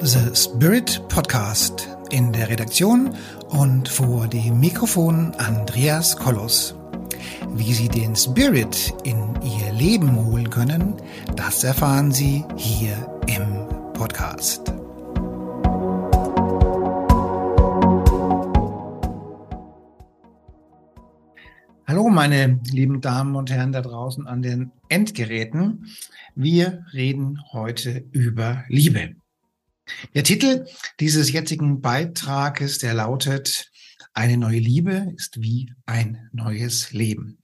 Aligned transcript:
The 0.00 0.32
Spirit 0.32 1.02
Podcast 1.08 1.88
in 2.10 2.32
der 2.32 2.48
Redaktion 2.48 3.16
und 3.48 3.88
vor 3.88 4.28
dem 4.28 4.60
Mikrofon 4.60 5.32
Andreas 5.38 6.16
Kollos. 6.16 6.76
Wie 7.54 7.72
Sie 7.72 7.88
den 7.88 8.14
Spirit 8.14 8.94
in 9.02 9.34
Ihr 9.42 9.72
Leben 9.72 10.14
holen 10.24 10.50
können, 10.50 10.94
das 11.34 11.64
erfahren 11.64 12.12
Sie 12.12 12.44
hier 12.56 12.94
im 13.26 13.66
Podcast. 13.92 14.72
Hallo, 21.88 22.08
meine 22.08 22.60
lieben 22.70 23.00
Damen 23.00 23.34
und 23.34 23.50
Herren 23.50 23.72
da 23.72 23.82
draußen 23.82 24.28
an 24.28 24.42
den 24.42 24.70
Endgeräten. 24.88 25.86
Wir 26.36 26.84
reden 26.92 27.40
heute 27.52 28.04
über 28.12 28.62
Liebe. 28.68 29.16
Der 30.14 30.24
Titel 30.24 30.66
dieses 31.00 31.32
jetzigen 31.32 31.80
Beitrages, 31.80 32.78
der 32.78 32.94
lautet, 32.94 33.70
eine 34.14 34.36
neue 34.36 34.58
Liebe 34.58 35.12
ist 35.16 35.40
wie 35.40 35.72
ein 35.86 36.28
neues 36.32 36.92
Leben. 36.92 37.38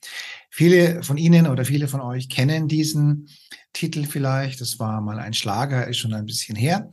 Viele 0.50 1.02
von 1.02 1.16
Ihnen 1.16 1.46
oder 1.46 1.64
viele 1.64 1.88
von 1.88 2.00
euch 2.00 2.28
kennen 2.28 2.68
diesen 2.68 3.28
Titel 3.72 4.04
vielleicht. 4.04 4.60
Das 4.60 4.78
war 4.78 5.00
mal 5.00 5.18
ein 5.18 5.34
Schlager, 5.34 5.86
ist 5.86 5.98
schon 5.98 6.14
ein 6.14 6.26
bisschen 6.26 6.56
her. 6.56 6.90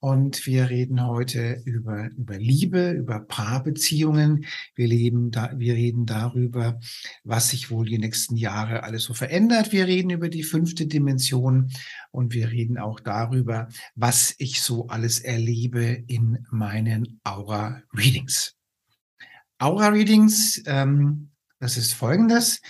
Und 0.00 0.46
wir 0.46 0.70
reden 0.70 1.04
heute 1.04 1.60
über, 1.64 2.08
über 2.16 2.38
Liebe, 2.38 2.92
über 2.92 3.18
Paarbeziehungen. 3.18 4.44
Wir, 4.76 4.86
leben 4.86 5.32
da, 5.32 5.52
wir 5.56 5.74
reden 5.74 6.06
darüber, 6.06 6.78
was 7.24 7.50
sich 7.50 7.70
wohl 7.70 7.86
die 7.86 7.98
nächsten 7.98 8.36
Jahre 8.36 8.84
alles 8.84 9.02
so 9.02 9.14
verändert. 9.14 9.72
Wir 9.72 9.86
reden 9.88 10.10
über 10.10 10.28
die 10.28 10.44
fünfte 10.44 10.86
Dimension 10.86 11.72
und 12.12 12.32
wir 12.32 12.50
reden 12.50 12.78
auch 12.78 13.00
darüber, 13.00 13.68
was 13.96 14.34
ich 14.38 14.62
so 14.62 14.86
alles 14.86 15.18
erlebe 15.18 16.04
in 16.06 16.46
meinen 16.50 17.20
Aura-Readings. 17.24 18.54
Aura-Readings, 19.58 20.62
ähm, 20.66 21.30
das 21.58 21.76
ist 21.76 21.92
folgendes. 21.92 22.60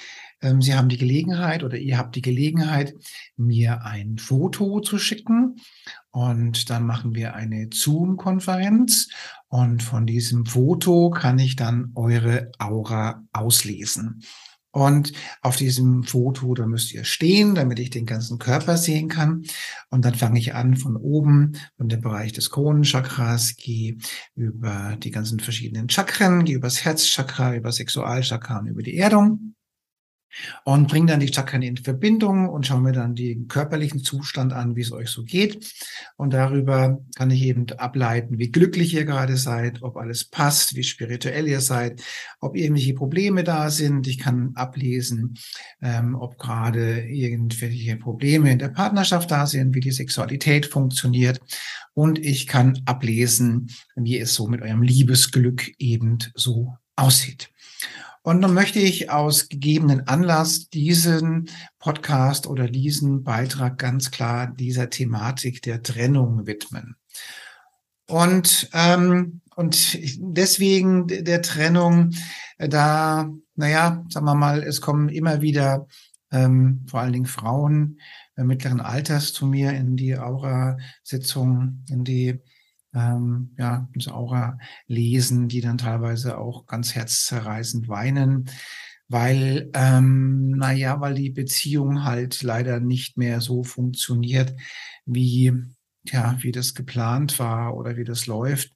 Ähm, 0.40 0.62
Sie 0.62 0.74
haben 0.74 0.88
die 0.88 0.98
Gelegenheit 0.98 1.62
oder 1.62 1.76
ihr 1.76 1.98
habt 1.98 2.16
die 2.16 2.22
Gelegenheit, 2.22 2.94
mir 3.36 3.84
ein 3.84 4.16
Foto 4.18 4.80
zu 4.80 4.98
schicken 4.98 5.56
und 6.18 6.68
dann 6.68 6.84
machen 6.84 7.14
wir 7.14 7.36
eine 7.36 7.68
Zoom-Konferenz 7.72 9.08
und 9.46 9.84
von 9.84 10.04
diesem 10.04 10.46
Foto 10.46 11.10
kann 11.10 11.38
ich 11.38 11.54
dann 11.54 11.92
eure 11.94 12.50
Aura 12.58 13.22
auslesen. 13.32 14.24
Und 14.72 15.12
auf 15.42 15.54
diesem 15.54 16.02
Foto, 16.02 16.54
da 16.54 16.66
müsst 16.66 16.92
ihr 16.92 17.04
stehen, 17.04 17.54
damit 17.54 17.78
ich 17.78 17.90
den 17.90 18.04
ganzen 18.04 18.40
Körper 18.40 18.76
sehen 18.76 19.08
kann. 19.08 19.44
Und 19.90 20.04
dann 20.04 20.16
fange 20.16 20.40
ich 20.40 20.56
an 20.56 20.76
von 20.76 20.96
oben, 20.96 21.52
von 21.76 21.88
dem 21.88 22.00
Bereich 22.00 22.32
des 22.32 22.50
Kronenchakras, 22.50 23.54
gehe 23.54 23.96
über 24.34 24.96
die 25.00 25.12
ganzen 25.12 25.38
verschiedenen 25.38 25.88
Chakren, 25.88 26.44
gehe 26.44 26.56
über 26.56 26.66
das 26.66 26.84
Herzchakra, 26.84 27.54
über 27.54 27.70
Sexualchakra 27.70 28.58
und 28.58 28.66
über 28.66 28.82
die 28.82 28.96
Erdung 28.96 29.54
und 30.64 30.88
bringe 30.88 31.06
dann 31.06 31.20
die 31.20 31.32
Chakren 31.32 31.62
in 31.62 31.76
Verbindung 31.76 32.48
und 32.48 32.66
schaue 32.66 32.80
mir 32.80 32.92
dann 32.92 33.14
den 33.14 33.48
körperlichen 33.48 34.02
Zustand 34.02 34.52
an, 34.52 34.76
wie 34.76 34.82
es 34.82 34.92
euch 34.92 35.08
so 35.08 35.24
geht. 35.24 35.72
Und 36.16 36.32
darüber 36.32 36.98
kann 37.16 37.30
ich 37.30 37.42
eben 37.42 37.66
ableiten, 37.72 38.38
wie 38.38 38.50
glücklich 38.50 38.94
ihr 38.94 39.04
gerade 39.04 39.36
seid, 39.36 39.82
ob 39.82 39.96
alles 39.96 40.24
passt, 40.24 40.74
wie 40.76 40.82
spirituell 40.82 41.48
ihr 41.48 41.60
seid, 41.60 42.02
ob 42.40 42.56
irgendwelche 42.56 42.94
Probleme 42.94 43.44
da 43.44 43.70
sind. 43.70 44.06
Ich 44.06 44.18
kann 44.18 44.52
ablesen, 44.54 45.34
ähm, 45.82 46.14
ob 46.14 46.38
gerade 46.38 47.00
irgendwelche 47.08 47.96
Probleme 47.96 48.52
in 48.52 48.58
der 48.58 48.68
Partnerschaft 48.68 49.30
da 49.30 49.46
sind, 49.46 49.74
wie 49.74 49.80
die 49.80 49.92
Sexualität 49.92 50.66
funktioniert. 50.66 51.40
Und 51.94 52.18
ich 52.18 52.46
kann 52.46 52.80
ablesen, 52.84 53.70
wie 53.96 54.18
es 54.18 54.34
so 54.34 54.46
mit 54.46 54.62
eurem 54.62 54.82
Liebesglück 54.82 55.72
eben 55.78 56.18
so 56.34 56.76
aussieht. 56.96 57.50
Und 58.28 58.40
nun 58.40 58.52
möchte 58.52 58.78
ich 58.78 59.10
aus 59.10 59.48
gegebenen 59.48 60.06
Anlass 60.06 60.68
diesen 60.68 61.48
Podcast 61.78 62.46
oder 62.46 62.68
diesen 62.68 63.24
Beitrag 63.24 63.78
ganz 63.78 64.10
klar 64.10 64.48
dieser 64.48 64.90
Thematik 64.90 65.62
der 65.62 65.82
Trennung 65.82 66.46
widmen. 66.46 66.96
Und, 68.06 68.68
ähm, 68.74 69.40
und 69.56 69.98
deswegen 70.18 71.06
der 71.06 71.40
Trennung, 71.40 72.10
äh, 72.58 72.68
da, 72.68 73.32
naja, 73.54 74.04
sagen 74.10 74.26
wir 74.26 74.34
mal, 74.34 74.62
es 74.62 74.82
kommen 74.82 75.08
immer 75.08 75.40
wieder 75.40 75.86
ähm, 76.30 76.84
vor 76.86 77.00
allen 77.00 77.14
Dingen 77.14 77.24
Frauen 77.24 77.98
äh, 78.36 78.44
mittleren 78.44 78.82
Alters 78.82 79.32
zu 79.32 79.46
mir 79.46 79.72
in 79.72 79.96
die 79.96 80.18
Aura-Sitzung, 80.18 81.82
in 81.88 82.04
die 82.04 82.42
ähm, 82.98 83.54
ja, 83.58 83.88
das 83.94 84.08
Aura 84.08 84.58
lesen, 84.86 85.48
die 85.48 85.60
dann 85.60 85.78
teilweise 85.78 86.38
auch 86.38 86.66
ganz 86.66 86.94
herzzerreißend 86.94 87.88
weinen, 87.88 88.50
weil, 89.08 89.70
ähm, 89.74 90.50
naja, 90.50 91.00
weil 91.00 91.14
die 91.14 91.30
Beziehung 91.30 92.04
halt 92.04 92.42
leider 92.42 92.80
nicht 92.80 93.16
mehr 93.16 93.40
so 93.40 93.62
funktioniert, 93.62 94.54
wie, 95.06 95.52
ja, 96.04 96.36
wie 96.40 96.52
das 96.52 96.74
geplant 96.74 97.38
war 97.38 97.76
oder 97.76 97.96
wie 97.96 98.04
das 98.04 98.26
läuft. 98.26 98.72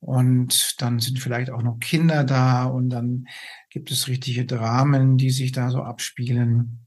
Und 0.00 0.80
dann 0.82 0.98
sind 0.98 1.20
vielleicht 1.20 1.50
auch 1.50 1.62
noch 1.62 1.78
Kinder 1.78 2.24
da 2.24 2.64
und 2.64 2.90
dann 2.90 3.26
gibt 3.70 3.90
es 3.92 4.08
richtige 4.08 4.44
Dramen, 4.44 5.16
die 5.16 5.30
sich 5.30 5.52
da 5.52 5.70
so 5.70 5.82
abspielen. 5.82 6.86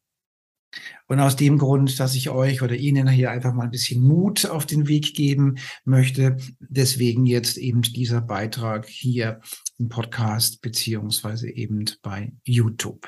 Und 1.07 1.19
aus 1.19 1.35
dem 1.35 1.57
Grund, 1.57 1.99
dass 1.99 2.15
ich 2.15 2.29
euch 2.29 2.61
oder 2.61 2.75
Ihnen 2.75 3.07
hier 3.07 3.31
einfach 3.31 3.53
mal 3.53 3.63
ein 3.63 3.71
bisschen 3.71 4.03
Mut 4.03 4.45
auf 4.45 4.65
den 4.65 4.87
Weg 4.87 5.13
geben 5.13 5.55
möchte, 5.83 6.37
deswegen 6.59 7.25
jetzt 7.25 7.57
eben 7.57 7.81
dieser 7.81 8.21
Beitrag 8.21 8.87
hier 8.87 9.39
im 9.77 9.89
Podcast 9.89 10.61
beziehungsweise 10.61 11.49
eben 11.49 11.85
bei 12.01 12.33
YouTube. 12.43 13.07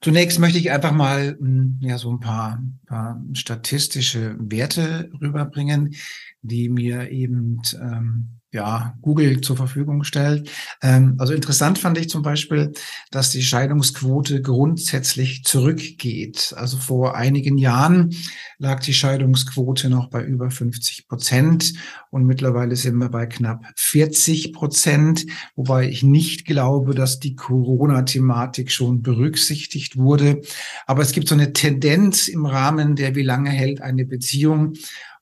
Zunächst 0.00 0.38
möchte 0.40 0.58
ich 0.58 0.70
einfach 0.70 0.92
mal 0.92 1.36
hm, 1.38 1.78
ja 1.80 1.98
so 1.98 2.10
ein 2.10 2.20
paar, 2.20 2.62
paar 2.86 3.22
statistische 3.34 4.36
Werte 4.38 5.10
rüberbringen, 5.20 5.94
die 6.42 6.68
mir 6.68 7.10
eben 7.10 7.62
ähm, 7.80 8.40
ja, 8.54 8.96
Google 9.02 9.40
zur 9.40 9.56
Verfügung 9.56 10.04
stellt. 10.04 10.48
Ähm, 10.80 11.16
also 11.18 11.34
interessant 11.34 11.76
fand 11.76 11.98
ich 11.98 12.08
zum 12.08 12.22
Beispiel, 12.22 12.72
dass 13.10 13.30
die 13.30 13.42
Scheidungsquote 13.42 14.40
grundsätzlich 14.42 15.42
zurückgeht. 15.42 16.54
Also 16.56 16.76
vor 16.76 17.16
einigen 17.16 17.58
Jahren 17.58 18.14
lag 18.58 18.80
die 18.80 18.94
Scheidungsquote 18.94 19.90
noch 19.90 20.08
bei 20.08 20.22
über 20.22 20.52
50 20.52 21.08
Prozent 21.08 21.74
und 22.10 22.26
mittlerweile 22.26 22.76
sind 22.76 22.96
wir 22.96 23.08
bei 23.08 23.26
knapp 23.26 23.64
40 23.74 24.52
Prozent, 24.52 25.26
wobei 25.56 25.88
ich 25.88 26.04
nicht 26.04 26.46
glaube, 26.46 26.94
dass 26.94 27.18
die 27.18 27.34
Corona-Thematik 27.34 28.70
schon 28.70 29.02
berücksichtigt 29.02 29.96
wurde. 29.96 30.42
Aber 30.86 31.02
es 31.02 31.10
gibt 31.10 31.26
so 31.26 31.34
eine 31.34 31.52
Tendenz 31.52 32.28
im 32.28 32.46
Rahmen 32.46 32.94
der, 32.94 33.16
wie 33.16 33.22
lange 33.22 33.50
hält 33.50 33.80
eine 33.80 34.04
Beziehung 34.04 34.74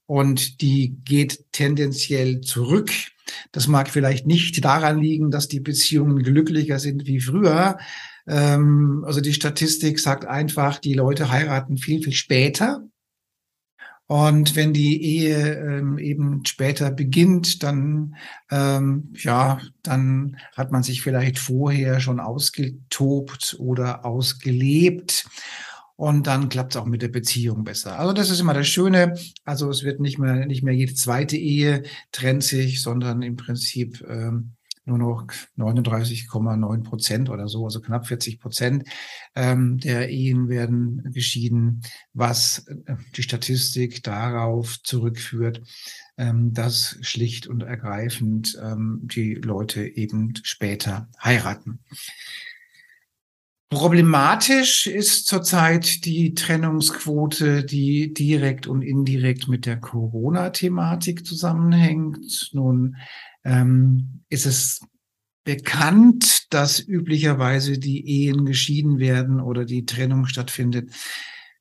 und 0.07 0.61
die 0.61 0.99
geht 1.05 1.53
tendenziell 1.53 2.43
zurück. 2.43 2.93
Das 3.53 3.69
mag 3.69 3.89
vielleicht 3.89 4.27
nicht 4.27 4.65
daran 4.65 5.01
liegen, 5.01 5.31
dass 5.31 5.49
die 5.49 5.61
Beziehungen 5.61 6.23
glücklicher 6.23 6.79
sind 6.79 7.07
wie 7.07 7.21
früher. 7.21 7.79
Ähm, 8.27 9.05
also 9.07 9.21
die 9.21 9.33
Statistik 9.33 9.99
sagt 9.99 10.25
einfach, 10.25 10.79
die 10.79 10.95
Leute 10.95 11.31
heiraten 11.31 11.77
viel, 11.77 12.03
viel 12.03 12.13
später. 12.13 12.83
Und 14.07 14.57
wenn 14.57 14.75
die 14.75 15.03
Ehe 15.03 15.55
ähm, 15.55 15.97
eben 15.97 16.45
später 16.45 16.91
beginnt, 16.91 17.63
dann 17.63 18.17
ähm, 18.51 19.15
ja, 19.17 19.59
dann 19.83 20.37
hat 20.55 20.71
man 20.71 20.83
sich 20.83 21.01
vielleicht 21.01 21.39
vorher 21.39 21.99
schon 22.01 22.21
ausgetobt 22.21 23.57
oder 23.59 24.05
ausgelebt 24.05 25.25
und 26.03 26.27
dann 26.27 26.49
klappt 26.49 26.75
es 26.75 26.81
auch 26.81 26.85
mit 26.85 27.01
der 27.01 27.07
Beziehung 27.07 27.63
besser. 27.63 27.97
Also 27.97 28.13
das 28.13 28.29
ist 28.29 28.41
immer 28.41 28.55
das 28.55 28.67
Schöne. 28.67 29.17
Also 29.45 29.71
es 29.71 29.85
wird 29.85 30.01
nicht 30.01 30.19
mehr 30.19 30.47
nicht 30.47 30.65
mehr 30.65 30.75
jede 30.75 30.95
zweite 30.95 31.37
Ehe 31.37 31.85
trennt 32.11 32.43
sich, 32.43 32.83
sondern 32.83 33.23
im 33.23 33.37
Prinzip 33.37 34.05
ähm, 34.09 34.57
nur 34.85 34.99
noch 34.99 35.29
39,9 35.57 36.83
Prozent 36.83 37.31
oder 37.31 37.47
so, 37.47 37.67
also 37.67 37.81
knapp 37.81 38.09
40 38.09 38.41
Prozent 38.41 38.89
ähm, 39.37 39.79
der 39.79 40.09
Ehen 40.09 40.49
werden 40.49 41.09
geschieden, 41.13 41.83
was 42.15 42.67
äh, 42.67 42.97
die 43.15 43.23
Statistik 43.23 44.03
darauf 44.03 44.83
zurückführt, 44.83 45.63
ähm, 46.17 46.53
dass 46.53 46.99
schlicht 47.03 47.47
und 47.47 47.63
ergreifend 47.63 48.59
ähm, 48.61 49.03
die 49.05 49.35
Leute 49.35 49.87
eben 49.87 50.35
später 50.43 51.09
heiraten. 51.23 51.79
Problematisch 53.73 54.87
ist 54.87 55.27
zurzeit 55.27 56.05
die 56.05 56.35
Trennungsquote, 56.35 57.65
die 57.65 58.13
direkt 58.13 58.67
und 58.67 58.83
indirekt 58.83 59.49
mit 59.49 59.65
der 59.65 59.81
Corona-Thematik 59.81 61.25
zusammenhängt. 61.25 62.51
Nun 62.53 62.97
ähm, 63.45 64.25
ist 64.29 64.45
es 64.45 64.83
bekannt, 65.45 66.53
dass 66.53 66.87
üblicherweise 66.87 67.79
die 67.79 68.07
Ehen 68.07 68.45
geschieden 68.45 68.99
werden 68.99 69.41
oder 69.41 69.65
die 69.65 69.87
Trennung 69.87 70.27
stattfindet, 70.27 70.91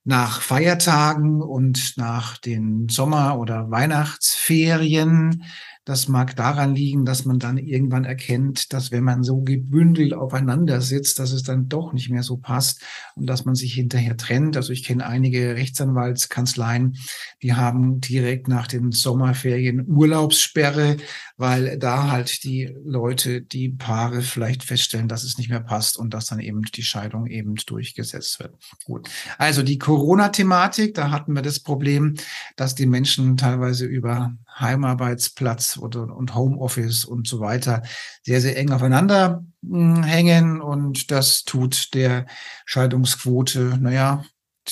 nach 0.04 0.42
Feiertagen 0.42 1.42
und 1.42 1.94
nach 1.96 2.38
den 2.38 2.90
Sommer- 2.90 3.40
oder 3.40 3.72
Weihnachtsferien 3.72 5.46
das 5.84 6.08
mag 6.08 6.36
daran 6.36 6.76
liegen, 6.76 7.06
dass 7.06 7.26
man 7.26 7.40
dann 7.40 7.58
irgendwann 7.58 8.06
erkennt, 8.06 8.72
dass 8.72 8.92
wenn 8.92 9.04
man 9.04 9.24
so 9.24 9.42
gebündelt 9.42 10.14
aufeinander 10.14 10.80
sitzt, 10.80 11.18
dass 11.18 11.32
es 11.32 11.42
dann 11.42 11.70
doch 11.70 11.92
nicht 11.92 12.12
mehr 12.12 12.22
so 12.22 12.38
passt 12.38 12.84
und 13.16 13.26
dass 13.26 13.46
man 13.46 13.56
sich 13.56 13.74
hinterher 13.74 14.16
trennt. 14.16 14.58
Also 14.58 14.74
ich 14.74 14.84
kenne 14.84 15.08
einige 15.08 15.56
Rechtsanwaltskanzleien, 15.56 16.98
die 17.42 17.56
haben 17.56 18.00
direkt 18.00 18.48
nach 18.48 18.68
den 18.68 18.92
Sommerferien 18.92 19.88
Urlaubssperre, 19.88 20.98
weil 21.42 21.80
da 21.80 22.12
halt 22.12 22.44
die 22.44 22.72
Leute, 22.86 23.42
die 23.42 23.70
Paare 23.70 24.22
vielleicht 24.22 24.64
feststellen, 24.64 25.08
dass 25.08 25.24
es 25.24 25.40
nicht 25.40 25.50
mehr 25.50 25.60
passt 25.60 25.98
und 25.98 26.14
dass 26.14 26.28
dann 26.28 26.40
eben 26.40 26.62
die 26.62 26.84
Scheidung 26.84 27.26
eben 27.26 27.56
durchgesetzt 27.56 28.40
wird. 28.40 28.54
Gut. 28.86 29.10
Also 29.40 29.64
die 29.64 29.80
Corona-Thematik, 29.80 30.94
da 30.94 31.10
hatten 31.10 31.34
wir 31.34 31.42
das 31.42 31.60
Problem, 31.60 32.14
dass 32.56 32.76
die 32.76 32.86
Menschen 32.86 33.38
teilweise 33.38 33.86
über 33.86 34.36
Heimarbeitsplatz 34.60 35.78
oder, 35.78 36.16
und 36.16 36.36
Homeoffice 36.36 37.06
und 37.06 37.28
so 37.28 37.40
weiter 37.40 37.82
sehr, 38.22 38.40
sehr 38.40 38.56
eng 38.56 38.72
aufeinander 38.72 39.44
hm, 39.68 40.04
hängen. 40.04 40.62
Und 40.62 41.10
das 41.10 41.44
tut 41.44 41.96
der 41.96 42.28
Scheidungsquote, 42.66 43.80
naja, 43.82 44.24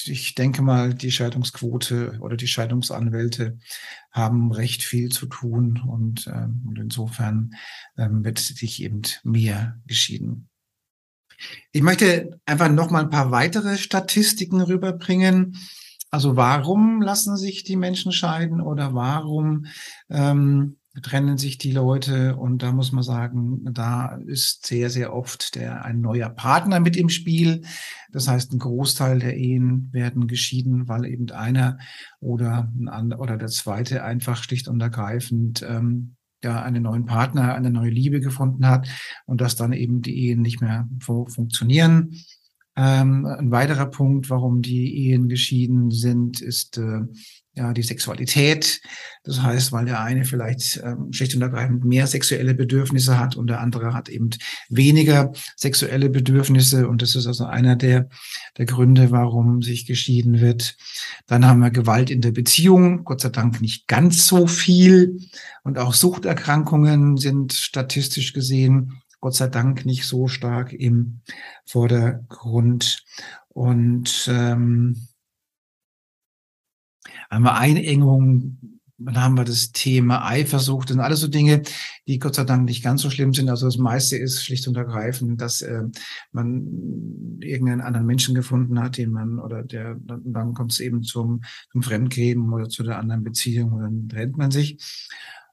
ich 0.07 0.35
denke 0.35 0.61
mal, 0.61 0.93
die 0.93 1.11
Scheidungsquote 1.11 2.17
oder 2.19 2.37
die 2.37 2.47
Scheidungsanwälte 2.47 3.57
haben 4.11 4.51
recht 4.51 4.83
viel 4.83 5.09
zu 5.09 5.25
tun 5.27 5.81
und, 5.87 6.27
ähm, 6.27 6.63
und 6.67 6.79
insofern 6.79 7.51
ähm, 7.97 8.23
wird 8.23 8.39
sich 8.39 8.81
eben 8.81 9.01
mehr 9.23 9.79
geschieden. 9.85 10.49
Ich 11.71 11.81
möchte 11.81 12.39
einfach 12.45 12.69
noch 12.69 12.89
mal 12.89 13.03
ein 13.03 13.09
paar 13.09 13.31
weitere 13.31 13.77
Statistiken 13.77 14.61
rüberbringen. 14.61 15.57
Also 16.11 16.35
warum 16.35 17.01
lassen 17.01 17.37
sich 17.37 17.63
die 17.63 17.75
Menschen 17.75 18.11
scheiden 18.11 18.61
oder 18.61 18.93
warum 18.93 19.67
ähm, 20.09 20.78
trennen 21.01 21.37
sich 21.37 21.57
die 21.57 21.71
Leute? 21.71 22.35
Und 22.35 22.63
da 22.63 22.71
muss 22.71 22.91
man 22.91 23.03
sagen, 23.03 23.61
da 23.73 24.15
ist 24.25 24.65
sehr, 24.65 24.89
sehr 24.89 25.13
oft 25.13 25.55
der, 25.55 25.85
ein 25.85 26.01
neuer 26.01 26.29
Partner 26.29 26.79
mit 26.79 26.97
im 26.97 27.09
Spiel. 27.09 27.61
Das 28.11 28.27
heißt, 28.27 28.53
ein 28.53 28.59
Großteil 28.59 29.19
der 29.19 29.37
Ehen 29.37 29.89
werden 29.91 30.27
geschieden, 30.27 30.87
weil 30.87 31.05
eben 31.05 31.29
einer 31.31 31.77
oder, 32.19 32.71
ein 32.77 32.87
anderer 32.87 33.21
oder 33.21 33.37
der 33.37 33.49
zweite 33.49 34.03
einfach 34.03 34.43
schlicht 34.43 34.67
und 34.67 34.81
ergreifend 34.81 35.65
ähm, 35.67 36.15
ja 36.43 36.61
einen 36.61 36.83
neuen 36.83 37.05
Partner, 37.05 37.53
eine 37.53 37.69
neue 37.69 37.89
Liebe 37.89 38.19
gefunden 38.19 38.65
hat 38.65 38.87
und 39.25 39.41
dass 39.41 39.55
dann 39.55 39.73
eben 39.73 40.01
die 40.01 40.27
Ehen 40.27 40.41
nicht 40.41 40.61
mehr 40.61 40.87
funktionieren. 40.99 42.15
Ähm, 42.75 43.25
ein 43.25 43.51
weiterer 43.51 43.87
Punkt, 43.87 44.29
warum 44.29 44.61
die 44.61 45.09
Ehen 45.09 45.27
geschieden 45.27 45.91
sind, 45.91 46.39
ist 46.39 46.77
äh, 46.77 47.01
ja 47.59 47.73
die 47.73 47.83
Sexualität. 47.83 48.81
Das 49.23 49.41
heißt, 49.41 49.71
weil 49.71 49.85
der 49.85 50.01
eine 50.01 50.25
vielleicht 50.25 50.81
ähm, 50.83 51.11
schlicht 51.11 51.35
und 51.35 51.41
ergreifend 51.41 51.85
mehr 51.85 52.07
sexuelle 52.07 52.55
Bedürfnisse 52.55 53.19
hat 53.19 53.35
und 53.35 53.47
der 53.47 53.59
andere 53.59 53.93
hat 53.93 54.09
eben 54.09 54.29
weniger 54.69 55.31
sexuelle 55.55 56.09
Bedürfnisse. 56.09 56.87
Und 56.87 57.01
das 57.01 57.15
ist 57.15 57.27
also 57.27 57.45
einer 57.45 57.75
der, 57.75 58.09
der 58.57 58.65
Gründe, 58.65 59.11
warum 59.11 59.61
sich 59.61 59.85
geschieden 59.85 60.39
wird. 60.39 60.77
Dann 61.27 61.45
haben 61.45 61.59
wir 61.59 61.69
Gewalt 61.69 62.09
in 62.09 62.21
der 62.21 62.31
Beziehung. 62.31 63.03
Gott 63.03 63.21
sei 63.21 63.29
Dank 63.29 63.61
nicht 63.61 63.87
ganz 63.87 64.25
so 64.25 64.47
viel. 64.47 65.19
Und 65.63 65.77
auch 65.77 65.93
Suchterkrankungen 65.93 67.17
sind 67.17 67.53
statistisch 67.53 68.33
gesehen 68.33 69.01
Gott 69.21 69.35
sei 69.35 69.47
Dank 69.47 69.85
nicht 69.85 70.05
so 70.05 70.27
stark 70.27 70.71
im 70.71 71.19
Vordergrund. 71.65 73.03
Und 73.49 74.29
ähm, 74.31 75.08
haben 77.29 77.43
wir 77.43 77.55
Einengung, 77.55 78.57
dann 78.99 79.17
haben 79.17 79.37
wir 79.37 79.45
das 79.45 79.71
Thema 79.71 80.25
Eifersucht 80.25 80.91
und 80.91 80.99
alles 80.99 81.21
so 81.21 81.27
Dinge, 81.27 81.61
die 82.07 82.19
Gott 82.19 82.35
sei 82.35 82.43
Dank 82.43 82.65
nicht 82.65 82.83
ganz 82.83 83.01
so 83.01 83.09
schlimm 83.09 83.33
sind. 83.33 83.49
Also 83.49 83.65
das 83.65 83.77
meiste 83.77 84.17
ist 84.17 84.43
schlicht 84.43 84.67
und 84.67 84.75
ergreifend, 84.75 85.39
dass 85.39 85.61
äh, 85.61 85.83
man 86.31 87.39
irgendeinen 87.39 87.81
anderen 87.81 88.05
Menschen 88.05 88.35
gefunden 88.35 88.79
hat, 88.81 88.97
den 88.97 89.11
man 89.11 89.39
oder 89.39 89.63
der 89.63 89.97
dann 90.05 90.53
kommt 90.53 90.73
es 90.73 90.79
eben 90.81 91.03
zum, 91.03 91.41
zum 91.71 91.81
Fremdgehen 91.81 92.51
oder 92.51 92.67
zu 92.67 92.83
der 92.83 92.99
anderen 92.99 93.23
Beziehung 93.23 93.71
und 93.71 93.81
dann 93.81 94.09
trennt 94.09 94.37
man 94.37 94.51
sich. 94.51 94.77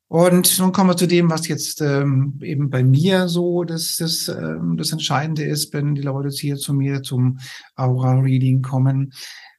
Und 0.09 0.59
nun 0.61 0.73
kommen 0.73 0.91
wir 0.91 0.97
zu 0.97 1.09
dem, 1.09 1.31
was 1.31 1.49
jetzt 1.49 1.81
ähm, 1.81 2.39
eben 2.41 2.71
bei 2.71 2.85
mir 2.85 3.29
so 3.29 3.65
das, 3.65 3.97
das, 3.97 4.29
ähm, 4.29 4.77
das 4.77 4.93
Entscheidende 4.93 5.45
ist, 5.45 5.73
wenn 5.73 5.97
die 5.97 6.03
Leute 6.03 6.29
jetzt 6.29 6.39
hier 6.39 6.57
zu 6.57 6.73
mir 6.73 7.03
zum 7.03 7.39
Aura-Reading 7.75 8.63
kommen. 8.63 9.13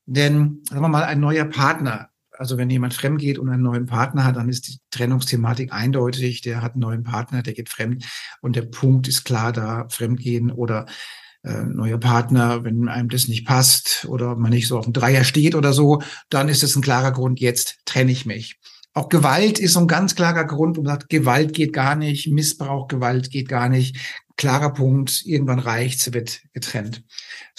Denn, 0.08 0.64
sagen 0.68 0.82
wir 0.82 0.88
mal, 0.88 1.04
ein 1.04 1.20
neuer 1.20 1.46
Partner, 1.46 2.10
also 2.32 2.58
wenn 2.58 2.70
jemand 2.70 2.94
fremd 2.94 3.20
geht 3.20 3.38
und 3.38 3.50
einen 3.50 3.64
neuen 3.64 3.86
Partner 3.86 4.24
hat, 4.24 4.38
dann 4.38 4.50
ist 4.50 4.68
die 4.68 4.78
Trennungsthematik 4.90 5.74
eindeutig. 5.74 6.42
Der 6.42 6.62
hat 6.62 6.74
einen 6.74 6.82
neuen 6.82 7.04
Partner, 7.04 7.44
der 7.44 7.54
geht 7.54 7.70
fremd 7.70 8.06
und 8.42 8.56
der 8.56 8.62
Punkt 8.64 9.08
ist 9.08 9.26
klar 9.26 9.52
da, 9.52 9.88
Fremdgehen 9.90 10.52
oder 10.52 10.86
äh, 11.44 11.64
neuer 11.64 11.98
Partner, 11.98 12.64
wenn 12.64 12.88
einem 12.88 13.10
das 13.10 13.28
nicht 13.28 13.46
passt 13.46 14.06
oder 14.08 14.36
man 14.36 14.52
nicht 14.52 14.68
so 14.68 14.78
auf 14.78 14.86
dem 14.86 14.94
Dreier 14.94 15.26
steht 15.26 15.56
oder 15.56 15.74
so, 15.74 16.02
dann 16.30 16.48
ist 16.48 16.64
es 16.64 16.76
ein 16.76 16.82
klarer 16.82 17.12
Grund, 17.12 17.40
jetzt 17.40 17.80
trenne 17.86 18.12
ich 18.12 18.26
mich. 18.26 18.60
Auch 18.94 19.10
Gewalt 19.10 19.60
ist 19.60 19.74
so 19.74 19.82
ein 19.82 19.88
ganz 19.88 20.16
klarer 20.16 20.46
Grund, 20.46 20.78
wo 20.78 20.82
man 20.82 20.94
sagt, 20.94 21.10
Gewalt 21.10 21.54
geht 21.54 21.74
gar 21.74 21.96
nicht, 21.96 22.28
Missbrauch, 22.28 22.88
Gewalt 22.88 23.30
geht 23.30 23.48
gar 23.48 23.70
nicht. 23.70 23.98
Klarer 24.38 24.74
Punkt, 24.74 25.24
irgendwann 25.26 25.60
reicht's, 25.60 26.14
wird 26.14 26.42
getrennt. 26.54 27.04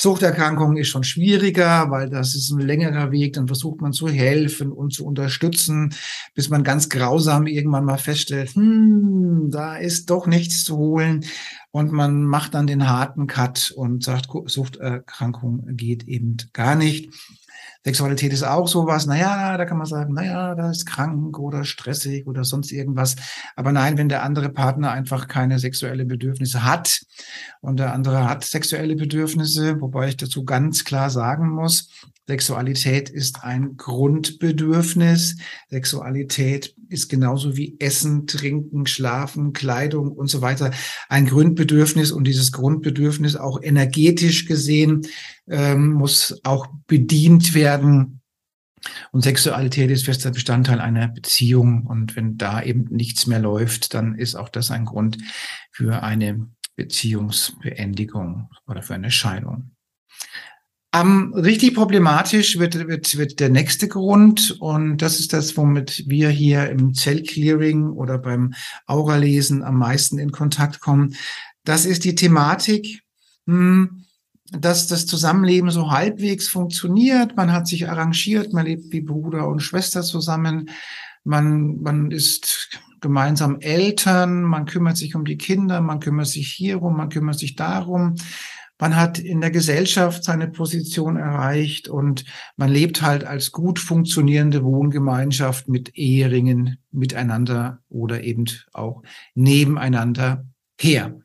Suchterkrankung 0.00 0.76
ist 0.76 0.88
schon 0.88 1.02
schwieriger, 1.02 1.90
weil 1.90 2.08
das 2.08 2.36
ist 2.36 2.50
ein 2.50 2.60
längerer 2.60 3.10
Weg. 3.10 3.32
Dann 3.32 3.48
versucht 3.48 3.80
man 3.80 3.92
zu 3.92 4.08
helfen 4.08 4.70
und 4.70 4.92
zu 4.92 5.04
unterstützen, 5.04 5.92
bis 6.34 6.48
man 6.50 6.62
ganz 6.62 6.88
grausam 6.88 7.48
irgendwann 7.48 7.84
mal 7.84 7.98
feststellt, 7.98 8.54
hm, 8.54 9.50
da 9.50 9.76
ist 9.76 10.08
doch 10.10 10.28
nichts 10.28 10.62
zu 10.62 10.76
holen. 10.76 11.24
Und 11.72 11.92
man 11.92 12.22
macht 12.22 12.54
dann 12.54 12.68
den 12.68 12.88
harten 12.88 13.26
Cut 13.26 13.72
und 13.76 14.04
sagt, 14.04 14.28
Suchterkrankung 14.46 15.76
geht 15.76 16.04
eben 16.04 16.36
gar 16.52 16.76
nicht. 16.76 17.12
Sexualität 17.84 18.32
ist 18.32 18.42
auch 18.42 18.68
sowas, 18.68 19.06
naja, 19.06 19.56
da 19.56 19.64
kann 19.64 19.78
man 19.78 19.86
sagen, 19.86 20.14
naja, 20.14 20.54
da 20.54 20.70
ist 20.70 20.86
krank 20.86 21.38
oder 21.38 21.64
stressig 21.64 22.26
oder 22.26 22.44
sonst 22.44 22.72
irgendwas. 22.72 23.16
Aber 23.56 23.72
nein, 23.72 23.96
wenn 23.96 24.08
der 24.08 24.22
andere 24.22 24.48
Partner 24.48 24.90
einfach 24.90 25.28
keine 25.28 25.58
sexuelle 25.58 26.04
Bedürfnisse 26.04 26.64
hat 26.64 27.00
und 27.60 27.78
der 27.78 27.92
andere 27.92 28.28
hat 28.28 28.44
sexuelle 28.44 28.96
Bedürfnisse, 28.96 29.80
wobei 29.80 30.08
ich 30.08 30.16
dazu 30.16 30.44
ganz 30.44 30.84
klar 30.84 31.10
sagen 31.10 31.48
muss, 31.50 31.88
Sexualität 32.28 33.08
ist 33.08 33.42
ein 33.42 33.78
Grundbedürfnis. 33.78 35.36
Sexualität 35.70 36.74
ist 36.90 37.08
genauso 37.08 37.56
wie 37.56 37.76
Essen, 37.78 38.26
Trinken, 38.26 38.86
Schlafen, 38.86 39.54
Kleidung 39.54 40.12
und 40.12 40.28
so 40.28 40.42
weiter 40.42 40.70
ein 41.08 41.24
Grundbedürfnis. 41.24 42.12
Und 42.12 42.24
dieses 42.24 42.52
Grundbedürfnis 42.52 43.34
auch 43.34 43.62
energetisch 43.62 44.44
gesehen 44.44 45.06
ähm, 45.50 45.92
muss 45.92 46.40
auch 46.44 46.66
bedient 46.86 47.54
werden. 47.54 48.20
Und 49.10 49.22
Sexualität 49.22 49.90
ist 49.90 50.04
fester 50.04 50.30
Bestandteil 50.30 50.80
einer 50.80 51.08
Beziehung. 51.08 51.86
Und 51.86 52.16
wenn 52.16 52.38
da 52.38 52.62
eben 52.62 52.84
nichts 52.90 53.26
mehr 53.26 53.40
läuft, 53.40 53.94
dann 53.94 54.14
ist 54.14 54.34
auch 54.34 54.48
das 54.48 54.70
ein 54.70 54.84
Grund 54.84 55.18
für 55.72 56.02
eine 56.02 56.48
Beziehungsbeendigung 56.76 58.50
oder 58.66 58.82
für 58.82 58.94
eine 58.94 59.10
Scheidung. 59.10 59.72
Ähm, 60.94 61.34
richtig 61.34 61.74
problematisch 61.74 62.58
wird, 62.58 62.88
wird, 62.88 63.18
wird 63.18 63.40
der 63.40 63.50
nächste 63.50 63.88
Grund 63.88 64.56
und 64.58 65.02
das 65.02 65.20
ist 65.20 65.34
das, 65.34 65.54
womit 65.58 66.04
wir 66.06 66.30
hier 66.30 66.70
im 66.70 66.94
Zellclearing 66.94 67.90
oder 67.90 68.16
beim 68.16 68.54
Auralesen 68.86 69.62
am 69.62 69.76
meisten 69.76 70.18
in 70.18 70.32
Kontakt 70.32 70.80
kommen. 70.80 71.14
Das 71.64 71.84
ist 71.84 72.04
die 72.04 72.14
Thematik, 72.14 73.02
hm, 73.46 74.06
dass 74.52 74.86
das 74.86 75.06
Zusammenleben 75.06 75.70
so 75.70 75.90
halbwegs 75.90 76.48
funktioniert. 76.48 77.36
Man 77.36 77.52
hat 77.52 77.66
sich 77.66 77.88
arrangiert, 77.88 78.52
man 78.52 78.66
lebt 78.66 78.92
wie 78.92 79.02
Bruder 79.02 79.46
und 79.48 79.60
Schwester 79.60 80.02
zusammen. 80.02 80.70
Man, 81.24 81.80
man 81.82 82.10
ist 82.10 82.70
gemeinsam 83.00 83.60
Eltern, 83.60 84.42
man 84.42 84.64
kümmert 84.64 84.96
sich 84.96 85.14
um 85.14 85.24
die 85.24 85.36
Kinder, 85.36 85.80
man 85.80 86.00
kümmert 86.00 86.28
sich 86.28 86.52
hierum, 86.52 86.96
man 86.96 87.10
kümmert 87.10 87.38
sich 87.38 87.56
darum. 87.56 88.14
Man 88.80 88.94
hat 88.94 89.18
in 89.18 89.40
der 89.40 89.50
Gesellschaft 89.50 90.22
seine 90.22 90.46
Position 90.48 91.16
erreicht 91.16 91.88
und 91.88 92.24
man 92.56 92.70
lebt 92.70 93.02
halt 93.02 93.24
als 93.24 93.50
gut 93.50 93.80
funktionierende 93.80 94.62
Wohngemeinschaft 94.62 95.68
mit 95.68 95.96
Eheringen 95.96 96.78
miteinander 96.92 97.80
oder 97.88 98.22
eben 98.22 98.44
auch 98.72 99.02
nebeneinander 99.34 100.46
her. 100.80 101.18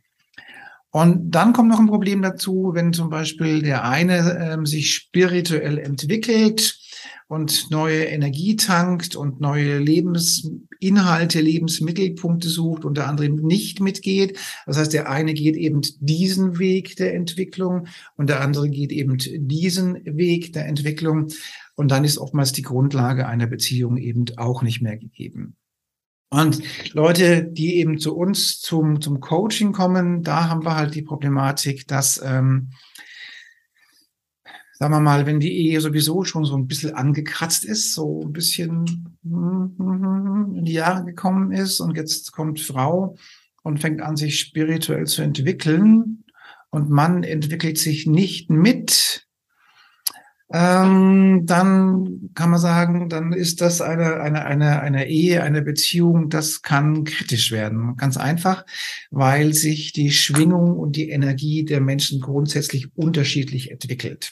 Und 0.96 1.32
dann 1.32 1.54
kommt 1.54 1.70
noch 1.70 1.80
ein 1.80 1.88
Problem 1.88 2.22
dazu, 2.22 2.70
wenn 2.76 2.94
zum 2.94 3.10
Beispiel 3.10 3.64
der 3.64 3.84
eine 3.84 4.38
ähm, 4.40 4.68
sich 4.68 4.94
spirituell 4.94 5.80
entwickelt 5.80 6.78
und 7.28 7.72
neue 7.72 8.04
Energie 8.04 8.58
tankt 8.58 9.16
und 9.16 9.42
neue 9.42 9.80
Lebensinhalte, 9.80 11.42
Lebensmittelpunkte 11.42 12.48
sucht 12.48 12.86
und 12.86 12.96
der 12.96 13.08
andere 13.08 13.28
nicht 13.28 13.80
mitgeht. 13.80 14.38
Das 14.68 14.78
heißt, 14.78 14.94
der 14.94 15.10
eine 15.10 15.34
geht 15.34 15.56
eben 15.56 15.82
diesen 16.00 16.60
Weg 16.60 16.96
der 16.98 17.16
Entwicklung 17.16 17.88
und 18.16 18.30
der 18.30 18.42
andere 18.42 18.70
geht 18.70 18.92
eben 18.92 19.18
diesen 19.18 19.96
Weg 20.06 20.54
der 20.54 20.68
Entwicklung. 20.68 21.30
Und 21.74 21.90
dann 21.90 22.04
ist 22.04 22.20
oftmals 22.20 22.52
die 22.52 22.62
Grundlage 22.62 23.26
einer 23.26 23.48
Beziehung 23.48 23.98
eben 23.98 24.26
auch 24.38 24.62
nicht 24.62 24.84
mehr 24.84 24.98
gegeben. 24.98 25.56
Und 26.34 26.64
Leute, 26.94 27.44
die 27.44 27.76
eben 27.76 28.00
zu 28.00 28.16
uns 28.16 28.60
zum, 28.60 29.02
zum 29.02 29.20
Coaching 29.20 29.72
kommen, 29.72 30.24
da 30.24 30.50
haben 30.50 30.66
wir 30.66 30.76
halt 30.76 30.96
die 30.96 31.04
Problematik, 31.04 31.88
dass, 31.88 32.20
ähm, 32.26 32.72
sagen 34.74 34.94
wir 34.94 35.00
mal, 35.00 35.28
wenn 35.28 35.40
die 35.40 35.56
Ehe 35.56 35.80
sowieso 35.80 36.24
schon 36.24 36.44
so 36.44 36.58
ein 36.58 36.66
bisschen 36.66 36.96
angekratzt 36.96 37.64
ist, 37.64 37.94
so 37.94 38.24
ein 38.24 38.34
bisschen 38.34 39.20
in 39.24 40.66
die 40.66 40.74
Jahre 40.74 41.06
gekommen 41.06 41.52
ist 41.52 41.80
und 41.80 41.96
jetzt 41.96 42.32
kommt 42.32 42.60
Frau 42.60 43.16
und 43.62 43.80
fängt 43.80 44.02
an, 44.02 44.18
sich 44.18 44.40
spirituell 44.40 45.06
zu 45.06 45.22
entwickeln 45.22 46.24
und 46.72 46.90
Mann 46.90 47.24
entwickelt 47.24 47.78
sich 47.78 48.08
nicht 48.08 48.50
mit, 48.50 49.23
ähm, 50.54 51.48
dann 51.48 52.30
kann 52.36 52.52
man 52.52 52.60
sagen, 52.60 53.10
dann 53.10 53.34
ist 53.34 53.60
das 53.60 53.82
eine, 53.82 54.22
eine, 54.22 54.46
eine, 54.46 54.82
eine 54.82 55.08
Ehe, 55.08 55.42
eine 55.42 55.64
Beziehung, 55.64 56.30
das 56.30 56.62
kann 56.62 57.06
kritisch 57.06 57.52
werden. 57.52 57.98
Ganz 57.98 58.18
einfach, 58.18 58.64
weil 59.10 59.56
sich 59.56 59.94
die 59.94 60.12
Schwingung 60.12 60.78
und 60.78 60.96
die 60.96 61.10
Energie 61.10 61.66
der 61.66 61.82
Menschen 61.82 62.22
grundsätzlich 62.22 62.96
unterschiedlich 62.96 63.72
entwickelt. 63.72 64.32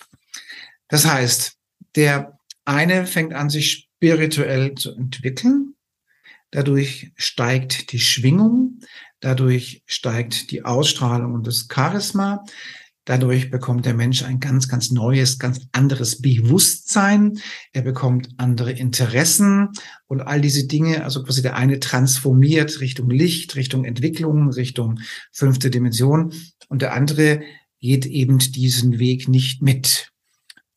Das 0.89 1.11
heißt, 1.11 1.57
der 1.95 2.37
eine 2.65 3.07
fängt 3.07 3.33
an, 3.33 3.49
sich 3.49 3.89
spirituell 3.95 4.75
zu 4.75 4.93
entwickeln. 4.93 5.73
Dadurch 6.51 7.13
steigt 7.15 7.93
die 7.93 7.99
Schwingung, 7.99 8.81
dadurch 9.21 9.81
steigt 9.87 10.51
die 10.51 10.65
Ausstrahlung 10.65 11.33
und 11.33 11.47
das 11.47 11.67
Charisma. 11.73 12.45
Dadurch 13.05 13.49
bekommt 13.49 13.85
der 13.85 13.95
Mensch 13.95 14.23
ein 14.23 14.39
ganz, 14.39 14.67
ganz 14.67 14.91
neues, 14.91 15.39
ganz 15.39 15.61
anderes 15.71 16.21
Bewusstsein. 16.21 17.39
Er 17.73 17.81
bekommt 17.81 18.29
andere 18.37 18.71
Interessen 18.71 19.69
und 20.07 20.21
all 20.21 20.39
diese 20.39 20.67
Dinge. 20.67 21.03
Also 21.03 21.23
quasi 21.23 21.41
der 21.41 21.55
eine 21.55 21.79
transformiert 21.79 22.79
Richtung 22.79 23.09
Licht, 23.09 23.55
Richtung 23.55 23.85
Entwicklung, 23.85 24.51
Richtung 24.51 24.99
fünfte 25.31 25.71
Dimension 25.71 26.33
und 26.69 26.83
der 26.83 26.93
andere 26.93 27.41
geht 27.79 28.05
eben 28.05 28.37
diesen 28.37 28.99
Weg 28.99 29.27
nicht 29.27 29.63
mit. 29.63 30.11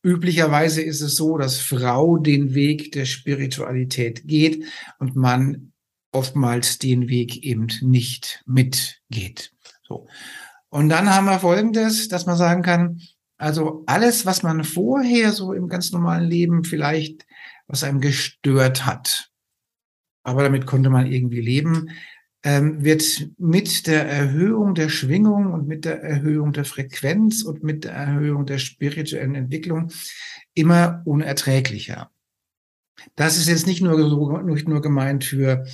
Üblicherweise 0.03 0.81
ist 0.81 1.01
es 1.01 1.15
so, 1.15 1.37
dass 1.37 1.59
Frau 1.59 2.17
den 2.17 2.53
Weg 2.53 2.91
der 2.91 3.05
Spiritualität 3.05 4.27
geht 4.27 4.65
und 4.99 5.15
man 5.15 5.73
oftmals 6.11 6.79
den 6.79 7.07
Weg 7.07 7.43
eben 7.43 7.67
nicht 7.81 8.43
mitgeht. 8.45 9.51
So. 9.87 10.07
Und 10.75 10.89
dann 10.89 11.09
haben 11.09 11.23
wir 11.23 11.39
Folgendes, 11.39 12.09
dass 12.09 12.25
man 12.25 12.35
sagen 12.35 12.61
kann, 12.61 12.99
also 13.37 13.83
alles, 13.85 14.25
was 14.25 14.43
man 14.43 14.65
vorher 14.65 15.31
so 15.31 15.53
im 15.53 15.69
ganz 15.69 15.93
normalen 15.93 16.29
Leben 16.29 16.65
vielleicht, 16.65 17.25
was 17.65 17.85
einem 17.85 18.01
gestört 18.01 18.85
hat, 18.85 19.31
aber 20.23 20.43
damit 20.43 20.65
konnte 20.65 20.89
man 20.89 21.07
irgendwie 21.07 21.39
leben, 21.39 21.91
ähm, 22.43 22.83
wird 22.83 23.29
mit 23.37 23.87
der 23.87 24.05
Erhöhung 24.05 24.75
der 24.75 24.89
Schwingung 24.89 25.53
und 25.53 25.65
mit 25.65 25.85
der 25.85 26.03
Erhöhung 26.03 26.51
der 26.51 26.65
Frequenz 26.65 27.43
und 27.43 27.63
mit 27.63 27.85
der 27.85 27.93
Erhöhung 27.93 28.45
der 28.45 28.57
spirituellen 28.57 29.35
Entwicklung 29.35 29.93
immer 30.55 31.03
unerträglicher. 31.05 32.11
Das 33.15 33.37
ist 33.37 33.47
jetzt 33.47 33.67
nicht 33.67 33.81
nur, 33.81 34.43
nicht 34.43 34.67
nur 34.67 34.81
gemeint 34.81 35.23
für, 35.23 35.65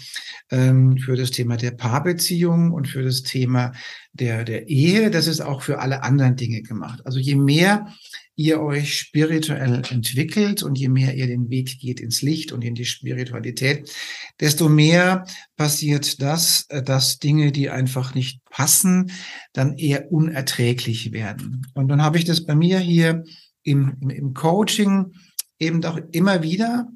ähm, 0.49 0.97
für 0.97 1.15
das 1.15 1.31
Thema 1.31 1.57
der 1.57 1.71
Paarbeziehung 1.71 2.71
und 2.71 2.87
für 2.87 3.03
das 3.03 3.23
Thema 3.23 3.71
der, 4.13 4.43
der 4.43 4.67
Ehe, 4.67 5.09
das 5.09 5.27
ist 5.27 5.41
auch 5.41 5.61
für 5.61 5.79
alle 5.79 6.03
anderen 6.03 6.35
Dinge 6.35 6.61
gemacht. 6.61 7.05
Also 7.05 7.19
je 7.19 7.35
mehr 7.35 7.87
ihr 8.35 8.61
euch 8.61 8.97
spirituell 8.97 9.81
entwickelt 9.89 10.63
und 10.63 10.77
je 10.77 10.89
mehr 10.89 11.15
ihr 11.15 11.27
den 11.27 11.49
Weg 11.49 11.79
geht 11.79 11.99
ins 11.99 12.21
Licht 12.21 12.51
und 12.51 12.63
in 12.63 12.75
die 12.75 12.85
Spiritualität, 12.85 13.91
desto 14.39 14.67
mehr 14.67 15.25
passiert 15.57 16.21
das, 16.21 16.65
äh, 16.69 16.81
dass 16.81 17.19
Dinge, 17.19 17.51
die 17.51 17.69
einfach 17.69 18.15
nicht 18.15 18.43
passen, 18.45 19.11
dann 19.53 19.77
eher 19.77 20.11
unerträglich 20.11 21.11
werden. 21.11 21.67
Und 21.73 21.87
dann 21.87 22.01
habe 22.01 22.17
ich 22.17 22.25
das 22.25 22.45
bei 22.45 22.55
mir 22.55 22.79
hier 22.79 23.23
im, 23.63 23.97
im, 24.01 24.09
im 24.09 24.33
Coaching 24.33 25.13
eben 25.59 25.83
auch 25.85 25.99
immer 26.11 26.41
wieder, 26.41 26.89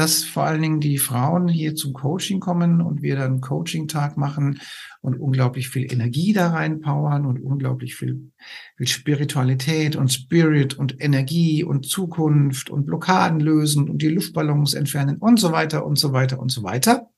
dass 0.00 0.24
vor 0.24 0.44
allen 0.44 0.62
Dingen 0.62 0.80
die 0.80 0.96
Frauen 0.96 1.46
hier 1.46 1.74
zum 1.74 1.92
Coaching 1.92 2.40
kommen 2.40 2.80
und 2.80 3.02
wir 3.02 3.16
dann 3.16 3.42
Coaching-Tag 3.42 4.16
machen 4.16 4.58
und 5.02 5.20
unglaublich 5.20 5.68
viel 5.68 5.92
Energie 5.92 6.32
da 6.32 6.52
reinpowern 6.52 7.26
und 7.26 7.42
unglaublich 7.42 7.96
viel, 7.96 8.32
viel 8.78 8.86
Spiritualität 8.86 9.96
und 9.96 10.10
Spirit 10.10 10.72
und 10.72 11.02
Energie 11.02 11.64
und 11.64 11.84
Zukunft 11.84 12.70
und 12.70 12.86
Blockaden 12.86 13.40
lösen 13.40 13.90
und 13.90 14.00
die 14.00 14.08
Luftballons 14.08 14.72
entfernen 14.72 15.18
und 15.18 15.38
so 15.38 15.52
weiter 15.52 15.84
und 15.84 15.98
so 15.98 16.14
weiter 16.14 16.40
und 16.40 16.50
so 16.50 16.62
weiter. 16.62 17.10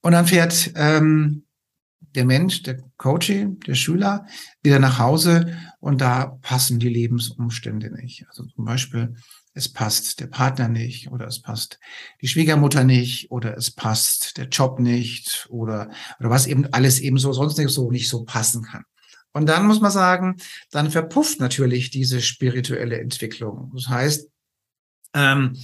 Und 0.00 0.10
dann 0.10 0.26
fährt 0.26 0.72
ähm, 0.74 1.44
der 2.16 2.24
Mensch, 2.24 2.64
der 2.64 2.82
Coach, 2.96 3.32
der 3.64 3.74
Schüler 3.74 4.26
wieder 4.64 4.80
nach 4.80 4.98
Hause 4.98 5.56
und 5.78 6.00
da 6.00 6.36
passen 6.42 6.80
die 6.80 6.88
Lebensumstände 6.88 7.92
nicht. 7.92 8.26
Also 8.26 8.44
zum 8.46 8.64
Beispiel 8.64 9.14
es 9.54 9.72
passt 9.72 10.20
der 10.20 10.26
Partner 10.26 10.68
nicht 10.68 11.10
oder 11.10 11.26
es 11.26 11.40
passt 11.40 11.78
die 12.20 12.28
Schwiegermutter 12.28 12.84
nicht 12.84 13.30
oder 13.30 13.56
es 13.56 13.70
passt 13.70 14.36
der 14.36 14.48
Job 14.48 14.78
nicht 14.78 15.46
oder, 15.50 15.90
oder 16.18 16.30
was 16.30 16.46
eben 16.46 16.72
alles 16.72 17.00
eben 17.00 17.18
so 17.18 17.32
sonst 17.32 17.58
nicht 17.58 17.70
so 17.70 17.90
nicht 17.90 18.08
so 18.08 18.24
passen 18.24 18.62
kann. 18.62 18.84
Und 19.32 19.46
dann 19.46 19.66
muss 19.66 19.80
man 19.80 19.90
sagen, 19.92 20.36
dann 20.70 20.90
verpufft 20.90 21.40
natürlich 21.40 21.90
diese 21.90 22.20
spirituelle 22.20 23.00
Entwicklung. 23.00 23.70
Das 23.74 23.88
heißt, 23.88 24.28
ähm, 25.14 25.56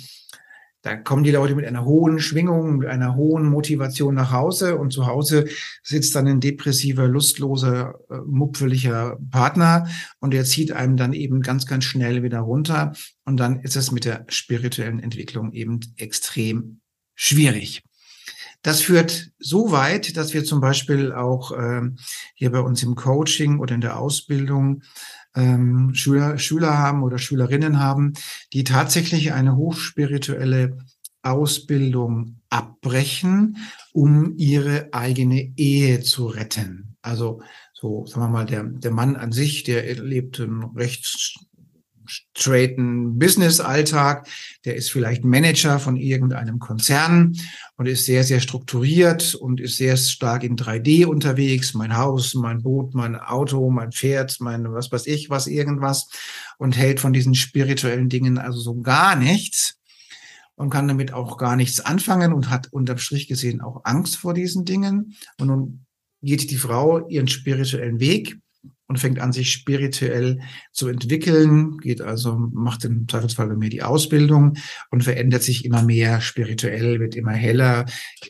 da 0.86 0.94
kommen 0.94 1.24
die 1.24 1.32
Leute 1.32 1.56
mit 1.56 1.66
einer 1.66 1.84
hohen 1.84 2.20
Schwingung, 2.20 2.76
mit 2.76 2.88
einer 2.88 3.16
hohen 3.16 3.48
Motivation 3.48 4.14
nach 4.14 4.30
Hause 4.30 4.78
und 4.78 4.92
zu 4.92 5.06
Hause 5.06 5.46
sitzt 5.82 6.14
dann 6.14 6.28
ein 6.28 6.38
depressiver, 6.38 7.08
lustloser, 7.08 7.94
äh, 8.08 8.18
mupfeliger 8.24 9.18
Partner 9.32 9.88
und 10.20 10.32
der 10.32 10.44
zieht 10.44 10.70
einem 10.70 10.96
dann 10.96 11.12
eben 11.12 11.40
ganz, 11.40 11.66
ganz 11.66 11.82
schnell 11.82 12.22
wieder 12.22 12.38
runter 12.38 12.92
und 13.24 13.38
dann 13.38 13.58
ist 13.58 13.74
es 13.74 13.90
mit 13.90 14.04
der 14.04 14.26
spirituellen 14.28 15.00
Entwicklung 15.00 15.52
eben 15.52 15.80
extrem 15.96 16.82
schwierig. 17.16 17.82
Das 18.62 18.80
führt 18.80 19.32
so 19.40 19.72
weit, 19.72 20.16
dass 20.16 20.34
wir 20.34 20.44
zum 20.44 20.60
Beispiel 20.60 21.12
auch 21.12 21.50
äh, 21.50 21.82
hier 22.34 22.52
bei 22.52 22.60
uns 22.60 22.80
im 22.84 22.94
Coaching 22.94 23.58
oder 23.58 23.74
in 23.74 23.80
der 23.80 23.98
Ausbildung 23.98 24.82
ähm, 25.36 25.94
Schüler, 25.94 26.38
Schüler 26.38 26.78
haben 26.78 27.02
oder 27.02 27.18
Schülerinnen 27.18 27.78
haben, 27.78 28.14
die 28.52 28.64
tatsächlich 28.64 29.32
eine 29.32 29.56
hochspirituelle 29.56 30.78
Ausbildung 31.22 32.40
abbrechen, 32.50 33.58
um 33.92 34.34
ihre 34.36 34.88
eigene 34.92 35.52
Ehe 35.56 36.00
zu 36.00 36.26
retten. 36.26 36.96
Also 37.02 37.42
so, 37.72 38.06
sagen 38.06 38.22
wir 38.22 38.28
mal, 38.28 38.46
der, 38.46 38.64
der 38.64 38.90
Mann 38.90 39.16
an 39.16 39.32
sich, 39.32 39.64
der 39.64 39.82
lebt 40.02 40.40
ein 40.40 40.62
recht 40.74 41.38
straighten 42.08 43.18
Business-Alltag. 43.18 44.28
Der 44.64 44.76
ist 44.76 44.90
vielleicht 44.90 45.24
Manager 45.24 45.78
von 45.78 45.96
irgendeinem 45.96 46.58
Konzern 46.58 47.36
und 47.76 47.86
ist 47.86 48.06
sehr, 48.06 48.24
sehr 48.24 48.40
strukturiert 48.40 49.34
und 49.34 49.60
ist 49.60 49.76
sehr 49.76 49.96
stark 49.96 50.44
in 50.44 50.56
3D 50.56 51.06
unterwegs. 51.06 51.74
Mein 51.74 51.96
Haus, 51.96 52.34
mein 52.34 52.62
Boot, 52.62 52.94
mein 52.94 53.16
Auto, 53.16 53.70
mein 53.70 53.92
Pferd, 53.92 54.36
mein 54.40 54.72
was 54.72 54.90
weiß 54.90 55.06
ich, 55.06 55.30
was 55.30 55.46
irgendwas 55.46 56.08
und 56.58 56.76
hält 56.76 57.00
von 57.00 57.12
diesen 57.12 57.34
spirituellen 57.34 58.08
Dingen 58.08 58.38
also 58.38 58.58
so 58.58 58.80
gar 58.80 59.16
nichts 59.16 59.78
und 60.56 60.70
kann 60.70 60.88
damit 60.88 61.12
auch 61.12 61.36
gar 61.36 61.56
nichts 61.56 61.80
anfangen 61.80 62.32
und 62.32 62.50
hat 62.50 62.72
unterm 62.72 62.98
Strich 62.98 63.28
gesehen 63.28 63.60
auch 63.60 63.82
Angst 63.84 64.16
vor 64.16 64.34
diesen 64.34 64.64
Dingen. 64.64 65.14
Und 65.38 65.48
nun 65.48 65.86
geht 66.22 66.50
die 66.50 66.56
Frau 66.56 67.06
ihren 67.08 67.28
spirituellen 67.28 68.00
Weg 68.00 68.38
und 68.88 68.98
fängt 68.98 69.18
an, 69.18 69.32
sich 69.32 69.50
spirituell 69.50 70.40
zu 70.72 70.88
entwickeln, 70.88 71.78
geht 71.78 72.00
also, 72.00 72.36
macht 72.36 72.84
im 72.84 73.08
Zweifelsfall 73.08 73.48
bei 73.48 73.56
mir 73.56 73.70
die 73.70 73.82
Ausbildung 73.82 74.54
und 74.90 75.04
verändert 75.04 75.42
sich 75.42 75.64
immer 75.64 75.82
mehr 75.82 76.20
spirituell, 76.20 77.00
wird 77.00 77.16
immer 77.16 77.32
heller, 77.32 77.86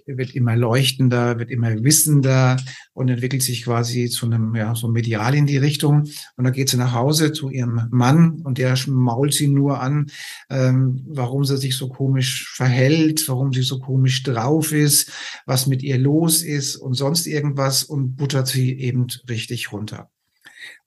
wird 0.07 0.35
immer 0.35 0.57
leuchtender, 0.57 1.39
wird 1.39 1.51
immer 1.51 1.83
wissender 1.85 2.57
und 2.95 3.09
entwickelt 3.09 3.43
sich 3.43 3.65
quasi 3.65 4.09
zu 4.09 4.27
einem, 4.27 4.55
ja, 4.55 4.75
so 4.75 4.89
medial 4.89 5.35
in 5.35 5.47
die 5.47 5.59
Richtung. 5.59 6.09
Und 6.37 6.45
dann 6.45 6.53
geht 6.53 6.71
sie 6.71 6.79
nach 6.79 6.95
Hause 6.95 7.33
zu 7.33 7.51
ihrem 7.51 7.89
Mann 7.91 8.41
und 8.43 8.59
der 8.59 8.77
mault 8.89 9.35
sie 9.35 9.49
nur 9.49 9.81
an, 9.81 10.07
ähm, 10.49 11.05
warum 11.07 11.45
sie 11.45 11.59
sich 11.59 11.77
so 11.77 11.89
komisch 11.89 12.53
verhält, 12.55 13.29
warum 13.29 13.53
sie 13.53 13.63
so 13.63 13.79
komisch 13.79 14.23
drauf 14.23 14.73
ist, 14.73 15.13
was 15.45 15.67
mit 15.67 15.83
ihr 15.83 15.99
los 15.99 16.43
ist 16.43 16.77
und 16.77 16.95
sonst 16.95 17.27
irgendwas 17.27 17.85
und 17.85 18.17
buttert 18.17 18.49
sie 18.49 18.79
eben 18.79 19.07
richtig 19.29 19.73
runter. 19.73 20.11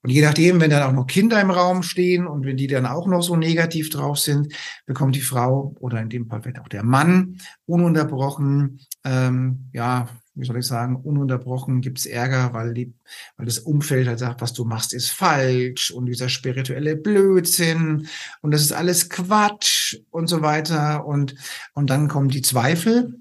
Und 0.01 0.11
je 0.11 0.21
nachdem, 0.21 0.61
wenn 0.61 0.69
dann 0.69 0.83
auch 0.83 0.93
noch 0.93 1.07
Kinder 1.07 1.41
im 1.41 1.51
Raum 1.51 1.83
stehen 1.83 2.25
und 2.25 2.45
wenn 2.45 2.55
die 2.57 2.67
dann 2.67 2.85
auch 2.85 3.05
noch 3.05 3.21
so 3.21 3.35
negativ 3.35 3.89
drauf 3.89 4.17
sind, 4.17 4.53
bekommt 4.85 5.15
die 5.15 5.21
Frau 5.21 5.75
oder 5.79 6.01
in 6.01 6.09
dem 6.09 6.27
Fall 6.27 6.41
vielleicht 6.41 6.59
auch 6.59 6.69
der 6.69 6.83
Mann 6.83 7.39
ununterbrochen, 7.65 8.79
ähm, 9.03 9.69
ja, 9.73 10.07
wie 10.35 10.45
soll 10.45 10.59
ich 10.59 10.65
sagen, 10.65 10.95
ununterbrochen 10.95 11.81
gibt's 11.81 12.05
Ärger, 12.05 12.53
weil, 12.53 12.73
die, 12.73 12.93
weil 13.35 13.45
das 13.45 13.59
Umfeld 13.59 14.07
halt 14.07 14.19
sagt, 14.19 14.39
was 14.41 14.53
du 14.53 14.63
machst, 14.63 14.93
ist 14.93 15.11
falsch 15.11 15.91
und 15.91 16.05
dieser 16.05 16.29
spirituelle 16.29 16.95
Blödsinn 16.95 18.07
und 18.41 18.51
das 18.51 18.61
ist 18.61 18.71
alles 18.71 19.09
Quatsch 19.09 19.97
und 20.11 20.27
so 20.27 20.41
weiter. 20.41 21.05
Und, 21.05 21.35
und 21.73 21.89
dann 21.89 22.07
kommen 22.07 22.29
die 22.29 22.41
Zweifel 22.41 23.19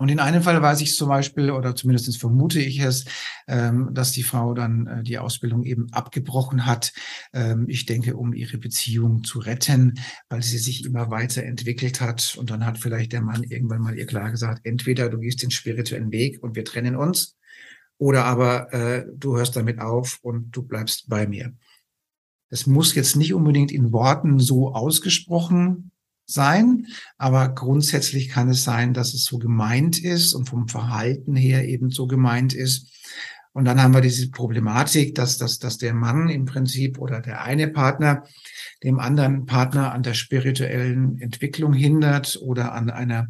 und 0.00 0.10
in 0.10 0.20
einem 0.20 0.42
Fall 0.42 0.62
weiß 0.62 0.80
ich 0.80 0.94
zum 0.94 1.08
Beispiel, 1.08 1.50
oder 1.50 1.74
zumindest 1.74 2.16
vermute 2.18 2.60
ich 2.60 2.78
es, 2.78 3.04
ähm, 3.48 3.90
dass 3.92 4.12
die 4.12 4.22
Frau 4.22 4.54
dann 4.54 4.86
äh, 4.86 5.02
die 5.02 5.18
Ausbildung 5.18 5.64
eben 5.64 5.92
abgebrochen 5.92 6.66
hat. 6.66 6.92
Ähm, 7.32 7.64
ich 7.68 7.84
denke, 7.84 8.16
um 8.16 8.32
ihre 8.32 8.58
Beziehung 8.58 9.24
zu 9.24 9.40
retten, 9.40 9.98
weil 10.28 10.40
sie 10.40 10.58
sich 10.58 10.84
immer 10.84 11.10
weiterentwickelt 11.10 12.00
hat. 12.00 12.36
Und 12.38 12.50
dann 12.50 12.64
hat 12.64 12.78
vielleicht 12.78 13.12
der 13.12 13.22
Mann 13.22 13.42
irgendwann 13.42 13.80
mal 13.80 13.98
ihr 13.98 14.06
klar 14.06 14.30
gesagt, 14.30 14.60
entweder 14.62 15.08
du 15.08 15.18
gehst 15.18 15.42
den 15.42 15.50
spirituellen 15.50 16.12
Weg 16.12 16.44
und 16.44 16.54
wir 16.54 16.64
trennen 16.64 16.94
uns, 16.94 17.36
oder 17.98 18.24
aber 18.24 18.72
äh, 18.72 19.04
du 19.12 19.36
hörst 19.36 19.56
damit 19.56 19.80
auf 19.80 20.20
und 20.22 20.52
du 20.52 20.62
bleibst 20.62 21.08
bei 21.08 21.26
mir. 21.26 21.52
Das 22.50 22.68
muss 22.68 22.94
jetzt 22.94 23.16
nicht 23.16 23.34
unbedingt 23.34 23.72
in 23.72 23.92
Worten 23.92 24.38
so 24.38 24.72
ausgesprochen 24.72 25.90
sein, 26.28 26.86
aber 27.16 27.48
grundsätzlich 27.48 28.28
kann 28.28 28.48
es 28.50 28.64
sein, 28.64 28.92
dass 28.92 29.14
es 29.14 29.24
so 29.24 29.38
gemeint 29.38 29.98
ist 29.98 30.34
und 30.34 30.48
vom 30.48 30.68
Verhalten 30.68 31.34
her 31.34 31.66
eben 31.66 31.90
so 31.90 32.06
gemeint 32.06 32.54
ist. 32.54 32.92
Und 33.52 33.64
dann 33.64 33.82
haben 33.82 33.94
wir 33.94 34.02
diese 34.02 34.30
Problematik, 34.30 35.16
dass, 35.16 35.38
dass, 35.38 35.58
dass 35.58 35.78
der 35.78 35.94
Mann 35.94 36.28
im 36.28 36.44
Prinzip 36.44 36.98
oder 36.98 37.20
der 37.20 37.42
eine 37.42 37.66
Partner 37.66 38.22
dem 38.84 39.00
anderen 39.00 39.46
Partner 39.46 39.92
an 39.92 40.04
der 40.04 40.14
spirituellen 40.14 41.18
Entwicklung 41.18 41.72
hindert 41.72 42.38
oder 42.40 42.72
an 42.72 42.90
einer, 42.90 43.28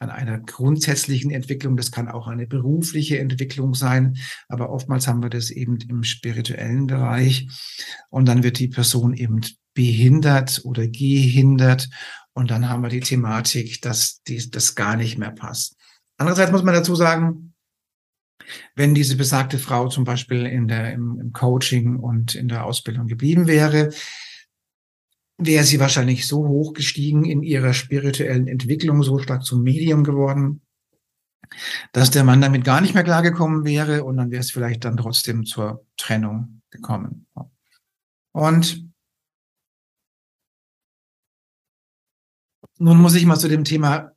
an 0.00 0.10
einer 0.10 0.40
grundsätzlichen 0.40 1.30
Entwicklung. 1.30 1.76
Das 1.76 1.92
kann 1.92 2.08
auch 2.08 2.26
eine 2.26 2.48
berufliche 2.48 3.20
Entwicklung 3.20 3.74
sein, 3.74 4.16
aber 4.48 4.70
oftmals 4.70 5.06
haben 5.06 5.22
wir 5.22 5.30
das 5.30 5.50
eben 5.50 5.78
im 5.88 6.02
spirituellen 6.02 6.88
Bereich. 6.88 7.46
Und 8.10 8.26
dann 8.26 8.42
wird 8.42 8.58
die 8.58 8.68
Person 8.68 9.14
eben 9.14 9.42
behindert 9.74 10.62
oder 10.64 10.88
gehindert 10.88 11.88
und 12.38 12.52
dann 12.52 12.68
haben 12.68 12.84
wir 12.84 12.88
die 12.88 13.00
Thematik, 13.00 13.82
dass 13.82 14.22
die, 14.22 14.48
das 14.48 14.76
gar 14.76 14.94
nicht 14.94 15.18
mehr 15.18 15.32
passt. 15.32 15.76
Andererseits 16.18 16.52
muss 16.52 16.62
man 16.62 16.72
dazu 16.72 16.94
sagen, 16.94 17.52
wenn 18.76 18.94
diese 18.94 19.16
besagte 19.16 19.58
Frau 19.58 19.88
zum 19.88 20.04
Beispiel 20.04 20.46
in 20.46 20.68
der, 20.68 20.92
im, 20.92 21.18
im 21.20 21.32
Coaching 21.32 21.96
und 21.96 22.36
in 22.36 22.46
der 22.46 22.64
Ausbildung 22.64 23.08
geblieben 23.08 23.48
wäre, 23.48 23.90
wäre 25.36 25.64
sie 25.64 25.80
wahrscheinlich 25.80 26.28
so 26.28 26.46
hoch 26.46 26.74
gestiegen 26.74 27.24
in 27.24 27.42
ihrer 27.42 27.74
spirituellen 27.74 28.46
Entwicklung, 28.46 29.02
so 29.02 29.18
stark 29.18 29.42
zum 29.42 29.64
Medium 29.64 30.04
geworden, 30.04 30.60
dass 31.90 32.12
der 32.12 32.22
Mann 32.22 32.40
damit 32.40 32.62
gar 32.62 32.80
nicht 32.80 32.94
mehr 32.94 33.02
klargekommen 33.02 33.64
wäre 33.64 34.04
und 34.04 34.16
dann 34.16 34.30
wäre 34.30 34.42
es 34.42 34.52
vielleicht 34.52 34.84
dann 34.84 34.96
trotzdem 34.96 35.44
zur 35.44 35.84
Trennung 35.96 36.62
gekommen. 36.70 37.26
Und 38.30 38.87
Nun 42.78 42.98
muss 42.98 43.14
ich 43.14 43.26
mal 43.26 43.38
zu 43.38 43.48
dem 43.48 43.64
Thema 43.64 44.12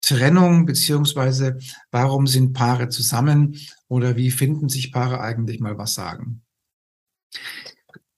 Trennung 0.00 0.66
beziehungsweise 0.66 1.58
warum 1.90 2.26
sind 2.26 2.52
Paare 2.52 2.88
zusammen 2.88 3.56
oder 3.88 4.16
wie 4.16 4.30
finden 4.30 4.68
sich 4.68 4.92
Paare 4.92 5.20
eigentlich 5.20 5.60
mal 5.60 5.78
was 5.78 5.94
sagen. 5.94 6.42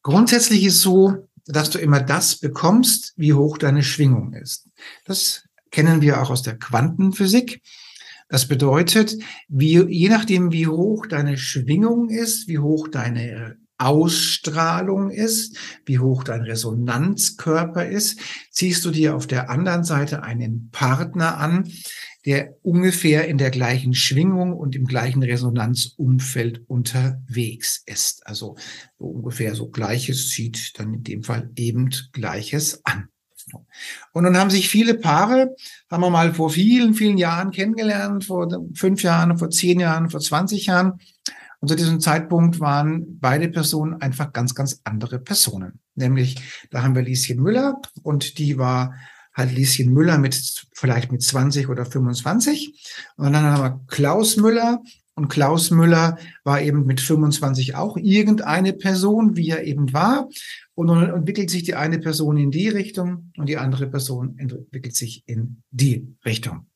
Grundsätzlich 0.02 0.64
ist 0.64 0.80
so, 0.80 1.28
dass 1.46 1.70
du 1.70 1.78
immer 1.78 2.00
das 2.00 2.36
bekommst, 2.36 3.14
wie 3.16 3.34
hoch 3.34 3.58
deine 3.58 3.82
Schwingung 3.82 4.32
ist. 4.32 4.68
Das 5.04 5.44
kennen 5.70 6.00
wir 6.00 6.20
auch 6.20 6.30
aus 6.30 6.42
der 6.42 6.58
Quantenphysik. 6.58 7.62
Das 8.28 8.48
bedeutet, 8.48 9.16
wie, 9.48 9.82
je 9.84 10.08
nachdem, 10.08 10.52
wie 10.52 10.66
hoch 10.66 11.06
deine 11.06 11.36
Schwingung 11.36 12.08
ist, 12.08 12.48
wie 12.48 12.58
hoch 12.58 12.88
deine 12.88 13.56
Ausstrahlung 13.84 15.10
ist, 15.10 15.56
wie 15.84 15.98
hoch 15.98 16.24
dein 16.24 16.42
Resonanzkörper 16.42 17.86
ist, 17.86 18.18
ziehst 18.50 18.84
du 18.84 18.90
dir 18.90 19.14
auf 19.14 19.26
der 19.26 19.50
anderen 19.50 19.84
Seite 19.84 20.22
einen 20.22 20.70
Partner 20.70 21.38
an, 21.38 21.70
der 22.24 22.56
ungefähr 22.62 23.28
in 23.28 23.38
der 23.38 23.50
gleichen 23.50 23.94
Schwingung 23.94 24.54
und 24.54 24.74
im 24.74 24.86
gleichen 24.86 25.22
Resonanzumfeld 25.22 26.62
unterwegs 26.68 27.82
ist. 27.86 28.26
Also 28.26 28.56
so 28.98 29.04
ungefähr 29.04 29.54
so 29.54 29.68
Gleiches 29.68 30.30
zieht 30.30 30.78
dann 30.78 30.94
in 30.94 31.02
dem 31.02 31.22
Fall 31.22 31.50
eben 31.56 31.90
Gleiches 32.12 32.80
an. 32.84 33.08
Und 34.12 34.24
dann 34.24 34.38
haben 34.38 34.50
sich 34.50 34.70
viele 34.70 34.94
Paare, 34.94 35.54
haben 35.90 36.02
wir 36.02 36.10
mal 36.10 36.32
vor 36.32 36.50
vielen, 36.50 36.94
vielen 36.94 37.18
Jahren 37.18 37.50
kennengelernt, 37.50 38.24
vor 38.24 38.48
fünf 38.74 39.02
Jahren, 39.02 39.36
vor 39.38 39.50
zehn 39.50 39.80
Jahren, 39.80 40.08
vor 40.08 40.20
20 40.20 40.66
Jahren. 40.66 40.98
Und 41.64 41.68
zu 41.68 41.76
diesem 41.76 41.98
Zeitpunkt 41.98 42.60
waren 42.60 43.18
beide 43.20 43.48
Personen 43.48 43.94
einfach 44.02 44.34
ganz, 44.34 44.54
ganz 44.54 44.82
andere 44.84 45.18
Personen. 45.18 45.80
Nämlich, 45.94 46.36
da 46.70 46.82
haben 46.82 46.94
wir 46.94 47.00
Lieschen 47.00 47.40
Müller 47.40 47.80
und 48.02 48.36
die 48.36 48.58
war 48.58 48.92
halt 49.32 49.50
Lieschen 49.50 49.90
Müller 49.90 50.18
mit 50.18 50.66
vielleicht 50.74 51.10
mit 51.10 51.22
20 51.22 51.70
oder 51.70 51.86
25. 51.86 52.86
Und 53.16 53.32
dann 53.32 53.44
haben 53.44 53.62
wir 53.62 53.80
Klaus 53.86 54.36
Müller 54.36 54.82
und 55.14 55.28
Klaus 55.28 55.70
Müller 55.70 56.18
war 56.42 56.60
eben 56.60 56.84
mit 56.84 57.00
25 57.00 57.76
auch 57.76 57.96
irgendeine 57.96 58.74
Person, 58.74 59.34
wie 59.34 59.48
er 59.48 59.64
eben 59.64 59.94
war. 59.94 60.28
Und 60.74 60.88
dann 60.88 61.14
entwickelt 61.14 61.48
sich 61.48 61.62
die 61.62 61.76
eine 61.76 61.98
Person 61.98 62.36
in 62.36 62.50
die 62.50 62.68
Richtung 62.68 63.32
und 63.38 63.48
die 63.48 63.56
andere 63.56 63.86
Person 63.86 64.36
entwickelt 64.36 64.94
sich 64.94 65.22
in 65.24 65.62
die 65.70 66.14
Richtung. 66.26 66.66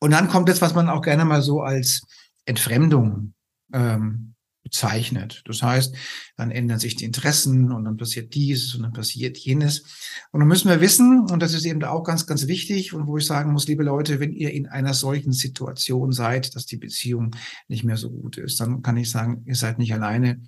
Und 0.00 0.10
dann 0.10 0.26
kommt 0.26 0.48
das, 0.48 0.60
was 0.60 0.74
man 0.74 0.88
auch 0.88 1.02
gerne 1.02 1.24
mal 1.24 1.42
so 1.42 1.60
als 1.60 2.02
Entfremdung 2.44 3.34
ähm, 3.72 4.34
bezeichnet. 4.62 5.42
Das 5.46 5.62
heißt, 5.62 5.94
dann 6.36 6.50
ändern 6.50 6.78
sich 6.78 6.96
die 6.96 7.04
Interessen 7.04 7.72
und 7.72 7.84
dann 7.84 7.96
passiert 7.96 8.34
dies 8.34 8.74
und 8.74 8.82
dann 8.82 8.92
passiert 8.92 9.36
jenes. 9.36 9.82
Und 10.30 10.40
dann 10.40 10.48
müssen 10.48 10.70
wir 10.70 10.80
wissen, 10.80 11.26
und 11.30 11.40
das 11.40 11.52
ist 11.52 11.64
eben 11.64 11.82
auch 11.84 12.04
ganz, 12.04 12.26
ganz 12.26 12.46
wichtig 12.46 12.92
und 12.92 13.06
wo 13.06 13.18
ich 13.18 13.26
sagen 13.26 13.52
muss, 13.52 13.66
liebe 13.66 13.82
Leute, 13.82 14.20
wenn 14.20 14.32
ihr 14.32 14.52
in 14.52 14.68
einer 14.68 14.94
solchen 14.94 15.32
Situation 15.32 16.12
seid, 16.12 16.54
dass 16.54 16.66
die 16.66 16.76
Beziehung 16.76 17.34
nicht 17.68 17.84
mehr 17.84 17.96
so 17.96 18.10
gut 18.10 18.38
ist, 18.38 18.60
dann 18.60 18.82
kann 18.82 18.96
ich 18.96 19.10
sagen, 19.10 19.42
ihr 19.46 19.56
seid 19.56 19.78
nicht 19.78 19.92
alleine 19.92 20.40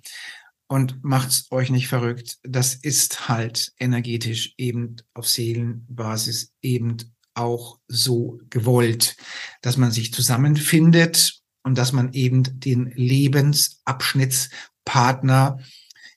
und 0.67 1.03
macht's 1.03 1.47
euch 1.51 1.69
nicht 1.69 1.87
verrückt. 1.87 2.37
Das 2.43 2.73
ist 2.73 3.29
halt 3.29 3.73
energetisch 3.79 4.53
eben 4.57 4.95
auf 5.13 5.27
Seelenbasis 5.27 6.53
eben 6.61 6.97
auch 7.35 7.79
so 7.87 8.39
gewollt, 8.49 9.17
dass 9.61 9.77
man 9.77 9.91
sich 9.91 10.13
zusammenfindet 10.13 11.44
und 11.65 11.77
dass 11.77 11.91
man 11.91 12.13
eben 12.13 12.43
den 12.59 12.93
Lebensabschnittspartner 12.95 15.59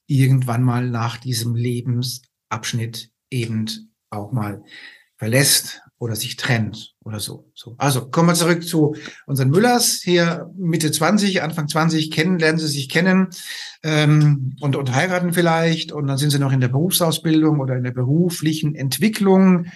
irgendwann 0.06 0.62
mal 0.62 0.88
nach 0.88 1.16
diesem 1.16 1.56
Lebensabschnitt 1.56 3.11
eben 3.30 3.66
auch 4.11 4.30
mal 4.30 4.62
verlässt 5.16 5.80
oder 5.98 6.16
sich 6.16 6.37
trennt 6.37 6.94
oder 7.02 7.18
so. 7.18 7.50
so. 7.54 7.76
Also 7.78 8.11
kommen 8.11 8.28
wir 8.28 8.34
zurück 8.34 8.62
zu 8.62 8.94
unseren 9.26 9.48
Müllers 9.48 10.02
hier 10.02 10.50
Mitte 10.54 10.92
20, 10.92 11.40
Anfang 11.42 11.66
20 11.66 12.11
kennen, 12.11 12.38
lernen 12.38 12.58
sie 12.58 12.68
sich 12.68 12.90
kennen 12.90 13.28
ähm, 13.82 14.54
und, 14.61 14.76
und 14.76 14.94
heiraten 14.94 15.32
vielleicht 15.32 15.92
und 15.92 16.06
dann 16.06 16.18
sind 16.18 16.28
sie 16.30 16.38
noch 16.38 16.52
in 16.52 16.61
der 16.61 16.68
Berufsausbildung 16.68 17.58
oder 17.58 17.74
in 17.76 17.84
der 17.84 17.92
beruflichen 17.92 18.74
Entwicklung 18.74 19.68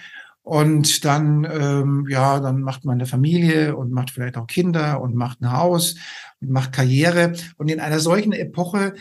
und 0.43 1.05
dann, 1.05 1.47
ähm, 1.49 2.05
ja, 2.09 2.41
dann 2.41 2.61
macht 2.61 2.83
man 2.83 2.95
eine 2.95 3.05
Familie 3.05 3.77
und 3.77 3.91
macht 3.91 4.11
vielleicht 4.11 4.35
auch 4.37 4.45
Kinder 4.45 5.01
und 5.01 5.15
macht 5.15 5.41
ein 5.41 5.53
Haus 5.53 5.95
und 6.41 6.51
macht 6.51 6.73
Karriere. 6.73 7.33
Und 7.57 7.71
in 7.71 7.79
einer 7.79 8.01
solchen 8.01 8.33
Epoche 8.33 8.93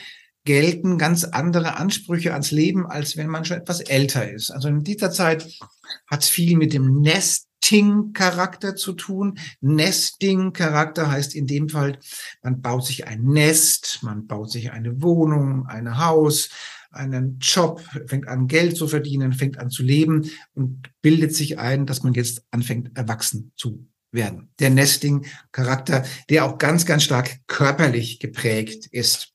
gelten 0.45 0.99
ganz 0.99 1.25
andere 1.25 1.77
Ansprüche 1.77 2.33
ans 2.33 2.53
Leben, 2.53 2.87
als 2.87 3.17
wenn 3.17 3.29
man 3.29 3.45
schon 3.45 3.59
etwas 3.59 3.81
älter 3.81 4.31
ist. 4.31 4.51
Also 4.51 4.69
in 4.69 4.85
dieser 4.85 5.11
Zeit 5.11 5.49
hat 6.07 6.23
es 6.23 6.29
viel 6.29 6.57
mit 6.57 6.73
dem 6.73 7.01
Nesting-Charakter 7.01 8.77
zu 8.77 8.93
tun. 8.93 9.39
Nesting-Charakter 9.61 11.11
heißt 11.11 11.35
in 11.35 11.49
dem 11.49 11.69
Fall, 11.69 11.99
man 12.43 12.61
baut 12.61 12.87
sich 12.87 13.09
ein 13.09 13.25
Nest, 13.25 13.99
man 14.03 14.29
baut 14.29 14.51
sich 14.51 14.71
eine 14.71 15.03
Wohnung, 15.03 15.67
ein 15.67 15.99
Haus, 15.99 16.51
einen 16.95 17.39
Job, 17.41 17.81
fängt 18.07 18.29
an 18.29 18.47
Geld 18.47 18.77
zu 18.77 18.89
verdienen, 18.89 19.33
fängt 19.33 19.59
an 19.59 19.71
zu 19.71 19.83
leben 19.83 20.31
und 20.55 20.91
bildet 21.03 21.35
sich 21.35 21.59
ein, 21.59 21.87
dass 21.87 22.03
man 22.03 22.15
jetzt 22.15 22.45
anfängt, 22.51 22.97
erwachsen 22.97 23.53
zu 23.57 23.87
werden. 24.13 24.51
Der 24.59 24.71
Nesting-Charakter, 24.71 26.05
der 26.29 26.45
auch 26.45 26.59
ganz, 26.59 26.87
ganz 26.87 27.03
stark 27.03 27.41
körperlich 27.47 28.21
geprägt 28.21 28.87
ist. 28.91 29.33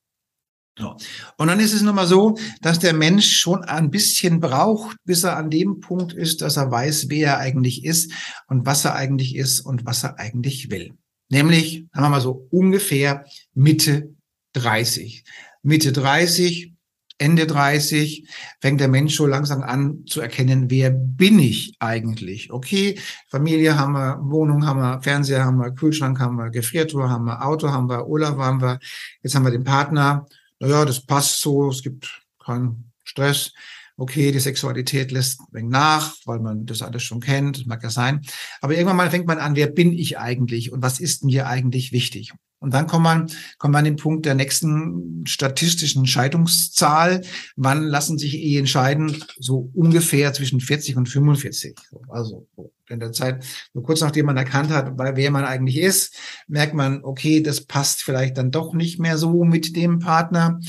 So. 0.78 0.96
Und 1.38 1.48
dann 1.48 1.60
ist 1.60 1.74
es 1.74 1.82
nun 1.82 1.96
mal 1.96 2.06
so, 2.06 2.38
dass 2.62 2.78
der 2.78 2.94
Mensch 2.94 3.38
schon 3.38 3.64
ein 3.64 3.90
bisschen 3.90 4.40
braucht, 4.40 4.98
bis 5.06 5.24
er 5.24 5.36
an 5.36 5.50
dem 5.50 5.80
Punkt 5.80 6.14
ist, 6.14 6.42
dass 6.42 6.58
er 6.58 6.70
weiß, 6.70 7.10
wer 7.10 7.28
er 7.30 7.38
eigentlich 7.40 7.84
ist 7.84 8.12
und 8.48 8.68
was 8.68 8.86
er 8.86 8.94
eigentlich 8.94 9.36
ist 9.36 9.62
und 9.62 9.86
was 9.86 10.04
er 10.04 10.20
eigentlich 10.20 10.70
will. 10.70 10.94
Nämlich, 11.30 11.88
sagen 11.92 12.06
wir 12.06 12.10
mal 12.10 12.22
so, 12.22 12.48
ungefähr 12.52 13.26
Mitte 13.54 14.14
30. 14.54 15.24
Mitte 15.64 15.92
30, 15.92 16.74
Ende 17.20 17.48
30 17.48 18.28
fängt 18.62 18.80
der 18.80 18.88
Mensch 18.88 19.16
schon 19.16 19.30
langsam 19.30 19.64
an 19.64 20.06
zu 20.06 20.22
erkennen, 20.22 20.70
wer 20.70 20.92
bin 20.92 21.40
ich 21.40 21.76
eigentlich? 21.80 22.52
Okay, 22.52 23.00
Familie 23.30 23.78
haben 23.78 23.94
wir, 23.94 24.20
Wohnung 24.22 24.66
haben 24.68 24.80
wir, 24.80 25.02
Fernseher 25.02 25.44
haben 25.44 25.58
wir, 25.58 25.72
Kühlschrank 25.72 26.20
haben 26.20 26.36
wir, 26.36 26.52
Gefriertruhe 26.52 27.10
haben 27.10 27.26
wir, 27.26 27.44
Auto 27.44 27.70
haben 27.70 27.90
wir, 27.90 28.08
Urlaub 28.08 28.38
haben 28.38 28.62
wir, 28.62 28.80
jetzt 29.24 29.34
haben 29.36 29.46
wir 29.46 29.52
den 29.52 29.64
Partner. 29.64 30.28
Naja, 30.60 30.86
das 30.86 31.06
passt 31.06 31.42
so, 31.42 31.70
es 31.70 31.82
gibt 31.82 32.22
keinen 32.44 32.92
Stress. 33.04 33.52
Okay, 34.00 34.32
die 34.32 34.40
Sexualität 34.40 35.12
lässt 35.12 35.42
ein 35.56 35.70
nach, 35.70 36.14
weil 36.26 36.40
man 36.40 36.68
das 36.68 36.84
alles 36.84 37.02
schon 37.02 37.20
kennt, 37.20 37.58
das 37.58 37.66
mag 37.66 37.82
ja 37.82 37.90
sein. 37.90 38.22
Aber 38.62 38.74
irgendwann 38.74 38.96
mal 38.96 39.10
fängt 39.10 39.26
man 39.26 39.40
an, 39.40 39.56
wer 39.56 39.68
bin 39.68 39.92
ich 39.92 40.20
eigentlich 40.20 40.72
und 40.72 40.84
was 40.84 41.00
ist 41.00 41.24
mir 41.24 41.48
eigentlich 41.48 41.92
wichtig? 41.92 42.32
Und 42.60 42.74
dann 42.74 42.88
kommt 42.88 43.04
man, 43.04 43.28
kommt 43.60 43.74
man 43.74 43.80
an 43.80 43.86
den 43.86 43.96
Punkt 43.98 44.26
der 44.26 44.34
nächsten 44.34 45.26
statistischen 45.28 46.08
Scheidungszahl. 46.08 47.22
Wann 47.56 47.84
lassen 47.84 48.18
sich 48.18 48.36
Ehen 48.36 48.66
scheiden? 48.66 49.24
So 49.38 49.70
ungefähr 49.74 50.34
zwischen 50.34 50.60
40 50.60 50.98
und 50.98 51.08
45. 51.08 51.78
Also 52.10 52.48
in 52.90 53.00
der 53.00 53.12
Zeit, 53.12 53.46
nur 53.74 53.84
kurz 53.84 54.02
nachdem 54.02 54.26
man 54.26 54.38
erkannt 54.38 54.72
hat, 54.72 54.94
wer 54.98 55.32
man 55.32 55.46
eigentlich 55.46 55.78
ist, 55.78 56.16
merkt 56.48 56.74
man, 56.74 57.04
okay, 57.04 57.42
das 57.42 57.62
passt 57.62 58.02
vielleicht 58.02 58.38
dann 58.38 58.50
doch 58.50 58.74
nicht 58.74 59.00
mehr 59.00 59.18
so 59.18 59.44
mit 59.44 59.76
dem 59.76 60.00
Partner. 60.00 60.60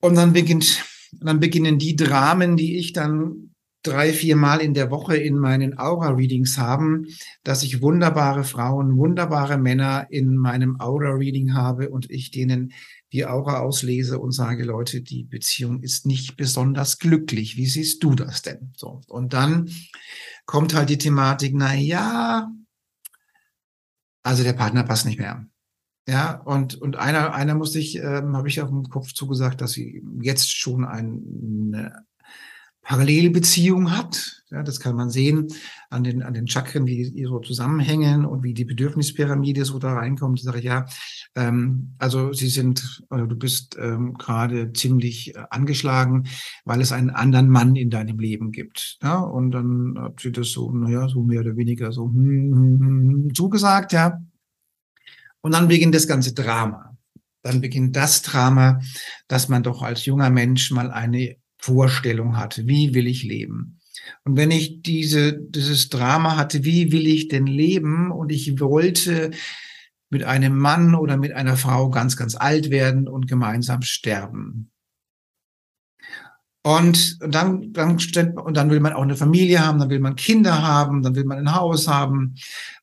Und 0.00 0.16
dann 0.16 0.32
beginnt, 0.32 0.84
dann 1.12 1.38
beginnen 1.38 1.78
die 1.78 1.94
Dramen, 1.94 2.56
die 2.56 2.78
ich 2.78 2.92
dann 2.92 3.47
drei, 3.82 4.12
vier 4.12 4.36
Mal 4.36 4.60
in 4.60 4.74
der 4.74 4.90
Woche 4.90 5.16
in 5.16 5.38
meinen 5.38 5.78
Aura-Readings 5.78 6.58
haben, 6.58 7.06
dass 7.44 7.62
ich 7.62 7.80
wunderbare 7.80 8.44
Frauen, 8.44 8.96
wunderbare 8.96 9.58
Männer 9.58 10.06
in 10.10 10.36
meinem 10.36 10.80
Aura-Reading 10.80 11.54
habe 11.54 11.90
und 11.90 12.10
ich 12.10 12.30
denen 12.30 12.72
die 13.12 13.24
Aura 13.24 13.60
auslese 13.60 14.18
und 14.18 14.32
sage, 14.32 14.64
Leute, 14.64 15.00
die 15.00 15.24
Beziehung 15.24 15.80
ist 15.82 16.06
nicht 16.06 16.36
besonders 16.36 16.98
glücklich. 16.98 17.56
Wie 17.56 17.66
siehst 17.66 18.02
du 18.02 18.14
das 18.14 18.42
denn? 18.42 18.72
So. 18.76 19.00
Und 19.06 19.32
dann 19.32 19.70
kommt 20.44 20.74
halt 20.74 20.90
die 20.90 20.98
Thematik, 20.98 21.52
na 21.54 21.74
ja, 21.74 22.50
also 24.22 24.42
der 24.42 24.52
Partner 24.52 24.82
passt 24.82 25.06
nicht 25.06 25.18
mehr. 25.18 25.46
Ja, 26.06 26.40
und, 26.44 26.74
und 26.74 26.96
einer, 26.96 27.34
einer 27.34 27.54
musste 27.54 27.78
ich, 27.78 27.96
ähm, 27.98 28.36
habe 28.36 28.48
ich 28.48 28.60
auf 28.60 28.70
dem 28.70 28.84
Kopf 28.84 29.12
zugesagt, 29.12 29.60
dass 29.60 29.72
sie 29.72 30.02
jetzt 30.20 30.50
schon 30.50 30.84
eine 30.84 32.06
Parallelbeziehung 32.88 33.94
hat. 33.94 34.42
Ja, 34.50 34.62
das 34.62 34.80
kann 34.80 34.96
man 34.96 35.10
sehen 35.10 35.48
an 35.90 36.04
den, 36.04 36.22
an 36.22 36.32
den 36.32 36.48
Chakren, 36.48 36.86
wie 36.86 37.10
die 37.10 37.24
so 37.26 37.38
zusammenhängen 37.38 38.24
und 38.24 38.42
wie 38.42 38.54
die 38.54 38.64
Bedürfnispyramide 38.64 39.66
so 39.66 39.78
da 39.78 39.92
reinkommt. 39.92 40.38
Ich 40.38 40.44
sage 40.46 40.62
ja, 40.62 40.86
ähm, 41.34 41.92
also 41.98 42.32
sie 42.32 42.48
sind, 42.48 43.02
oder 43.10 43.26
du 43.26 43.36
bist 43.36 43.76
ähm, 43.78 44.14
gerade 44.14 44.72
ziemlich 44.72 45.36
äh, 45.36 45.42
angeschlagen, 45.50 46.28
weil 46.64 46.80
es 46.80 46.90
einen 46.90 47.10
anderen 47.10 47.50
Mann 47.50 47.76
in 47.76 47.90
deinem 47.90 48.18
Leben 48.18 48.52
gibt. 48.52 48.96
Ja, 49.02 49.18
und 49.18 49.50
dann 49.50 49.98
hat 49.98 50.20
sie 50.20 50.32
das 50.32 50.50
so, 50.52 50.72
naja, 50.72 51.10
so 51.10 51.22
mehr 51.22 51.40
oder 51.40 51.58
weniger 51.58 51.92
so 51.92 52.06
hm, 52.06 52.14
hm, 52.14 52.80
hm, 52.80 53.10
hm 53.10 53.34
zugesagt, 53.34 53.92
ja. 53.92 54.18
Und 55.42 55.52
dann 55.52 55.68
beginnt 55.68 55.94
das 55.94 56.08
ganze 56.08 56.32
Drama. 56.32 56.96
Dann 57.42 57.60
beginnt 57.60 57.94
das 57.96 58.22
Drama, 58.22 58.80
dass 59.28 59.50
man 59.50 59.62
doch 59.62 59.82
als 59.82 60.06
junger 60.06 60.30
Mensch 60.30 60.70
mal 60.70 60.90
eine 60.90 61.36
Vorstellung 61.58 62.36
hatte, 62.36 62.66
wie 62.66 62.94
will 62.94 63.06
ich 63.06 63.24
leben. 63.24 63.80
Und 64.24 64.36
wenn 64.36 64.50
ich 64.50 64.82
diese, 64.82 65.38
dieses 65.38 65.88
Drama 65.88 66.36
hatte, 66.36 66.64
wie 66.64 66.92
will 66.92 67.06
ich 67.06 67.28
denn 67.28 67.46
leben 67.46 68.10
und 68.10 68.30
ich 68.30 68.60
wollte 68.60 69.32
mit 70.10 70.24
einem 70.24 70.56
Mann 70.56 70.94
oder 70.94 71.16
mit 71.16 71.32
einer 71.32 71.56
Frau 71.56 71.90
ganz, 71.90 72.16
ganz 72.16 72.34
alt 72.34 72.70
werden 72.70 73.08
und 73.08 73.28
gemeinsam 73.28 73.82
sterben. 73.82 74.70
Und 76.62 77.18
dann, 77.20 77.72
dann, 77.72 77.96
und 77.96 78.56
dann 78.56 78.70
will 78.70 78.80
man 78.80 78.92
auch 78.92 79.02
eine 79.02 79.16
Familie 79.16 79.64
haben, 79.64 79.78
dann 79.78 79.90
will 79.90 80.00
man 80.00 80.16
Kinder 80.16 80.62
haben, 80.62 81.02
dann 81.02 81.14
will 81.14 81.24
man 81.24 81.38
ein 81.38 81.54
Haus 81.54 81.88
haben, 81.88 82.34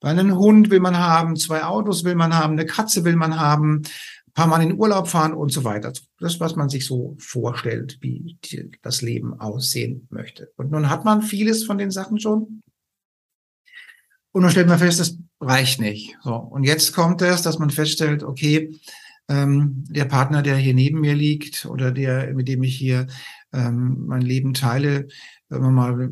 einen 0.02 0.36
Hund 0.38 0.72
will 0.72 0.80
man 0.80 0.98
haben, 0.98 1.36
zwei 1.36 1.64
Autos 1.64 2.04
will 2.04 2.16
man 2.16 2.34
haben, 2.34 2.54
eine 2.54 2.66
Katze 2.66 3.04
will 3.04 3.16
man 3.16 3.40
haben, 3.40 3.84
paar 4.36 4.48
Mal 4.48 4.62
in 4.62 4.78
Urlaub 4.78 5.08
fahren 5.08 5.34
und 5.34 5.52
so 5.52 5.64
weiter. 5.64 5.92
Das, 6.20 6.40
was 6.40 6.56
man 6.56 6.70
sich 6.70 6.86
so 6.86 7.16
vorstellt, 7.18 7.98
wie 8.02 8.38
die, 8.44 8.70
das 8.82 9.02
Leben 9.02 9.40
aussehen 9.40 10.08
möchte. 10.12 10.52
Und 10.58 10.72
nun 10.72 10.90
hat 10.90 11.06
man 11.06 11.22
vieles 11.22 11.64
von 11.64 11.78
den 11.78 11.90
Sachen 11.90 12.20
schon. 12.20 12.62
Und 14.32 14.42
dann 14.42 14.52
stellt 14.52 14.68
man 14.68 14.78
fest, 14.78 15.00
das 15.00 15.18
reicht 15.40 15.80
nicht. 15.80 16.18
So. 16.22 16.36
Und 16.36 16.66
jetzt 16.66 16.94
kommt 16.94 17.22
es, 17.22 17.42
dass 17.42 17.58
man 17.58 17.70
feststellt, 17.70 18.22
okay, 18.22 18.78
ähm, 19.30 19.86
der 19.90 20.06
Partner, 20.06 20.42
der 20.42 20.58
hier 20.58 20.74
neben 20.74 21.00
mir 21.00 21.16
liegt 21.16 21.66
oder 21.66 21.92
der, 21.92 22.34
mit 22.34 22.50
dem 22.50 22.62
ich 22.64 22.76
hier 22.76 23.08
ähm, 23.54 24.06
mein 24.06 24.22
Leben 24.22 24.54
teile, 24.54 25.08
wenn 25.48 25.62
man 25.62 25.74
mal 25.74 26.10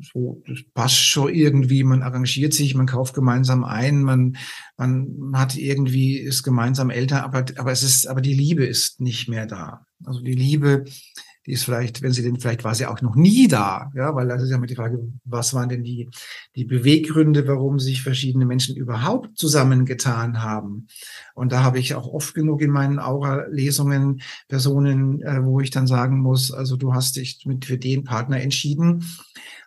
so, 0.00 0.42
das 0.46 0.58
passt 0.74 1.04
schon 1.04 1.32
irgendwie, 1.32 1.84
man 1.84 2.02
arrangiert 2.02 2.54
sich, 2.54 2.74
man 2.74 2.86
kauft 2.86 3.14
gemeinsam 3.14 3.64
ein, 3.64 4.02
man, 4.02 4.36
man 4.76 5.30
hat 5.34 5.56
irgendwie, 5.56 6.18
ist 6.18 6.42
gemeinsam 6.42 6.90
älter, 6.90 7.24
aber, 7.24 7.44
aber 7.56 7.72
es 7.72 7.82
ist, 7.82 8.06
aber 8.06 8.20
die 8.20 8.34
Liebe 8.34 8.64
ist 8.64 9.00
nicht 9.00 9.28
mehr 9.28 9.46
da. 9.46 9.86
Also 10.04 10.20
die 10.20 10.34
Liebe 10.34 10.84
die 11.46 11.52
ist 11.52 11.64
vielleicht, 11.64 12.02
wenn 12.02 12.12
sie 12.12 12.22
denn, 12.22 12.40
vielleicht 12.40 12.64
war 12.64 12.74
sie 12.74 12.86
auch 12.86 13.00
noch 13.02 13.14
nie 13.14 13.46
da, 13.46 13.92
ja, 13.94 14.14
weil 14.14 14.26
das 14.26 14.42
ist 14.42 14.50
ja 14.50 14.58
mit 14.58 14.70
die 14.70 14.74
Frage, 14.74 14.98
was 15.24 15.54
waren 15.54 15.68
denn 15.68 15.84
die, 15.84 16.10
die 16.56 16.64
Beweggründe, 16.64 17.46
warum 17.46 17.78
sich 17.78 18.02
verschiedene 18.02 18.46
Menschen 18.46 18.76
überhaupt 18.76 19.38
zusammengetan 19.38 20.42
haben. 20.42 20.88
Und 21.34 21.52
da 21.52 21.62
habe 21.62 21.78
ich 21.78 21.94
auch 21.94 22.08
oft 22.08 22.34
genug 22.34 22.62
in 22.62 22.70
meinen 22.70 22.98
Aura-Lesungen 22.98 24.22
Personen, 24.48 25.22
äh, 25.22 25.44
wo 25.44 25.60
ich 25.60 25.70
dann 25.70 25.86
sagen 25.86 26.20
muss, 26.20 26.50
also 26.50 26.76
du 26.76 26.94
hast 26.94 27.16
dich 27.16 27.44
mit 27.46 27.64
für 27.64 27.78
den 27.78 28.02
Partner 28.02 28.40
entschieden, 28.40 29.04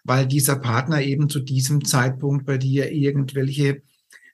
weil 0.10 0.26
dieser 0.26 0.56
Partner 0.56 1.04
eben 1.04 1.30
zu 1.30 1.40
diesem 1.40 1.86
Zeitpunkt 1.86 2.48
bei 2.48 2.58
dir 2.58 2.92
irgendwelche 2.92 3.84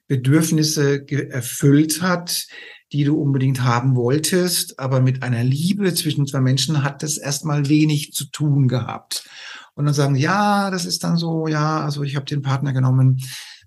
Bedürfnisse 0.08 1.06
erfüllt 1.30 2.02
hat, 2.02 2.48
die 2.94 3.04
du 3.04 3.20
unbedingt 3.22 3.62
haben 3.62 3.98
wolltest, 3.98 4.80
aber 4.80 5.02
mit 5.02 5.22
einer 5.22 5.44
Liebe 5.44 5.94
zwischen 5.94 6.28
zwei 6.28 6.40
Menschen 6.40 6.82
hat 6.82 7.04
das 7.04 7.18
erstmal 7.18 7.68
wenig 7.68 8.14
zu 8.14 8.26
tun 8.32 8.70
gehabt. 8.70 9.28
Und 9.74 9.84
dann 9.84 9.94
sagen, 9.94 10.16
ja, 10.16 10.72
das 10.72 10.86
ist 10.86 11.04
dann 11.04 11.18
so, 11.18 11.48
ja, 11.50 11.82
also 11.84 12.04
ich 12.04 12.16
habe 12.16 12.26
den 12.26 12.42
Partner 12.42 12.72
genommen, 12.72 13.22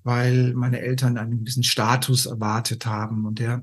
weil 0.05 0.55
meine 0.55 0.81
Eltern 0.81 1.19
einen 1.19 1.41
gewissen 1.41 1.63
Status 1.63 2.27
erwartet 2.27 2.87
haben 2.87 3.27
und 3.27 3.39
der, 3.39 3.63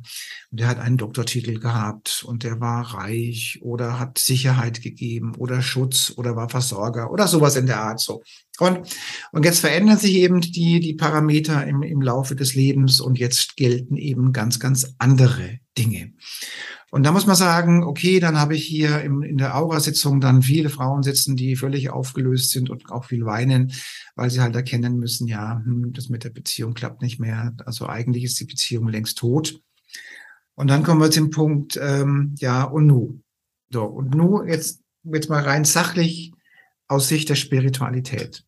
und 0.51 0.59
der 0.59 0.67
hat 0.67 0.79
einen 0.79 0.97
Doktortitel 0.97 1.59
gehabt 1.59 2.23
und 2.25 2.43
der 2.43 2.59
war 2.59 2.93
reich 2.93 3.59
oder 3.61 3.99
hat 3.99 4.17
Sicherheit 4.17 4.81
gegeben 4.81 5.33
oder 5.37 5.61
Schutz 5.61 6.13
oder 6.15 6.35
war 6.35 6.49
Versorger 6.49 7.11
oder 7.11 7.27
sowas 7.27 7.55
in 7.55 7.65
der 7.65 7.81
Art 7.81 7.99
so. 7.99 8.21
Und, 8.59 8.79
und 9.31 9.43
jetzt 9.43 9.59
verändern 9.59 9.97
sich 9.97 10.13
eben 10.13 10.39
die, 10.41 10.79
die 10.79 10.93
Parameter 10.93 11.65
im, 11.67 11.83
im 11.83 12.01
Laufe 12.01 12.35
des 12.35 12.55
Lebens 12.55 12.99
und 13.01 13.19
jetzt 13.19 13.57
gelten 13.57 13.97
eben 13.97 14.31
ganz, 14.31 14.59
ganz 14.59 14.95
andere 14.97 15.59
Dinge. 15.77 16.13
Und 16.95 17.03
da 17.03 17.11
muss 17.11 17.25
man 17.25 17.35
sagen, 17.35 17.83
okay, 17.83 18.21
dann 18.21 18.39
habe 18.39 18.55
ich 18.55 18.63
hier 18.63 19.01
im, 19.01 19.21
in 19.21 19.37
der 19.37 19.57
Aura-Sitzung 19.57 20.21
dann 20.21 20.41
viele 20.41 20.69
Frauen 20.69 21.03
sitzen, 21.03 21.35
die 21.35 21.57
völlig 21.57 21.89
aufgelöst 21.89 22.51
sind 22.51 22.69
und 22.69 22.89
auch 22.89 23.03
viel 23.03 23.25
weinen, 23.25 23.73
weil 24.15 24.29
sie 24.29 24.39
halt 24.39 24.55
erkennen 24.55 24.97
müssen, 24.97 25.27
ja, 25.27 25.61
hm, 25.65 25.91
das 25.91 26.07
mit 26.07 26.23
der 26.23 26.29
Beziehung 26.29 26.73
klappt 26.73 27.01
nicht 27.01 27.19
mehr. 27.19 27.53
Also 27.65 27.85
eigentlich 27.87 28.23
ist 28.23 28.39
die 28.39 28.45
Beziehung 28.45 28.87
längst 28.87 29.17
tot. 29.17 29.59
Und 30.53 30.69
dann 30.69 30.83
kommen 30.83 31.01
wir 31.01 31.11
zum 31.11 31.31
Punkt, 31.31 31.77
ähm, 31.81 32.33
ja, 32.37 32.63
und 32.63 32.87
nu. 32.87 33.19
So, 33.73 33.83
und 33.83 34.15
nu 34.15 34.45
jetzt, 34.45 34.81
jetzt 35.03 35.29
mal 35.29 35.43
rein 35.43 35.65
sachlich 35.65 36.31
aus 36.87 37.09
Sicht 37.09 37.27
der 37.27 37.35
Spiritualität. 37.35 38.45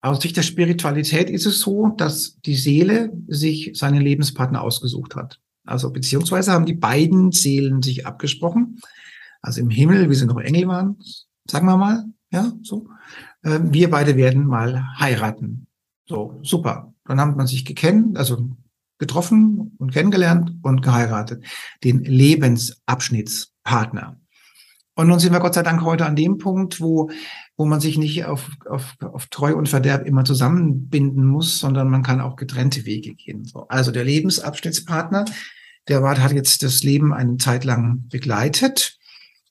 Aus 0.00 0.22
Sicht 0.22 0.38
der 0.38 0.44
Spiritualität 0.44 1.28
ist 1.28 1.44
es 1.44 1.60
so, 1.60 1.88
dass 1.88 2.40
die 2.40 2.56
Seele 2.56 3.12
sich 3.28 3.72
seinen 3.74 4.00
Lebenspartner 4.00 4.62
ausgesucht 4.62 5.14
hat. 5.14 5.41
Also 5.64 5.90
beziehungsweise 5.90 6.52
haben 6.52 6.66
die 6.66 6.74
beiden 6.74 7.32
Seelen 7.32 7.82
sich 7.82 8.06
abgesprochen. 8.06 8.78
Also 9.40 9.60
im 9.60 9.70
Himmel, 9.70 10.10
wie 10.10 10.14
sie 10.14 10.26
noch 10.26 10.38
Engel 10.38 10.68
waren, 10.68 10.98
sagen 11.48 11.66
wir 11.66 11.76
mal, 11.76 12.04
ja, 12.30 12.52
so. 12.62 12.88
Äh, 13.42 13.58
wir 13.62 13.90
beide 13.90 14.16
werden 14.16 14.46
mal 14.46 14.84
heiraten. 14.98 15.66
So, 16.06 16.38
super. 16.42 16.94
Dann 17.04 17.20
hat 17.20 17.36
man 17.36 17.46
sich 17.46 17.64
gekennt, 17.64 18.16
also 18.16 18.48
getroffen 18.98 19.74
und 19.78 19.92
kennengelernt 19.92 20.52
und 20.62 20.82
geheiratet. 20.82 21.44
Den 21.82 22.04
Lebensabschnittspartner. 22.04 24.20
Und 24.94 25.08
nun 25.08 25.18
sind 25.18 25.32
wir 25.32 25.40
Gott 25.40 25.54
sei 25.54 25.62
Dank 25.62 25.82
heute 25.82 26.04
an 26.06 26.16
dem 26.16 26.38
Punkt, 26.38 26.80
wo, 26.80 27.10
wo 27.56 27.66
man 27.66 27.80
sich 27.80 27.98
nicht 27.98 28.24
auf, 28.24 28.50
auf, 28.68 28.96
auf 29.00 29.26
Treu 29.26 29.54
und 29.54 29.68
Verderb 29.68 30.06
immer 30.06 30.24
zusammenbinden 30.24 31.24
muss, 31.26 31.58
sondern 31.58 31.90
man 31.90 32.02
kann 32.02 32.20
auch 32.20 32.36
getrennte 32.36 32.86
Wege 32.86 33.14
gehen. 33.14 33.44
So, 33.44 33.68
also 33.68 33.90
der 33.90 34.04
Lebensabschnittspartner, 34.04 35.26
der 35.88 36.02
war, 36.02 36.18
hat 36.18 36.32
jetzt 36.32 36.62
das 36.62 36.82
Leben 36.82 37.12
eine 37.12 37.36
Zeit 37.36 37.64
lang 37.64 38.08
begleitet 38.08 38.98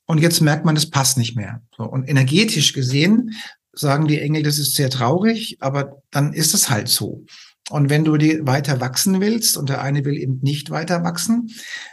und 0.06 0.18
jetzt 0.18 0.40
merkt 0.40 0.64
man, 0.64 0.76
es 0.76 0.90
passt 0.90 1.16
nicht 1.16 1.36
mehr. 1.36 1.62
So, 1.76 1.84
und 1.84 2.08
energetisch 2.08 2.72
gesehen 2.72 3.34
sagen 3.72 4.06
die 4.06 4.20
Engel, 4.20 4.42
das 4.42 4.58
ist 4.58 4.74
sehr 4.74 4.90
traurig, 4.90 5.56
aber 5.60 6.02
dann 6.10 6.32
ist 6.32 6.54
es 6.54 6.68
halt 6.68 6.88
so. 6.88 7.24
Und 7.70 7.88
wenn 7.88 8.04
du 8.04 8.16
die 8.16 8.40
weiter 8.42 8.80
wachsen 8.80 9.20
willst 9.20 9.56
und 9.56 9.68
der 9.68 9.80
eine 9.80 10.04
will 10.04 10.18
eben 10.18 10.40
nicht 10.42 10.70
weiter 10.70 11.04
wachsen, 11.04 11.50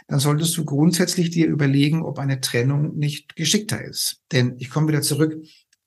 dann 0.08 0.18
solltest 0.18 0.56
du 0.56 0.64
grundsätzlich 0.64 1.30
dir 1.30 1.46
überlegen, 1.46 2.02
ob 2.02 2.18
eine 2.18 2.40
Trennung 2.40 2.96
nicht 2.96 3.36
geschickter 3.36 3.82
ist. 3.82 4.20
Denn 4.32 4.56
ich 4.58 4.68
komme 4.68 4.88
wieder 4.88 5.00
zurück 5.00 5.36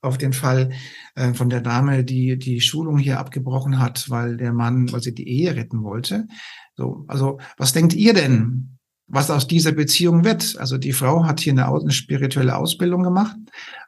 auf 0.03 0.17
den 0.17 0.33
Fall 0.33 0.71
äh, 1.15 1.33
von 1.33 1.49
der 1.49 1.61
Dame, 1.61 2.03
die 2.03 2.37
die 2.37 2.61
Schulung 2.61 2.97
hier 2.97 3.19
abgebrochen 3.19 3.79
hat, 3.79 4.09
weil 4.09 4.37
der 4.37 4.53
Mann, 4.53 4.91
weil 4.91 5.01
sie 5.01 5.13
die 5.13 5.27
Ehe 5.27 5.55
retten 5.55 5.83
wollte. 5.83 6.27
So, 6.75 7.05
also 7.07 7.39
was 7.57 7.73
denkt 7.73 7.93
ihr 7.93 8.13
denn, 8.13 8.77
was 9.07 9.29
aus 9.29 9.47
dieser 9.47 9.71
Beziehung 9.71 10.23
wird? 10.23 10.57
Also 10.57 10.77
die 10.77 10.93
Frau 10.93 11.25
hat 11.25 11.39
hier 11.39 11.53
eine, 11.53 11.67
eine 11.67 11.91
spirituelle 11.91 12.55
Ausbildung 12.55 13.03
gemacht 13.03 13.35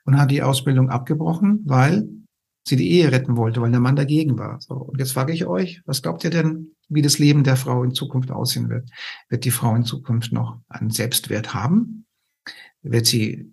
und 0.05 0.19
hat 0.19 0.31
die 0.31 0.43
Ausbildung 0.43 0.89
abgebrochen, 0.89 1.61
weil 1.65 2.07
sie 2.67 2.75
die 2.75 2.91
Ehe 2.91 3.11
retten 3.11 3.37
wollte, 3.37 3.61
weil 3.61 3.71
der 3.71 3.79
Mann 3.79 3.95
dagegen 3.95 4.37
war. 4.37 4.59
So, 4.59 4.75
und 4.75 4.99
jetzt 4.99 5.13
frage 5.13 5.33
ich 5.33 5.45
euch, 5.45 5.81
was 5.85 6.01
glaubt 6.01 6.23
ihr 6.23 6.31
denn, 6.31 6.71
wie 6.89 7.01
das 7.01 7.19
Leben 7.19 7.43
der 7.43 7.57
Frau 7.57 7.83
in 7.83 7.93
Zukunft 7.93 8.31
aussehen 8.31 8.69
wird? 8.69 8.89
Wird 9.29 9.45
die 9.45 9.51
Frau 9.51 9.75
in 9.75 9.85
Zukunft 9.85 10.31
noch 10.31 10.59
einen 10.67 10.89
Selbstwert 10.89 11.53
haben? 11.53 12.05
Wird 12.81 13.05
sie 13.05 13.51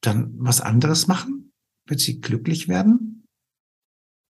dann 0.00 0.32
was 0.38 0.60
anderes 0.60 1.06
machen? 1.06 1.49
Wird 1.90 2.00
sie 2.00 2.20
glücklich 2.20 2.68
werden? 2.68 3.24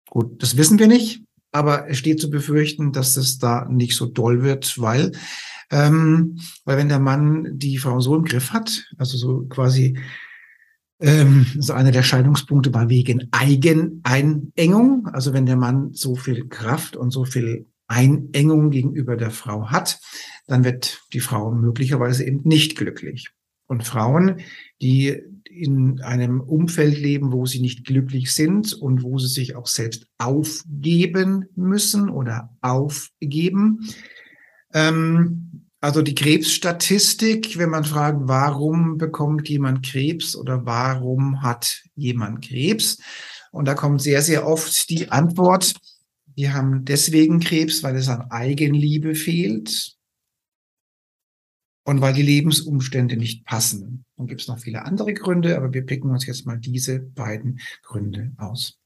Gut, 0.09 0.43
das 0.43 0.57
wissen 0.57 0.77
wir 0.77 0.87
nicht, 0.87 1.23
aber 1.51 1.89
es 1.89 1.97
steht 1.97 2.19
zu 2.19 2.29
befürchten, 2.29 2.91
dass 2.91 3.15
es 3.15 3.37
da 3.37 3.65
nicht 3.69 3.95
so 3.95 4.05
doll 4.05 4.43
wird, 4.43 4.79
weil, 4.79 5.13
ähm, 5.71 6.37
weil 6.65 6.77
wenn 6.77 6.89
der 6.89 6.99
Mann 6.99 7.57
die 7.57 7.77
Frau 7.77 8.01
so 8.01 8.15
im 8.15 8.25
Griff 8.25 8.51
hat, 8.51 8.85
also 8.97 9.17
so 9.17 9.45
quasi 9.47 9.97
ähm, 10.99 11.45
so 11.57 11.73
einer 11.73 11.91
der 11.91 12.03
Scheidungspunkte 12.03 12.73
war 12.73 12.89
wegen 12.89 13.29
Eigeneinengung. 13.31 15.07
Also 15.07 15.33
wenn 15.33 15.45
der 15.45 15.57
Mann 15.57 15.93
so 15.93 16.15
viel 16.15 16.47
Kraft 16.47 16.95
und 16.95 17.11
so 17.11 17.25
viel 17.25 17.67
Einengung 17.87 18.71
gegenüber 18.71 19.15
der 19.15 19.31
Frau 19.31 19.69
hat, 19.69 19.99
dann 20.47 20.63
wird 20.63 21.01
die 21.13 21.19
Frau 21.19 21.51
möglicherweise 21.51 22.25
eben 22.25 22.41
nicht 22.43 22.77
glücklich. 22.77 23.31
Und 23.67 23.83
Frauen, 23.83 24.41
die 24.81 25.21
in 25.55 26.01
einem 26.01 26.41
Umfeld 26.41 26.97
leben, 26.97 27.31
wo 27.31 27.45
sie 27.45 27.61
nicht 27.61 27.85
glücklich 27.85 28.33
sind 28.33 28.73
und 28.73 29.03
wo 29.03 29.17
sie 29.17 29.27
sich 29.27 29.55
auch 29.55 29.67
selbst 29.67 30.07
aufgeben 30.17 31.45
müssen 31.55 32.09
oder 32.09 32.55
aufgeben, 32.61 33.87
ähm, 34.73 35.65
also 35.81 36.01
die 36.01 36.15
Krebsstatistik, 36.15 37.57
wenn 37.57 37.69
man 37.69 37.85
fragt, 37.85 38.21
warum 38.23 38.97
bekommt 38.97 39.47
jemand 39.47 39.85
Krebs 39.85 40.35
oder 40.35 40.65
warum 40.65 41.43
hat 41.43 41.83
jemand 41.95 42.43
Krebs? 42.43 42.97
Und 43.51 43.65
da 43.65 43.75
kommt 43.75 44.01
sehr, 44.01 44.21
sehr 44.21 44.47
oft 44.47 44.89
die 44.89 45.11
Antwort, 45.11 45.75
die 46.37 46.51
haben 46.51 46.85
deswegen 46.85 47.39
Krebs, 47.39 47.83
weil 47.83 47.95
es 47.95 48.09
an 48.09 48.29
Eigenliebe 48.31 49.15
fehlt 49.15 49.94
und 51.85 52.01
weil 52.01 52.13
die 52.13 52.23
Lebensumstände 52.23 53.15
nicht 53.15 53.45
passen. 53.45 54.05
Dann 54.17 54.27
gibt 54.27 54.41
es 54.41 54.47
noch 54.47 54.59
viele 54.59 54.83
andere 54.83 55.13
Gründe, 55.13 55.55
aber 55.55 55.71
wir 55.71 55.85
picken 55.85 56.09
uns 56.09 56.25
jetzt 56.25 56.45
mal 56.45 56.57
diese 56.57 56.99
beiden 56.99 57.59
Gründe 57.83 58.33
aus. 58.37 58.79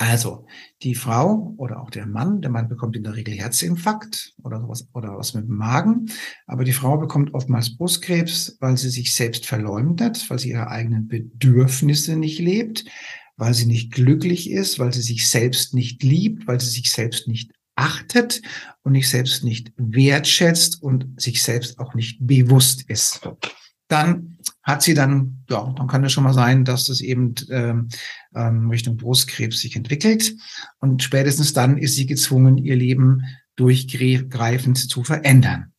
Also 0.00 0.46
die 0.82 0.94
Frau 0.94 1.54
oder 1.56 1.82
auch 1.82 1.90
der 1.90 2.06
Mann, 2.06 2.40
der 2.40 2.52
Mann 2.52 2.68
bekommt 2.68 2.96
in 2.96 3.02
der 3.02 3.16
Regel 3.16 3.34
Herzinfarkt 3.34 4.32
oder 4.44 4.60
sowas 4.60 4.88
oder 4.94 5.18
was 5.18 5.34
mit 5.34 5.48
dem 5.48 5.56
Magen, 5.56 6.10
aber 6.46 6.62
die 6.62 6.72
Frau 6.72 6.96
bekommt 6.98 7.34
oftmals 7.34 7.76
Brustkrebs, 7.76 8.56
weil 8.60 8.76
sie 8.76 8.90
sich 8.90 9.14
selbst 9.14 9.44
verleumdet, 9.44 10.30
weil 10.30 10.38
sie 10.38 10.50
ihre 10.50 10.68
eigenen 10.68 11.08
Bedürfnisse 11.08 12.16
nicht 12.16 12.38
lebt, 12.38 12.84
weil 13.36 13.54
sie 13.54 13.66
nicht 13.66 13.92
glücklich 13.92 14.50
ist, 14.50 14.78
weil 14.78 14.92
sie 14.92 15.02
sich 15.02 15.28
selbst 15.28 15.74
nicht 15.74 16.02
liebt, 16.04 16.46
weil 16.46 16.60
sie 16.60 16.70
sich 16.70 16.92
selbst 16.92 17.26
nicht 17.26 17.50
achtet 17.78 18.42
und 18.82 18.94
sich 18.94 19.08
selbst 19.08 19.44
nicht 19.44 19.72
wertschätzt 19.76 20.82
und 20.82 21.20
sich 21.20 21.42
selbst 21.42 21.78
auch 21.78 21.94
nicht 21.94 22.18
bewusst 22.20 22.82
ist 22.88 23.20
dann 23.88 24.36
hat 24.62 24.82
sie 24.82 24.94
dann, 24.94 25.44
ja, 25.48 25.72
dann 25.76 25.86
kann 25.86 26.04
es 26.04 26.12
schon 26.12 26.24
mal 26.24 26.34
sein, 26.34 26.64
dass 26.64 26.88
es 26.88 27.00
eben 27.00 27.34
ähm, 27.50 27.88
ähm, 28.34 28.68
Richtung 28.70 28.98
Brustkrebs 28.98 29.60
sich 29.60 29.76
entwickelt. 29.76 30.36
Und 30.78 31.02
spätestens 31.02 31.54
dann 31.54 31.78
ist 31.78 31.96
sie 31.96 32.06
gezwungen, 32.06 32.58
ihr 32.58 32.76
Leben 32.76 33.22
durchgreifend 33.56 34.78
zu 34.78 35.02
verändern. 35.02 35.72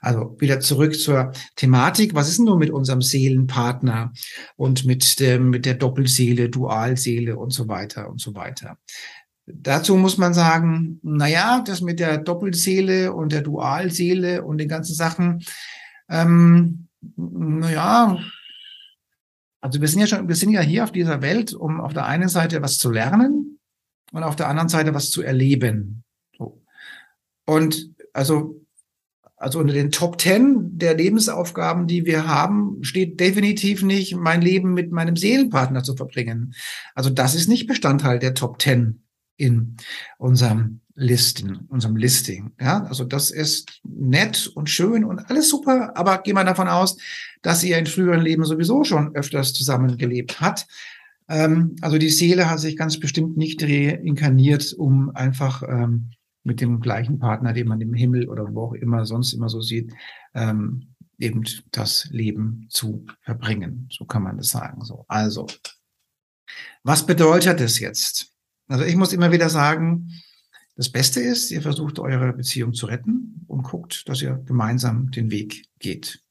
Also 0.00 0.36
wieder 0.40 0.58
zurück 0.58 0.98
zur 0.98 1.32
Thematik. 1.54 2.14
Was 2.14 2.28
ist 2.28 2.38
denn 2.38 2.46
nun 2.46 2.58
mit 2.58 2.70
unserem 2.70 3.00
Seelenpartner 3.00 4.12
und 4.56 4.84
mit, 4.84 5.20
der, 5.20 5.38
mit 5.38 5.64
der 5.64 5.74
Doppelseele, 5.74 6.50
Dualseele 6.50 7.36
und 7.36 7.52
so 7.52 7.68
weiter 7.68 8.10
und 8.10 8.20
so 8.20 8.34
weiter? 8.34 8.78
Dazu 9.46 9.96
muss 9.96 10.16
man 10.16 10.32
sagen, 10.32 11.00
na 11.02 11.28
ja, 11.28 11.62
das 11.66 11.82
mit 11.82 12.00
der 12.00 12.18
Doppelseele 12.18 13.12
und 13.12 13.32
der 13.32 13.42
Dualseele 13.42 14.42
und 14.42 14.58
den 14.58 14.68
ganzen 14.68 14.94
Sachen, 14.94 15.44
ähm, 16.08 16.88
naja, 17.16 18.18
also 19.60 19.80
wir 19.80 19.88
sind 19.88 20.00
ja 20.00 20.06
schon, 20.06 20.28
wir 20.28 20.34
sind 20.34 20.50
ja 20.50 20.60
hier 20.60 20.84
auf 20.84 20.92
dieser 20.92 21.20
Welt, 21.20 21.52
um 21.52 21.80
auf 21.80 21.92
der 21.92 22.06
einen 22.06 22.28
Seite 22.28 22.62
was 22.62 22.78
zu 22.78 22.90
lernen 22.90 23.58
und 24.12 24.22
auf 24.22 24.36
der 24.36 24.48
anderen 24.48 24.68
Seite 24.68 24.94
was 24.94 25.10
zu 25.10 25.22
erleben. 25.22 26.04
So. 26.36 26.62
Und 27.44 27.90
also, 28.14 28.64
also 29.36 29.58
unter 29.58 29.74
den 29.74 29.90
Top 29.90 30.16
Ten 30.16 30.78
der 30.78 30.94
Lebensaufgaben, 30.94 31.86
die 31.86 32.06
wir 32.06 32.26
haben, 32.26 32.82
steht 32.82 33.20
definitiv 33.20 33.82
nicht, 33.82 34.16
mein 34.16 34.40
Leben 34.40 34.72
mit 34.72 34.90
meinem 34.90 35.16
Seelenpartner 35.16 35.82
zu 35.82 35.96
verbringen. 35.96 36.54
Also 36.94 37.10
das 37.10 37.34
ist 37.34 37.48
nicht 37.48 37.66
Bestandteil 37.66 38.18
der 38.18 38.34
Top 38.34 38.58
Ten 38.58 39.03
in 39.36 39.76
unserem 40.18 40.80
Listen, 40.96 41.66
unserem 41.68 41.96
Listing. 41.96 42.52
Ja, 42.60 42.84
also 42.84 43.04
das 43.04 43.32
ist 43.32 43.80
nett 43.82 44.46
und 44.54 44.70
schön 44.70 45.04
und 45.04 45.18
alles 45.28 45.50
super, 45.50 45.96
aber 45.96 46.18
gehen 46.18 46.36
wir 46.36 46.44
davon 46.44 46.68
aus, 46.68 46.96
dass 47.42 47.64
ihr 47.64 47.78
in 47.78 47.86
früheren 47.86 48.20
Leben 48.20 48.44
sowieso 48.44 48.84
schon 48.84 49.14
öfters 49.16 49.52
zusammengelebt 49.52 50.40
hat. 50.40 50.66
Ähm, 51.28 51.74
also 51.80 51.98
die 51.98 52.10
Seele 52.10 52.48
hat 52.48 52.60
sich 52.60 52.76
ganz 52.76 53.00
bestimmt 53.00 53.36
nicht 53.36 53.62
reinkarniert, 53.62 54.72
um 54.74 55.10
einfach 55.16 55.64
ähm, 55.66 56.10
mit 56.44 56.60
dem 56.60 56.80
gleichen 56.80 57.18
Partner, 57.18 57.52
den 57.52 57.66
man 57.66 57.80
im 57.80 57.94
Himmel 57.94 58.28
oder 58.28 58.54
wo 58.54 58.66
auch 58.66 58.74
immer 58.74 59.04
sonst 59.04 59.32
immer 59.32 59.48
so 59.48 59.60
sieht, 59.60 59.92
ähm, 60.34 60.94
eben 61.18 61.42
das 61.72 62.08
Leben 62.10 62.66
zu 62.70 63.06
verbringen. 63.22 63.88
So 63.90 64.04
kann 64.04 64.22
man 64.22 64.36
das 64.36 64.50
sagen. 64.50 64.84
So, 64.84 65.04
also 65.08 65.46
was 66.84 67.04
bedeutet 67.04 67.60
das 67.60 67.80
jetzt? 67.80 68.33
Also 68.74 68.84
ich 68.86 68.96
muss 68.96 69.12
immer 69.12 69.30
wieder 69.30 69.50
sagen, 69.50 70.10
das 70.74 70.90
Beste 70.90 71.20
ist, 71.20 71.52
ihr 71.52 71.62
versucht 71.62 72.00
eure 72.00 72.32
Beziehung 72.32 72.74
zu 72.74 72.86
retten 72.86 73.44
und 73.46 73.62
guckt, 73.62 74.08
dass 74.08 74.20
ihr 74.20 74.34
gemeinsam 74.34 75.12
den 75.12 75.30
Weg 75.30 75.68
geht. 75.78 76.24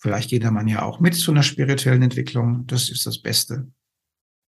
Vielleicht 0.00 0.30
geht 0.30 0.44
der 0.44 0.52
Mann 0.52 0.68
ja 0.68 0.82
auch 0.82 1.00
mit 1.00 1.16
zu 1.16 1.32
einer 1.32 1.42
spirituellen 1.42 2.02
Entwicklung. 2.02 2.68
Das 2.68 2.88
ist 2.88 3.04
das 3.04 3.20
Beste. 3.20 3.72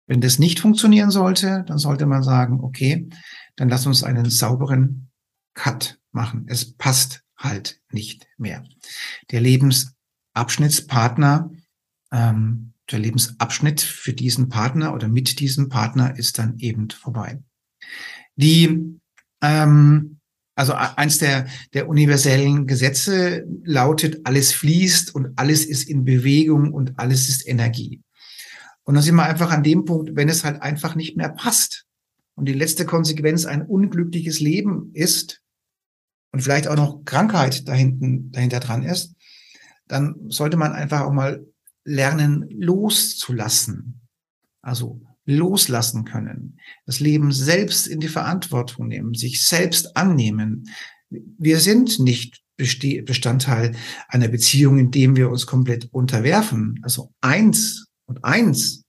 Wenn 0.08 0.20
das 0.20 0.40
nicht 0.40 0.58
funktionieren 0.58 1.12
sollte, 1.12 1.62
dann 1.68 1.78
sollte 1.78 2.06
man 2.06 2.24
sagen, 2.24 2.58
okay, 2.58 3.08
dann 3.54 3.68
lass 3.68 3.86
uns 3.86 4.02
einen 4.02 4.30
sauberen 4.30 5.12
Cut 5.54 6.00
machen. 6.10 6.46
Es 6.48 6.74
passt 6.74 7.22
halt 7.36 7.80
nicht 7.92 8.26
mehr. 8.36 8.64
Der 9.30 9.40
Lebensabschnittspartner 9.40 11.52
ähm, 12.10 12.73
der 12.90 12.98
Lebensabschnitt 12.98 13.80
für 13.80 14.12
diesen 14.12 14.48
Partner 14.48 14.94
oder 14.94 15.08
mit 15.08 15.40
diesem 15.40 15.68
Partner 15.68 16.16
ist 16.18 16.38
dann 16.38 16.58
eben 16.58 16.90
vorbei. 16.90 17.42
Die, 18.36 18.98
ähm, 19.42 20.20
also 20.54 20.74
eins 20.74 21.18
der, 21.18 21.46
der 21.72 21.88
universellen 21.88 22.66
Gesetze 22.66 23.44
lautet, 23.64 24.20
alles 24.24 24.52
fließt 24.52 25.14
und 25.14 25.32
alles 25.36 25.64
ist 25.64 25.88
in 25.88 26.04
Bewegung 26.04 26.72
und 26.72 26.98
alles 26.98 27.28
ist 27.28 27.46
Energie. 27.48 28.02
Und 28.84 28.94
dann 28.94 29.02
sind 29.02 29.16
wir 29.16 29.24
einfach 29.24 29.50
an 29.50 29.62
dem 29.62 29.84
Punkt, 29.84 30.14
wenn 30.14 30.28
es 30.28 30.44
halt 30.44 30.60
einfach 30.62 30.94
nicht 30.94 31.16
mehr 31.16 31.30
passt 31.30 31.86
und 32.34 32.46
die 32.46 32.52
letzte 32.52 32.84
Konsequenz 32.84 33.46
ein 33.46 33.62
unglückliches 33.62 34.40
Leben 34.40 34.90
ist 34.92 35.42
und 36.32 36.40
vielleicht 36.40 36.68
auch 36.68 36.76
noch 36.76 37.04
Krankheit 37.04 37.66
dahinten, 37.66 38.30
dahinter 38.30 38.60
dran 38.60 38.82
ist, 38.82 39.14
dann 39.88 40.16
sollte 40.28 40.56
man 40.56 40.72
einfach 40.72 41.00
auch 41.00 41.12
mal 41.12 41.46
lernen 41.84 42.46
loszulassen. 42.50 44.00
Also 44.60 45.00
loslassen 45.26 46.04
können. 46.04 46.58
Das 46.86 47.00
Leben 47.00 47.32
selbst 47.32 47.86
in 47.86 48.00
die 48.00 48.08
Verantwortung 48.08 48.88
nehmen, 48.88 49.14
sich 49.14 49.44
selbst 49.44 49.96
annehmen. 49.96 50.68
Wir 51.10 51.60
sind 51.60 51.98
nicht 51.98 52.42
Bestandteil 52.56 53.74
einer 54.08 54.28
Beziehung, 54.28 54.78
in 54.78 54.90
dem 54.90 55.16
wir 55.16 55.30
uns 55.30 55.46
komplett 55.46 55.92
unterwerfen. 55.92 56.78
Also 56.82 57.12
eins 57.20 57.86
und 58.06 58.24
eins 58.24 58.84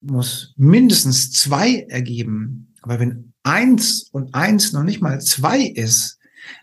muss 0.00 0.54
mindestens 0.56 1.32
zwei 1.32 1.86
ergeben. 1.88 2.74
Aber 2.82 3.00
wenn 3.00 3.32
eins 3.42 4.08
und 4.12 4.34
eins 4.34 4.72
noch 4.72 4.84
nicht 4.84 5.00
mal 5.00 5.20
zwei 5.20 5.62
ist, 5.62 6.18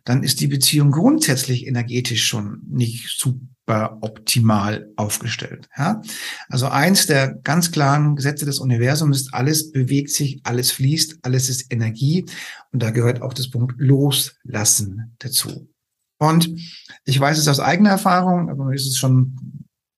dann 0.06 0.24
ist 0.24 0.40
die 0.40 0.48
Beziehung 0.48 0.92
grundsätzlich 0.92 1.68
energetisch 1.68 2.26
schon 2.26 2.62
nicht 2.68 3.10
super 3.20 3.42
optimal 3.68 4.90
aufgestellt. 4.96 5.68
Ja? 5.78 6.02
Also 6.50 6.68
eins 6.68 7.06
der 7.06 7.36
ganz 7.44 7.72
klaren 7.72 8.16
Gesetze 8.16 8.46
des 8.46 8.60
Universums 8.60 9.22
ist, 9.22 9.34
alles 9.34 9.72
bewegt 9.72 10.10
sich, 10.10 10.40
alles 10.44 10.72
fließt, 10.72 11.20
alles 11.24 11.50
ist 11.50 11.72
Energie. 11.72 12.26
Und 12.72 12.82
da 12.82 12.92
gehört 12.92 13.22
auch 13.22 13.34
das 13.34 13.50
Punkt 13.50 13.76
Loslassen 13.78 15.16
dazu. 15.20 15.70
Und 16.18 16.50
ich 17.06 17.20
weiß 17.20 17.38
es 17.38 17.48
aus 17.48 17.60
eigener 17.60 17.92
Erfahrung, 17.92 18.50
aber 18.50 18.74
ist 18.74 18.88
es 18.88 18.98
schon 18.98 19.36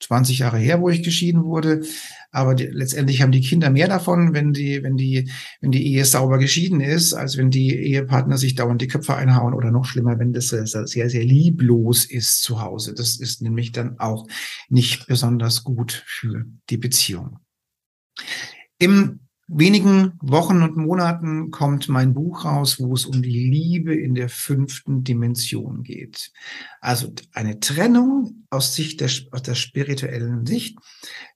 20 0.02 0.40
Jahre 0.40 0.58
her, 0.58 0.82
wo 0.82 0.90
ich 0.90 1.04
geschieden 1.04 1.44
wurde. 1.44 1.82
Aber 2.32 2.54
die, 2.54 2.66
letztendlich 2.66 3.22
haben 3.22 3.32
die 3.32 3.42
Kinder 3.42 3.70
mehr 3.70 3.88
davon, 3.88 4.34
wenn 4.34 4.54
die, 4.54 4.84
wenn 4.84 4.98
die, 4.98 5.32
wenn 5.62 5.72
die 5.72 5.86
Ehe 5.88 6.06
sauber 6.06 6.38
geschieden 6.38 6.80
ist, 6.80 7.14
als 7.14 7.38
wenn 7.38 7.50
die 7.50 7.76
Ehepartner 7.76 8.38
sich 8.38 8.56
dauernd 8.56 8.82
die 8.82 8.88
Köpfe 8.88 9.16
einhauen 9.16 9.54
oder 9.54 9.72
noch 9.72 9.86
schlimmer, 9.86 10.20
wenn 10.20 10.34
das 10.34 10.50
sehr, 10.50 10.66
sehr 10.86 11.24
lieblos 11.24 12.06
ist 12.06 12.44
zu 12.44 12.62
Hause. 12.62 12.94
Das 12.94 13.20
ist 13.20 13.42
nämlich 13.42 13.72
dann 13.72 14.00
auch 14.00 14.28
nicht 14.70 15.08
besonders 15.08 15.64
gut 15.64 16.04
für 16.06 16.46
die 16.70 16.78
Beziehung. 16.78 17.40
Im 18.78 19.22
wenigen 19.50 20.14
Wochen 20.22 20.62
und 20.62 20.78
Monaten 20.78 21.50
kommt 21.50 21.90
mein 21.90 22.14
Buch 22.14 22.46
raus, 22.46 22.80
wo 22.80 22.94
es 22.94 23.06
um 23.06 23.22
die 23.22 23.50
Liebe 23.50 23.96
in 23.96 24.14
der 24.14 24.30
fünften 24.30 25.04
Dimension 25.04 25.84
geht. 25.84 26.32
Also 26.80 27.12
eine 27.34 27.60
Trennung 27.60 28.46
aus 28.52 28.76
Sicht 28.76 29.02
der, 29.02 29.10
aus 29.32 29.42
der 29.42 29.56
spirituellen 29.56 30.46
Sicht 30.46 30.78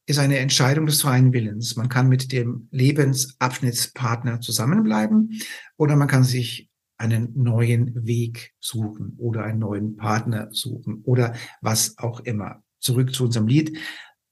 ist 0.05 0.19
eine 0.19 0.39
Entscheidung 0.39 0.85
des 0.85 1.01
freien 1.01 1.33
Willens. 1.33 1.75
Man 1.75 1.89
kann 1.89 2.09
mit 2.09 2.31
dem 2.31 2.67
Lebensabschnittspartner 2.71 4.41
zusammenbleiben 4.41 5.41
oder 5.77 5.95
man 5.95 6.07
kann 6.07 6.23
sich 6.23 6.69
einen 6.97 7.31
neuen 7.35 8.05
Weg 8.05 8.53
suchen 8.59 9.15
oder 9.17 9.43
einen 9.43 9.59
neuen 9.59 9.95
Partner 9.95 10.49
suchen 10.51 11.01
oder 11.03 11.35
was 11.61 11.97
auch 11.97 12.21
immer. 12.21 12.63
Zurück 12.79 13.13
zu 13.13 13.25
unserem 13.25 13.47
Lied 13.47 13.77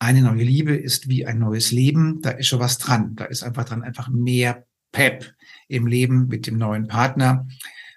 eine 0.02 0.24
neue 0.24 0.44
Liebe 0.44 0.76
ist 0.76 1.10
wie 1.10 1.28
ein 1.28 1.38
neues 1.38 1.72
Leben. 1.72 2.22
Da 2.22 2.32
ist 2.32 2.48
schon 2.48 2.60
was 2.60 2.80
dran. 2.80 3.16
Da 3.16 3.26
ist 3.26 3.44
einfach 3.44 3.66
dran, 3.66 3.84
einfach 3.84 4.10
mehr 4.10 4.66
Pep 4.92 5.36
im 5.68 5.86
Leben 5.86 6.28
mit 6.28 6.48
dem 6.48 6.58
neuen 6.58 6.88
Partner, 6.88 7.48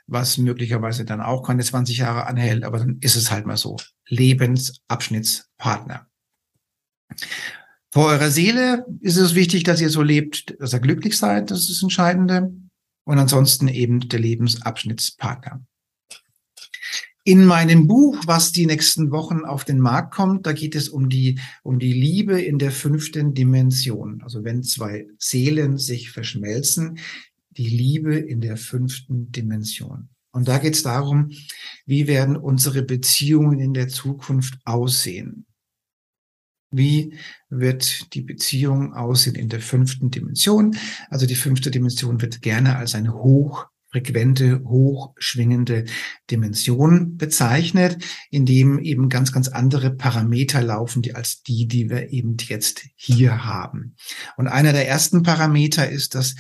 was 0.07 0.37
möglicherweise 0.37 1.07
dann 1.07 1.23
auch 1.23 1.43
keine 1.43 1.65
20 1.65 1.97
Jahre 1.97 2.27
anhält, 2.27 2.65
aber 2.65 2.79
dann 2.79 2.99
ist 3.01 3.17
es 3.17 3.31
halt 3.31 3.47
mal 3.47 3.57
so. 3.57 3.79
Lebensabschnittspartner. 4.07 6.07
Vor 7.94 8.07
eurer 8.07 8.33
Seele 8.33 8.85
ist 9.02 9.18
es 9.18 9.37
wichtig, 9.37 9.62
dass 9.62 9.80
ihr 9.80 9.88
so 9.88 10.02
lebt, 10.02 10.57
dass 10.59 10.72
ihr 10.72 10.80
glücklich 10.80 11.16
seid. 11.16 11.52
Das 11.52 11.61
ist 11.61 11.70
das 11.70 11.83
Entscheidende. 11.85 12.52
Und 13.04 13.18
ansonsten 13.20 13.68
eben 13.68 14.09
der 14.09 14.18
Lebensabschnittspartner. 14.18 15.64
In 17.22 17.46
meinem 17.46 17.87
Buch, 17.87 18.18
was 18.26 18.50
die 18.50 18.66
nächsten 18.66 19.12
Wochen 19.12 19.44
auf 19.44 19.64
den 19.64 19.78
Markt 19.78 20.12
kommt, 20.12 20.44
da 20.44 20.52
geht 20.52 20.74
es 20.74 20.88
um 20.88 21.09
die, 21.09 21.38
um 21.62 21.78
die 21.78 21.92
Liebe 21.92 22.42
in 22.42 22.59
der 22.59 22.72
fünften 22.72 23.33
Dimension. 23.33 24.22
Also 24.24 24.42
wenn 24.42 24.64
zwei 24.64 25.07
Seelen 25.20 25.78
sich 25.78 26.11
verschmelzen, 26.11 26.98
die 27.50 27.68
Liebe 27.68 28.16
in 28.16 28.40
der 28.40 28.57
fünften 28.57 29.30
Dimension. 29.30 30.09
Und 30.33 30.48
da 30.48 30.59
geht 30.59 30.74
es 30.74 30.83
darum, 30.83 31.30
wie 31.87 32.09
werden 32.09 32.37
unsere 32.37 32.83
Beziehungen 32.83 33.61
in 33.61 33.72
der 33.72 33.87
Zukunft 33.87 34.59
aussehen? 34.64 35.46
Wie 36.77 37.15
wird 37.51 38.15
die 38.15 38.23
Beziehung 38.23 38.95
aussehen 38.95 39.37
in 39.37 39.49
der 39.49 39.61
fünften 39.61 40.11
Dimension? 40.11 40.77
Also 41.09 41.27
die 41.27 41.35
fünfte 41.35 41.71
Dimension 41.71 42.21
wird 42.21 42.43
gerne 42.43 42.77
als 42.77 42.95
eine 42.95 43.15
hoch 43.15 43.67
frequente, 43.95 44.61
hochschwingende 44.65 45.85
Dimension 46.29 47.17
bezeichnet, 47.17 48.05
in 48.29 48.45
dem 48.45 48.81
eben 48.81 49.09
ganz, 49.09 49.31
ganz 49.31 49.47
andere 49.47 49.93
Parameter 49.93 50.63
laufen, 50.63 51.01
die 51.01 51.15
als 51.15 51.45
die, 51.45 51.69
die 51.69 51.91
wir 51.91 52.11
eben 52.11 52.37
jetzt 52.41 52.87
hier 52.97 53.45
haben. 53.45 53.95
Und 54.37 54.49
einer 54.49 54.73
der 54.73 54.89
ersten 54.89 55.23
Parameter 55.23 55.89
ist, 55.89 56.17
dass 56.17 56.35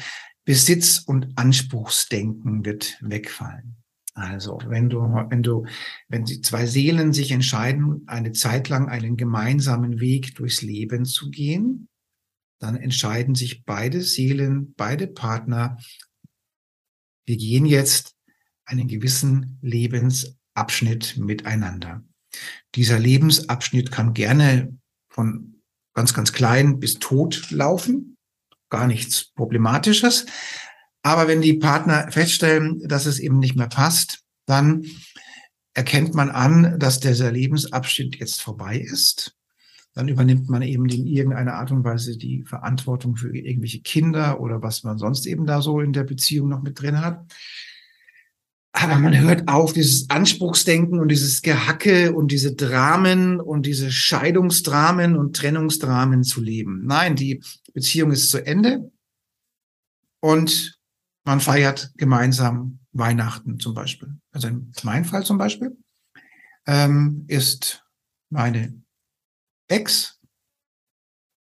Besitz- 0.44 0.98
und 1.06 1.38
Anspruchsdenken 1.38 2.64
wird 2.64 2.98
wegfallen. 3.00 3.76
Also, 4.14 4.60
wenn 4.66 4.88
du, 4.88 5.00
wenn 5.00 5.42
du, 5.42 5.66
wenn 6.08 6.24
die 6.24 6.40
zwei 6.40 6.66
Seelen 6.66 7.12
sich 7.12 7.32
entscheiden, 7.32 8.04
eine 8.06 8.32
Zeit 8.32 8.68
lang 8.68 8.88
einen 8.88 9.16
gemeinsamen 9.16 10.00
Weg 10.00 10.36
durchs 10.36 10.62
Leben 10.62 11.04
zu 11.04 11.30
gehen, 11.30 11.88
dann 12.60 12.76
entscheiden 12.76 13.34
sich 13.34 13.64
beide 13.64 14.00
Seelen, 14.02 14.74
beide 14.76 15.08
Partner 15.08 15.78
wir 17.26 17.36
gehen 17.36 17.66
jetzt 17.66 18.16
einen 18.66 18.88
gewissen 18.88 19.58
Lebensabschnitt 19.62 21.16
miteinander. 21.16 22.02
Dieser 22.74 22.98
Lebensabschnitt 22.98 23.90
kann 23.90 24.14
gerne 24.14 24.76
von 25.08 25.62
ganz, 25.94 26.12
ganz 26.12 26.32
klein 26.32 26.80
bis 26.80 26.98
tot 26.98 27.50
laufen. 27.50 28.16
Gar 28.68 28.86
nichts 28.88 29.32
Problematisches. 29.32 30.26
Aber 31.04 31.28
wenn 31.28 31.40
die 31.40 31.54
Partner 31.54 32.10
feststellen, 32.10 32.80
dass 32.88 33.06
es 33.06 33.20
eben 33.20 33.38
nicht 33.38 33.54
mehr 33.54 33.68
passt, 33.68 34.24
dann 34.46 34.84
erkennt 35.72 36.14
man 36.14 36.30
an, 36.30 36.80
dass 36.80 36.98
dieser 36.98 37.30
Lebensabschnitt 37.30 38.16
jetzt 38.16 38.42
vorbei 38.42 38.78
ist 38.78 39.36
dann 39.94 40.08
übernimmt 40.08 40.50
man 40.50 40.62
eben 40.62 40.88
in 40.88 41.06
irgendeiner 41.06 41.54
Art 41.54 41.70
und 41.70 41.84
Weise 41.84 42.18
die 42.18 42.42
Verantwortung 42.42 43.16
für 43.16 43.34
irgendwelche 43.34 43.80
Kinder 43.80 44.40
oder 44.40 44.60
was 44.60 44.82
man 44.82 44.98
sonst 44.98 45.24
eben 45.26 45.46
da 45.46 45.62
so 45.62 45.80
in 45.80 45.92
der 45.92 46.02
Beziehung 46.02 46.48
noch 46.48 46.62
mit 46.62 46.80
drin 46.80 47.00
hat. 47.00 47.24
Aber 48.72 48.98
man 48.98 49.16
hört 49.16 49.46
auf, 49.46 49.72
dieses 49.72 50.10
Anspruchsdenken 50.10 50.98
und 50.98 51.06
dieses 51.08 51.42
Gehacke 51.42 52.12
und 52.12 52.32
diese 52.32 52.56
Dramen 52.56 53.40
und 53.40 53.66
diese 53.66 53.92
Scheidungsdramen 53.92 55.16
und 55.16 55.36
Trennungsdramen 55.36 56.24
zu 56.24 56.40
leben. 56.40 56.82
Nein, 56.84 57.14
die 57.14 57.40
Beziehung 57.72 58.10
ist 58.10 58.30
zu 58.30 58.44
Ende 58.44 58.90
und 60.18 60.76
man 61.24 61.40
feiert 61.40 61.92
gemeinsam 61.96 62.80
Weihnachten 62.92 63.58
zum 63.58 63.74
Beispiel. 63.74 64.16
Also 64.30 64.48
in 64.48 64.72
meinem 64.82 65.04
Fall 65.04 65.24
zum 65.24 65.38
Beispiel 65.38 65.76
ähm, 66.66 67.24
ist 67.28 67.84
meine 68.30 68.74
Ex 69.68 70.20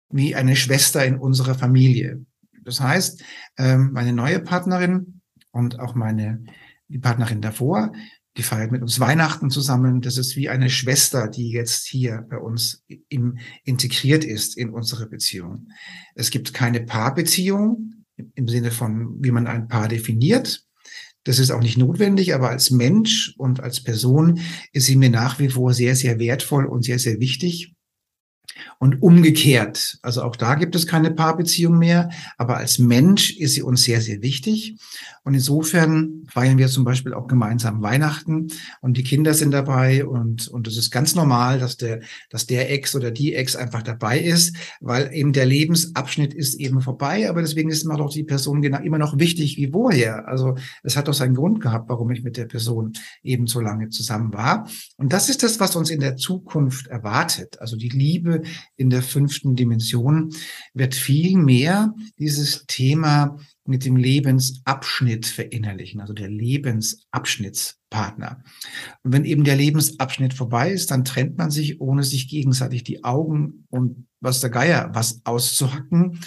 wie 0.10 0.36
eine 0.36 0.56
Schwester 0.56 1.06
in 1.06 1.18
unserer 1.18 1.56
Familie. 1.56 2.26
Das 2.64 2.80
heißt, 2.80 3.24
ähm, 3.58 3.92
meine 3.94 4.14
neue 4.14 4.40
Partnerin 4.40 5.22
und 5.52 5.80
auch 5.80 5.96
meine 5.96 6.46
die 6.90 7.00
Partnerin 7.00 7.42
davor, 7.42 7.92
die 8.38 8.44
feiert 8.44 8.72
mit 8.72 8.82
uns 8.82 9.00
Weihnachten 9.00 9.50
zusammen. 9.50 10.00
Das 10.02 10.18
ist 10.18 10.36
wie 10.36 10.48
eine 10.48 10.70
Schwester, 10.70 11.28
die 11.28 11.52
jetzt 11.52 11.86
hier 11.86 12.26
bei 12.30 12.38
uns 12.38 12.86
im, 13.10 13.40
integriert 13.64 14.24
ist 14.24 14.56
in 14.58 14.70
unsere 14.70 15.08
Beziehung. 15.08 15.70
Es 16.16 16.30
gibt 16.30 16.54
keine 16.54 16.82
Paarbeziehung 16.82 17.97
im 18.36 18.48
Sinne 18.48 18.72
von, 18.72 19.24
wie 19.24 19.32
man 19.32 19.48
ein 19.48 19.68
Paar 19.68 19.88
definiert. 19.88 20.64
Das 21.24 21.40
ist 21.40 21.52
auch 21.52 21.62
nicht 21.62 21.78
notwendig, 21.78 22.34
aber 22.34 22.50
als 22.50 22.72
Mensch 22.72 23.36
und 23.38 23.60
als 23.60 23.84
Person 23.84 24.40
ist 24.72 24.86
sie 24.86 24.96
mir 24.96 25.10
nach 25.10 25.40
wie 25.40 25.50
vor 25.50 25.74
sehr, 25.74 25.96
sehr 25.96 26.20
wertvoll 26.20 26.66
und 26.66 26.84
sehr, 26.84 27.00
sehr 27.00 27.20
wichtig. 27.20 27.74
Und 28.80 29.02
umgekehrt, 29.02 29.98
also 30.04 30.22
auch 30.22 30.36
da 30.36 30.54
gibt 30.56 30.76
es 30.76 30.86
keine 30.86 31.12
Paarbeziehung 31.12 31.80
mehr, 31.80 32.10
aber 32.38 32.58
als 32.58 32.78
Mensch 32.78 33.36
ist 33.38 33.56
sie 33.56 33.64
uns 33.64 33.84
sehr, 33.84 34.02
sehr 34.02 34.22
wichtig. 34.22 34.78
Und 35.24 35.34
insofern 35.34 36.24
feiern 36.30 36.58
wir 36.58 36.68
zum 36.68 36.86
Beispiel 36.86 37.14
auch 37.14 37.28
gemeinsam 37.28 37.82
Weihnachten 37.82 38.48
und 38.82 38.96
die 38.96 39.04
Kinder 39.04 39.34
sind 39.34 39.52
dabei 39.52 40.06
und, 40.06 40.48
und 40.48 40.68
es 40.68 40.78
ist 40.78 40.92
ganz 40.92 41.16
normal, 41.16 41.60
dass 41.60 41.76
der, 41.76 42.02
dass 42.30 42.46
der 42.46 42.72
Ex 42.72 42.96
oder 42.96 43.12
die 43.12 43.34
Ex 43.34 43.56
einfach 43.56 43.82
dabei 43.82 44.20
ist, 44.20 44.56
weil 44.80 45.12
eben 45.12 45.34
der 45.34 45.46
Lebensabschnitt 45.46 46.34
ist 46.34 46.56
eben 46.56 46.80
vorbei, 46.82 47.30
aber 47.30 47.42
deswegen 47.42 47.70
ist 47.70 47.84
immer 47.84 47.98
doch 47.98 48.12
die 48.12 48.24
Person 48.24 48.62
genau, 48.62 48.80
immer 48.80 49.00
noch 49.00 49.18
wichtig 49.18 49.58
wie 49.58 49.72
vorher. 49.72 50.28
Also 50.28 50.56
es 50.84 50.96
hat 50.96 51.08
doch 51.08 51.14
seinen 51.14 51.36
Grund 51.36 51.60
gehabt, 51.60 51.90
warum 51.90 52.12
ich 52.12 52.24
mit 52.24 52.38
der 52.38 52.46
Person 52.46 52.94
eben 53.24 53.48
so 53.48 53.60
lange 53.60 53.90
zusammen 53.90 54.34
war. 54.34 54.70
Und 54.98 55.12
das 55.14 55.30
ist 55.30 55.44
das, 55.44 55.60
was 55.60 55.76
uns 55.76 55.90
in 55.90 56.00
der 56.00 56.16
Zukunft 56.16 56.88
erwartet. 56.88 57.60
Also 57.60 57.76
die 57.76 57.90
Liebe 57.90 58.44
in 58.78 58.90
der 58.90 59.02
fünften 59.02 59.56
Dimension 59.56 60.34
wird 60.74 60.96
viel 60.96 61.38
mehr 61.38 61.94
dieses 62.18 62.66
Thema 62.68 63.38
mit 63.66 63.86
dem 63.86 63.98
Lebensabschnitt 63.98 65.26
verinnerlichen, 65.26 66.00
also 66.00 66.14
der 66.14 66.30
Lebensabschnittspartner. 66.30 68.44
Und 69.04 69.14
wenn 69.14 69.26
eben 69.26 69.44
der 69.44 69.58
Lebensabschnitt 69.58 70.34
vorbei 70.34 70.72
ist, 70.72 70.92
dann 70.92 71.04
trennt 71.04 71.38
man 71.38 71.52
sich, 71.52 71.82
ohne 71.82 72.04
sich 72.04 72.30
gegenseitig 72.30 72.84
die 72.84 73.04
Augen 73.04 73.66
und 73.70 74.08
was 74.20 74.40
der 74.40 74.50
Geier 74.50 74.90
was 74.94 75.22
auszuhacken. 75.26 76.20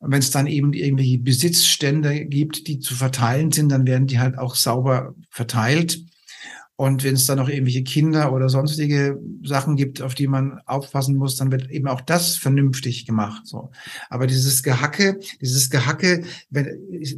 Und 0.00 0.12
wenn 0.12 0.18
es 0.18 0.30
dann 0.30 0.46
eben 0.46 0.72
irgendwelche 0.72 1.18
Besitzstände 1.18 2.26
gibt, 2.26 2.66
die 2.66 2.80
zu 2.80 2.94
verteilen 2.94 3.52
sind, 3.52 3.70
dann 3.70 3.86
werden 3.86 4.06
die 4.06 4.18
halt 4.18 4.36
auch 4.36 4.54
sauber 4.54 5.14
verteilt. 5.30 6.04
Und 6.80 7.02
wenn 7.02 7.16
es 7.16 7.26
dann 7.26 7.38
noch 7.38 7.48
irgendwelche 7.48 7.82
Kinder 7.82 8.32
oder 8.32 8.48
sonstige 8.48 9.20
Sachen 9.42 9.74
gibt, 9.74 10.00
auf 10.00 10.14
die 10.14 10.28
man 10.28 10.60
aufpassen 10.64 11.16
muss, 11.16 11.34
dann 11.34 11.50
wird 11.50 11.68
eben 11.72 11.88
auch 11.88 12.00
das 12.00 12.36
vernünftig 12.36 13.04
gemacht. 13.04 13.48
So. 13.48 13.72
Aber 14.10 14.28
dieses 14.28 14.62
Gehacke, 14.62 15.18
dieses 15.40 15.70
Gehacke 15.70 16.22
wenn, 16.50 16.68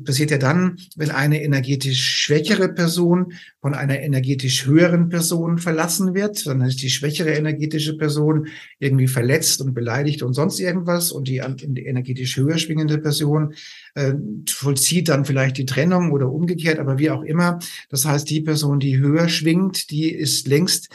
passiert 0.06 0.30
ja 0.30 0.38
dann, 0.38 0.78
wenn 0.96 1.10
eine 1.10 1.42
energetisch 1.42 2.02
schwächere 2.02 2.70
Person 2.70 3.34
von 3.60 3.74
einer 3.74 4.00
energetisch 4.00 4.64
höheren 4.64 5.10
Person 5.10 5.58
verlassen 5.58 6.14
wird. 6.14 6.46
Dann 6.46 6.62
ist 6.62 6.80
die 6.80 6.88
schwächere 6.88 7.34
energetische 7.34 7.96
Person 7.96 8.48
irgendwie 8.78 9.06
verletzt 9.06 9.60
und 9.60 9.74
beleidigt 9.74 10.22
und 10.22 10.32
sonst 10.32 10.60
irgendwas. 10.60 11.12
Und 11.12 11.28
die, 11.28 11.42
die 11.56 11.84
energetisch 11.84 12.36
höher 12.36 12.56
schwingende 12.56 12.98
Person 12.98 13.54
äh, 13.94 14.14
vollzieht 14.48 15.10
dann 15.10 15.26
vielleicht 15.26 15.58
die 15.58 15.66
Trennung 15.66 16.12
oder 16.12 16.32
umgekehrt, 16.32 16.78
aber 16.78 16.98
wie 16.98 17.10
auch 17.10 17.22
immer. 17.22 17.58
Das 17.90 18.06
heißt, 18.06 18.28
die 18.30 18.40
Person, 18.40 18.80
die 18.80 18.98
höher 18.98 19.28
schwingt, 19.28 19.90
die 19.90 20.10
ist 20.10 20.46
längst 20.46 20.88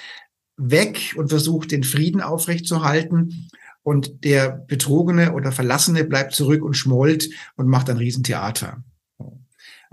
weg 0.57 1.13
und 1.17 1.29
versucht, 1.29 1.71
den 1.71 1.83
Frieden 1.83 2.21
aufrechtzuerhalten. 2.21 3.49
Und 3.83 4.23
der 4.23 4.49
Betrogene 4.49 5.33
oder 5.33 5.51
Verlassene 5.51 6.05
bleibt 6.05 6.33
zurück 6.33 6.63
und 6.63 6.73
schmollt 6.73 7.29
und 7.55 7.67
macht 7.67 7.91
ein 7.91 7.97
Riesentheater. 7.97 8.83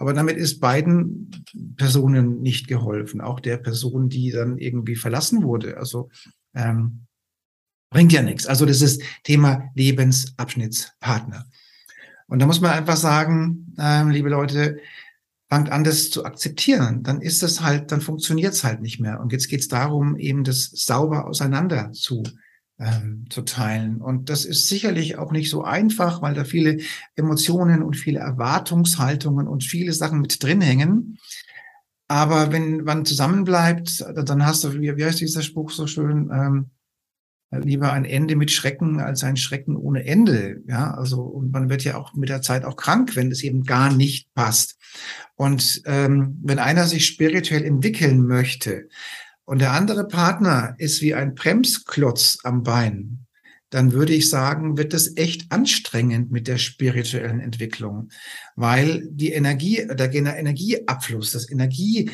Aber 0.02 0.14
damit 0.14 0.36
ist 0.36 0.58
beiden 0.58 1.30
Personen 1.76 2.40
nicht 2.40 2.66
geholfen, 2.66 3.20
auch 3.20 3.38
der 3.38 3.56
Person, 3.56 4.08
die 4.08 4.32
dann 4.32 4.58
irgendwie 4.58 4.96
verlassen 4.96 5.44
wurde. 5.44 5.76
Also 5.76 6.10
ähm, 6.56 7.06
bringt 7.88 8.12
ja 8.12 8.20
nichts. 8.20 8.48
Also 8.48 8.66
das 8.66 8.82
ist 8.82 9.00
Thema 9.22 9.70
Lebensabschnittspartner. 9.76 11.46
Und 12.26 12.40
da 12.40 12.46
muss 12.46 12.60
man 12.60 12.72
einfach 12.72 12.96
sagen, 12.96 13.76
ähm, 13.78 14.10
liebe 14.10 14.28
Leute, 14.28 14.80
fangt 15.48 15.70
an, 15.70 15.84
das 15.84 16.10
zu 16.10 16.24
akzeptieren. 16.24 17.04
Dann 17.04 17.20
ist 17.20 17.44
es 17.44 17.60
halt, 17.60 17.92
dann 17.92 18.00
funktioniert 18.00 18.54
es 18.54 18.64
halt 18.64 18.82
nicht 18.82 18.98
mehr. 18.98 19.20
Und 19.20 19.30
jetzt 19.32 19.46
geht 19.46 19.60
es 19.60 19.68
darum, 19.68 20.16
eben 20.16 20.42
das 20.42 20.64
sauber 20.64 21.28
auseinander 21.28 21.92
zu 21.92 22.24
ähm, 22.78 23.26
zu 23.30 23.42
teilen. 23.42 24.00
Und 24.00 24.28
das 24.28 24.44
ist 24.44 24.68
sicherlich 24.68 25.18
auch 25.18 25.32
nicht 25.32 25.50
so 25.50 25.64
einfach, 25.64 26.22
weil 26.22 26.34
da 26.34 26.44
viele 26.44 26.78
Emotionen 27.14 27.82
und 27.82 27.96
viele 27.96 28.20
Erwartungshaltungen 28.20 29.46
und 29.46 29.64
viele 29.64 29.92
Sachen 29.92 30.20
mit 30.20 30.42
drin 30.42 30.60
hängen. 30.60 31.18
Aber 32.08 32.52
wenn 32.52 32.84
man 32.84 33.04
zusammenbleibt, 33.04 34.04
dann 34.24 34.44
hast 34.44 34.64
du, 34.64 34.74
wie, 34.74 34.96
wie 34.96 35.04
heißt 35.04 35.20
dieser 35.20 35.42
Spruch 35.42 35.70
so 35.70 35.86
schön, 35.86 36.30
ähm, 36.32 36.70
lieber 37.50 37.92
ein 37.92 38.04
Ende 38.04 38.34
mit 38.34 38.50
Schrecken 38.50 39.00
als 39.00 39.24
ein 39.24 39.36
Schrecken 39.36 39.76
ohne 39.76 40.04
Ende. 40.04 40.62
Ja, 40.66 40.92
also 40.94 41.22
und 41.22 41.52
man 41.52 41.68
wird 41.68 41.84
ja 41.84 41.96
auch 41.96 42.14
mit 42.14 42.28
der 42.28 42.42
Zeit 42.42 42.64
auch 42.64 42.76
krank, 42.76 43.14
wenn 43.14 43.30
es 43.30 43.42
eben 43.42 43.64
gar 43.64 43.92
nicht 43.92 44.32
passt. 44.34 44.78
Und 45.36 45.82
ähm, 45.86 46.38
wenn 46.42 46.58
einer 46.58 46.86
sich 46.86 47.06
spirituell 47.06 47.64
entwickeln 47.64 48.26
möchte, 48.26 48.88
und 49.44 49.60
der 49.60 49.72
andere 49.72 50.06
Partner 50.06 50.74
ist 50.78 51.02
wie 51.02 51.14
ein 51.14 51.34
Bremsklotz 51.34 52.38
am 52.44 52.62
Bein, 52.62 53.26
dann 53.70 53.92
würde 53.92 54.12
ich 54.12 54.28
sagen, 54.28 54.76
wird 54.76 54.92
es 54.92 55.16
echt 55.16 55.50
anstrengend 55.50 56.30
mit 56.30 56.46
der 56.46 56.58
spirituellen 56.58 57.40
Entwicklung, 57.40 58.10
weil 58.54 59.08
die 59.10 59.32
Energie, 59.32 59.86
der 59.86 60.12
Energieabfluss, 60.12 61.32
das 61.32 61.50
Energie, 61.50 62.10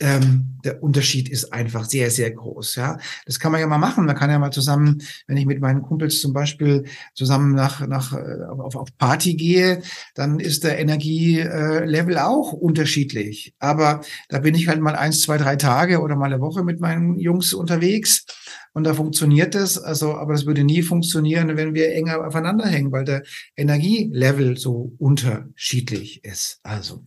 ähm, 0.00 0.58
der 0.64 0.82
Unterschied 0.82 1.28
ist 1.28 1.52
einfach 1.52 1.84
sehr, 1.84 2.10
sehr 2.10 2.30
groß. 2.30 2.76
Ja, 2.76 2.98
das 3.26 3.38
kann 3.38 3.52
man 3.52 3.60
ja 3.60 3.66
mal 3.66 3.78
machen. 3.78 4.06
Man 4.06 4.16
kann 4.16 4.30
ja 4.30 4.38
mal 4.38 4.50
zusammen, 4.50 5.02
wenn 5.26 5.36
ich 5.36 5.46
mit 5.46 5.60
meinen 5.60 5.82
Kumpels 5.82 6.20
zum 6.20 6.32
Beispiel 6.32 6.84
zusammen 7.14 7.54
nach, 7.54 7.86
nach 7.86 8.12
äh, 8.12 8.44
auf, 8.44 8.76
auf 8.76 8.96
Party 8.98 9.34
gehe, 9.34 9.82
dann 10.14 10.40
ist 10.40 10.64
der 10.64 10.78
Energielevel 10.78 12.18
auch 12.18 12.52
unterschiedlich. 12.52 13.54
Aber 13.58 14.00
da 14.28 14.40
bin 14.40 14.54
ich 14.54 14.68
halt 14.68 14.80
mal 14.80 14.96
eins, 14.96 15.22
zwei, 15.22 15.38
drei 15.38 15.56
Tage 15.56 16.00
oder 16.00 16.16
mal 16.16 16.32
eine 16.32 16.40
Woche 16.40 16.62
mit 16.64 16.80
meinen 16.80 17.18
Jungs 17.18 17.52
unterwegs. 17.54 18.26
Und 18.74 18.84
da 18.84 18.94
funktioniert 18.94 19.54
das, 19.54 19.78
also, 19.78 20.14
aber 20.14 20.34
das 20.34 20.46
würde 20.46 20.62
nie 20.62 20.82
funktionieren, 20.82 21.56
wenn 21.56 21.74
wir 21.74 21.92
enger 21.94 22.26
aufeinander 22.26 22.66
hängen, 22.66 22.92
weil 22.92 23.04
der 23.04 23.22
Energielevel 23.56 24.56
so 24.56 24.92
unterschiedlich 24.98 26.24
ist. 26.24 26.60
Also, 26.62 27.02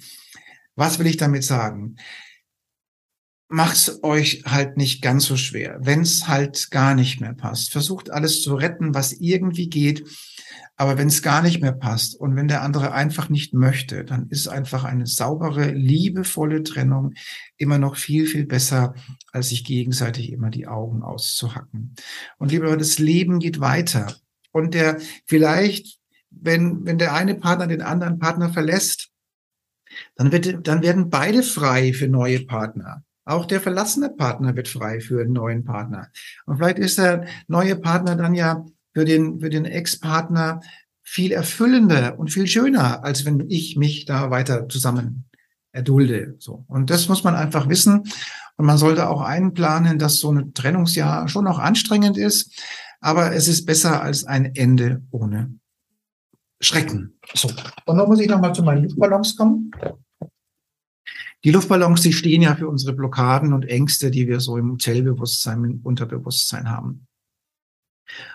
was 0.75 0.99
will 0.99 1.07
ich 1.07 1.17
damit 1.17 1.43
sagen? 1.43 1.95
Macht's 3.51 3.99
euch 4.03 4.43
halt 4.45 4.77
nicht 4.77 5.01
ganz 5.01 5.25
so 5.25 5.37
schwer, 5.37 5.77
wenn 5.81 6.01
es 6.01 6.27
halt 6.27 6.71
gar 6.71 6.95
nicht 6.95 7.21
mehr 7.21 7.33
passt. 7.33 7.71
Versucht 7.71 8.09
alles 8.09 8.41
zu 8.41 8.55
retten, 8.55 8.93
was 8.93 9.13
irgendwie 9.13 9.69
geht. 9.69 10.07
Aber 10.75 10.97
wenn 10.97 11.09
es 11.09 11.21
gar 11.21 11.43
nicht 11.43 11.61
mehr 11.61 11.73
passt 11.73 12.15
und 12.15 12.35
wenn 12.35 12.47
der 12.47 12.63
andere 12.63 12.91
einfach 12.93 13.29
nicht 13.29 13.53
möchte, 13.53 14.03
dann 14.03 14.27
ist 14.29 14.47
einfach 14.47 14.83
eine 14.83 15.05
saubere, 15.05 15.71
liebevolle 15.71 16.63
Trennung 16.63 17.13
immer 17.57 17.77
noch 17.77 17.97
viel, 17.97 18.25
viel 18.25 18.45
besser, 18.47 18.95
als 19.31 19.49
sich 19.49 19.63
gegenseitig 19.63 20.31
immer 20.31 20.49
die 20.49 20.67
Augen 20.67 21.03
auszuhacken. 21.03 21.95
Und 22.39 22.51
lieber, 22.51 22.75
das 22.77 22.97
Leben 22.97 23.39
geht 23.39 23.59
weiter. 23.59 24.15
Und 24.51 24.73
der 24.73 24.97
vielleicht, 25.25 25.99
wenn, 26.31 26.85
wenn 26.85 26.97
der 26.97 27.13
eine 27.13 27.35
Partner 27.35 27.67
den 27.67 27.83
anderen 27.83 28.17
Partner 28.17 28.51
verlässt, 28.51 29.09
dann, 30.15 30.31
wird, 30.31 30.67
dann 30.67 30.81
werden 30.81 31.09
beide 31.09 31.43
frei 31.43 31.93
für 31.93 32.07
neue 32.07 32.45
Partner. 32.45 33.03
Auch 33.26 33.45
der 33.45 33.61
verlassene 33.61 34.09
Partner 34.09 34.55
wird 34.55 34.67
frei 34.67 34.99
für 34.99 35.22
einen 35.22 35.34
neuen 35.34 35.63
Partner. 35.63 36.09
Und 36.45 36.57
vielleicht 36.57 36.80
ist 36.80 36.97
der 36.97 37.26
neue 37.47 37.76
Partner 37.76 38.15
dann 38.15 38.34
ja 38.34 38.65
für 38.93 39.05
den, 39.05 39.39
für 39.39 39.49
den 39.49 39.65
Ex-Partner 39.65 40.61
viel 41.03 41.32
erfüllender 41.32 42.17
und 42.17 42.30
viel 42.30 42.47
schöner, 42.47 43.03
als 43.03 43.26
wenn 43.26 43.49
ich 43.49 43.76
mich 43.76 44.05
da 44.05 44.32
weiter 44.32 44.67
zusammen 44.69 45.26
erdulde. 45.72 46.36
So. 46.39 46.65
Und 46.67 46.89
das 46.89 47.07
muss 47.09 47.24
man 47.24 47.36
einfach 47.36 47.69
wissen. 47.69 48.03
Und 48.57 48.65
man 48.65 48.78
sollte 48.78 49.09
auch 49.09 49.22
einplanen, 49.22 49.99
dass 49.99 50.19
so 50.19 50.32
ein 50.32 50.53
Trennungsjahr 50.53 51.28
schon 51.28 51.47
auch 51.47 51.59
anstrengend 51.59 52.17
ist. 52.17 52.59
Aber 52.99 53.34
es 53.34 53.47
ist 53.47 53.65
besser 53.65 54.01
als 54.01 54.24
ein 54.26 54.55
Ende 54.55 55.01
ohne 55.11 55.55
Schrecken. 56.59 57.17
So. 57.34 57.49
Und 57.86 57.97
dann 57.97 58.07
muss 58.07 58.19
ich 58.19 58.30
nochmal 58.30 58.53
zu 58.53 58.63
meinen 58.63 58.84
Luftballons 58.84 59.36
kommen. 59.36 59.72
Die 61.43 61.51
Luftballons, 61.51 62.01
die 62.01 62.13
stehen 62.13 62.41
ja 62.41 62.55
für 62.55 62.67
unsere 62.67 62.93
Blockaden 62.93 63.53
und 63.53 63.65
Ängste, 63.65 64.11
die 64.11 64.27
wir 64.27 64.39
so 64.39 64.57
im 64.57 64.77
Zellbewusstsein, 64.77 65.63
im 65.63 65.79
Unterbewusstsein 65.83 66.69
haben. 66.69 67.07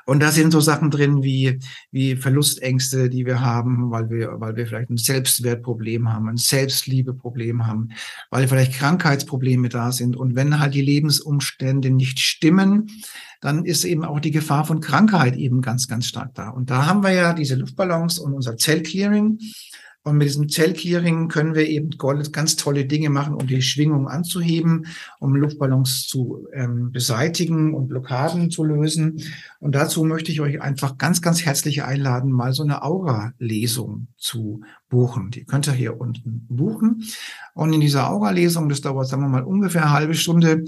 Und 0.04 0.20
da 0.20 0.30
sind 0.30 0.52
so 0.52 0.60
Sachen 0.60 0.90
drin 0.90 1.22
wie, 1.22 1.58
wie 1.90 2.16
Verlustängste, 2.16 3.10
die 3.10 3.26
wir 3.26 3.40
haben, 3.40 3.90
weil 3.90 4.08
wir, 4.10 4.40
weil 4.40 4.56
wir 4.56 4.66
vielleicht 4.66 4.90
ein 4.90 4.96
Selbstwertproblem 4.96 6.12
haben, 6.12 6.28
ein 6.28 6.36
Selbstliebeproblem 6.36 7.66
haben, 7.66 7.90
weil 8.30 8.48
vielleicht 8.48 8.74
Krankheitsprobleme 8.74 9.68
da 9.68 9.92
sind. 9.92 10.16
Und 10.16 10.34
wenn 10.34 10.58
halt 10.58 10.74
die 10.74 10.82
Lebensumstände 10.82 11.90
nicht 11.90 12.20
stimmen, 12.20 12.90
dann 13.40 13.64
ist 13.64 13.84
eben 13.84 14.04
auch 14.04 14.20
die 14.20 14.30
Gefahr 14.30 14.64
von 14.64 14.80
Krankheit 14.80 15.36
eben 15.36 15.60
ganz, 15.60 15.88
ganz 15.88 16.06
stark 16.06 16.34
da. 16.34 16.48
Und 16.48 16.70
da 16.70 16.86
haben 16.86 17.02
wir 17.02 17.12
ja 17.12 17.32
diese 17.32 17.56
Luftballons 17.56 18.18
und 18.18 18.32
unser 18.32 18.56
Zellclearing. 18.56 19.38
Und 20.06 20.18
mit 20.18 20.28
diesem 20.28 20.48
Zellclearing 20.48 21.26
können 21.26 21.56
wir 21.56 21.66
eben 21.66 21.90
ganz 22.30 22.54
tolle 22.54 22.84
Dinge 22.84 23.10
machen, 23.10 23.34
um 23.34 23.48
die 23.48 23.60
Schwingung 23.60 24.06
anzuheben, 24.06 24.86
um 25.18 25.34
Luftballons 25.34 26.06
zu 26.06 26.46
ähm, 26.54 26.92
beseitigen 26.92 27.74
und 27.74 27.88
Blockaden 27.88 28.52
zu 28.52 28.62
lösen. 28.62 29.20
Und 29.58 29.74
dazu 29.74 30.04
möchte 30.04 30.30
ich 30.30 30.40
euch 30.40 30.62
einfach 30.62 30.96
ganz, 30.96 31.22
ganz 31.22 31.44
herzlich 31.44 31.82
einladen, 31.82 32.30
mal 32.30 32.52
so 32.52 32.62
eine 32.62 32.84
Aura-Lesung 32.84 34.06
zu 34.16 34.60
buchen. 34.88 35.32
Die 35.32 35.44
könnt 35.44 35.66
ihr 35.66 35.72
hier 35.72 36.00
unten 36.00 36.46
buchen. 36.48 37.02
Und 37.54 37.72
in 37.72 37.80
dieser 37.80 38.08
Aura-Lesung, 38.08 38.68
das 38.68 38.82
dauert, 38.82 39.08
sagen 39.08 39.22
wir 39.22 39.28
mal, 39.28 39.42
ungefähr 39.42 39.82
eine 39.82 39.92
halbe 39.92 40.14
Stunde, 40.14 40.62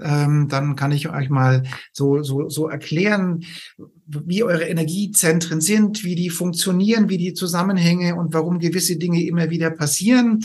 ähm, 0.00 0.48
dann 0.48 0.76
kann 0.76 0.92
ich 0.92 1.08
euch 1.08 1.30
mal 1.30 1.64
so, 1.92 2.22
so, 2.22 2.48
so 2.48 2.68
erklären, 2.68 3.44
wie 4.06 4.42
eure 4.42 4.64
Energiezentren 4.64 5.60
sind, 5.60 6.04
wie 6.04 6.14
die 6.14 6.30
funktionieren, 6.30 7.08
wie 7.08 7.18
die 7.18 7.34
Zusammenhänge 7.34 8.14
und 8.14 8.32
warum 8.32 8.58
gewisse 8.58 8.96
Dinge 8.96 9.24
immer 9.24 9.50
wieder 9.50 9.70
passieren 9.70 10.44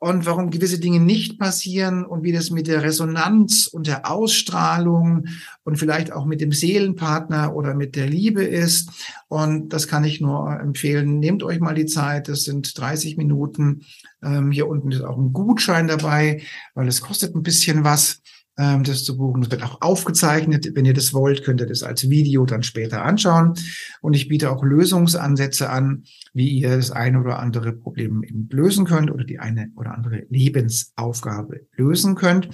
und 0.00 0.26
warum 0.26 0.50
gewisse 0.50 0.78
Dinge 0.78 1.00
nicht 1.00 1.38
passieren 1.38 2.04
und 2.04 2.22
wie 2.22 2.32
das 2.32 2.50
mit 2.50 2.66
der 2.66 2.82
Resonanz 2.82 3.66
und 3.66 3.86
der 3.86 4.10
Ausstrahlung 4.10 5.26
und 5.64 5.76
vielleicht 5.76 6.12
auch 6.12 6.24
mit 6.24 6.40
dem 6.40 6.52
Seelenpartner 6.52 7.54
oder 7.54 7.74
mit 7.74 7.96
der 7.96 8.06
Liebe 8.06 8.44
ist. 8.44 8.90
Und 9.28 9.72
das 9.72 9.88
kann 9.88 10.04
ich 10.04 10.20
nur 10.20 10.58
empfehlen. 10.60 11.18
Nehmt 11.18 11.42
euch 11.42 11.60
mal 11.60 11.74
die 11.74 11.86
Zeit. 11.86 12.28
Das 12.28 12.44
sind 12.44 12.78
30 12.78 13.16
Minuten. 13.16 13.82
Ähm, 14.22 14.52
hier 14.52 14.68
unten 14.68 14.92
ist 14.92 15.02
auch 15.02 15.18
ein 15.18 15.32
Gutschein 15.32 15.88
dabei, 15.88 16.42
weil 16.74 16.86
es 16.86 17.00
kostet 17.00 17.34
ein 17.34 17.42
bisschen 17.42 17.82
was 17.82 18.20
ähm, 18.58 18.82
das 18.82 19.04
zu 19.04 19.16
buchen. 19.16 19.40
Das 19.40 19.50
wird 19.50 19.62
auch 19.62 19.80
aufgezeichnet. 19.80 20.68
Wenn 20.74 20.84
ihr 20.84 20.94
das 20.94 21.14
wollt, 21.14 21.44
könnt 21.44 21.60
ihr 21.60 21.66
das 21.66 21.82
als 21.82 22.10
Video 22.10 22.44
dann 22.44 22.62
später 22.62 23.04
anschauen. 23.04 23.54
Und 24.02 24.14
ich 24.14 24.28
biete 24.28 24.50
auch 24.50 24.62
Lösungsansätze 24.64 25.70
an, 25.70 26.02
wie 26.34 26.48
ihr 26.48 26.76
das 26.76 26.90
eine 26.90 27.20
oder 27.20 27.38
andere 27.38 27.72
Problem 27.72 28.22
eben 28.24 28.48
lösen 28.50 28.84
könnt 28.84 29.10
oder 29.10 29.24
die 29.24 29.38
eine 29.38 29.70
oder 29.76 29.94
andere 29.94 30.26
Lebensaufgabe 30.28 31.66
lösen 31.76 32.16
könnt. 32.16 32.48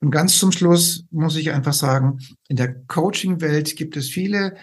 Und 0.00 0.10
ganz 0.10 0.38
zum 0.38 0.50
Schluss 0.50 1.04
muss 1.10 1.36
ich 1.36 1.52
einfach 1.52 1.74
sagen, 1.74 2.18
in 2.48 2.56
der 2.56 2.74
Coaching-Welt 2.74 3.76
gibt 3.76 3.96
es 3.96 4.08
viele 4.08 4.56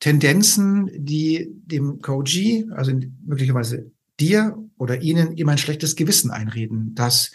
Tendenzen, 0.00 0.90
die 0.94 1.48
dem 1.64 2.00
Coachee, 2.02 2.66
also 2.70 2.92
möglicherweise 3.24 3.90
dir 4.20 4.56
oder 4.76 5.00
ihnen 5.00 5.32
immer 5.32 5.52
ein 5.52 5.58
schlechtes 5.58 5.96
Gewissen 5.96 6.30
einreden, 6.30 6.94
dass 6.94 7.32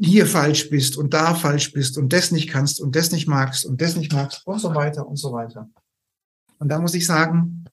hier 0.00 0.26
falsch 0.26 0.70
bist 0.70 0.96
und 0.96 1.14
da 1.14 1.34
falsch 1.34 1.72
bist 1.72 1.98
und 1.98 2.12
das 2.12 2.30
nicht 2.30 2.50
kannst 2.50 2.80
und 2.80 2.94
das 2.96 3.12
nicht 3.12 3.26
magst 3.28 3.64
und 3.64 3.80
das 3.80 3.96
nicht 3.96 4.12
magst 4.12 4.46
und 4.46 4.58
so 4.58 4.74
weiter 4.74 5.06
und 5.06 5.16
so 5.16 5.32
weiter. 5.32 5.68
Und 6.58 6.68
da 6.68 6.78
muss 6.80 6.94
ich 6.94 7.06
sagen, 7.06 7.64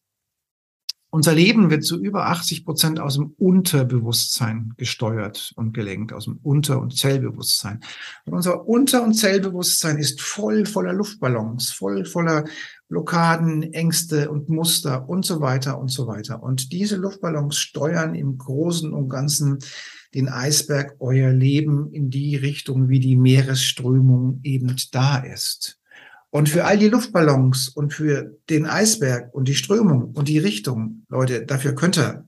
Unser 1.14 1.34
Leben 1.34 1.70
wird 1.70 1.84
zu 1.84 2.02
über 2.02 2.28
80 2.28 2.64
Prozent 2.64 3.00
aus 3.02 3.16
dem 3.16 3.36
Unterbewusstsein 3.38 4.74
gesteuert 4.78 5.52
und 5.58 5.74
gelenkt, 5.74 6.14
aus 6.14 6.24
dem 6.24 6.40
Unter- 6.42 6.80
und 6.80 6.98
Zellbewusstsein. 6.98 7.82
Und 8.26 8.34
unser 8.34 8.66
Unter- 8.66 9.04
und 9.04 9.14
Zellbewusstsein 9.14 9.98
ist 9.98 10.22
voll 10.22 10.66
voller 10.66 10.94
Luftballons, 10.94 11.72
voll 11.72 12.06
voller 12.06 12.46
Blockaden, 12.88 13.74
Ängste 13.74 14.32
und 14.32 14.48
Muster 14.48 15.10
und 15.10 15.26
so 15.26 15.42
weiter 15.42 15.80
und 15.80 15.90
so 15.90 16.08
weiter. 16.08 16.42
Und 16.42 16.72
diese 16.72 16.96
Luftballons 16.96 17.58
steuern 17.58 18.16
im 18.16 18.38
Großen 18.38 18.94
und 18.94 19.10
Ganzen 19.10 19.60
den 20.14 20.30
Eisberg, 20.30 20.96
euer 21.00 21.32
Leben 21.32 21.92
in 21.94 22.10
die 22.10 22.36
Richtung, 22.36 22.90
wie 22.90 23.00
die 23.00 23.16
Meeresströmung 23.16 24.40
eben 24.44 24.76
da 24.92 25.18
ist. 25.20 25.80
Und 26.30 26.48
für 26.48 26.66
all 26.66 26.78
die 26.78 26.88
Luftballons 26.88 27.70
und 27.70 27.94
für 27.94 28.38
den 28.50 28.66
Eisberg 28.66 29.34
und 29.34 29.48
die 29.48 29.56
Strömung 29.56 30.12
und 30.14 30.28
die 30.28 30.40
Richtung, 30.40 31.06
Leute, 31.10 31.46
dafür 31.46 31.76
könnt 31.76 31.98
ihr 31.98 32.26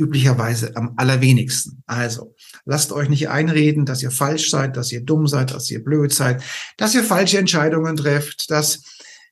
üblicherweise 0.00 0.76
am 0.76 0.94
allerwenigsten. 0.96 1.82
Also, 1.86 2.34
lasst 2.64 2.92
euch 2.92 3.08
nicht 3.08 3.28
einreden, 3.28 3.86
dass 3.86 4.02
ihr 4.02 4.10
falsch 4.10 4.50
seid, 4.50 4.76
dass 4.76 4.92
ihr 4.92 5.02
dumm 5.02 5.26
seid, 5.26 5.54
dass 5.54 5.70
ihr 5.70 5.82
blöd 5.82 6.12
seid, 6.12 6.42
dass 6.76 6.94
ihr 6.94 7.02
falsche 7.04 7.38
Entscheidungen 7.38 7.96
trefft, 7.96 8.50
dass 8.50 8.82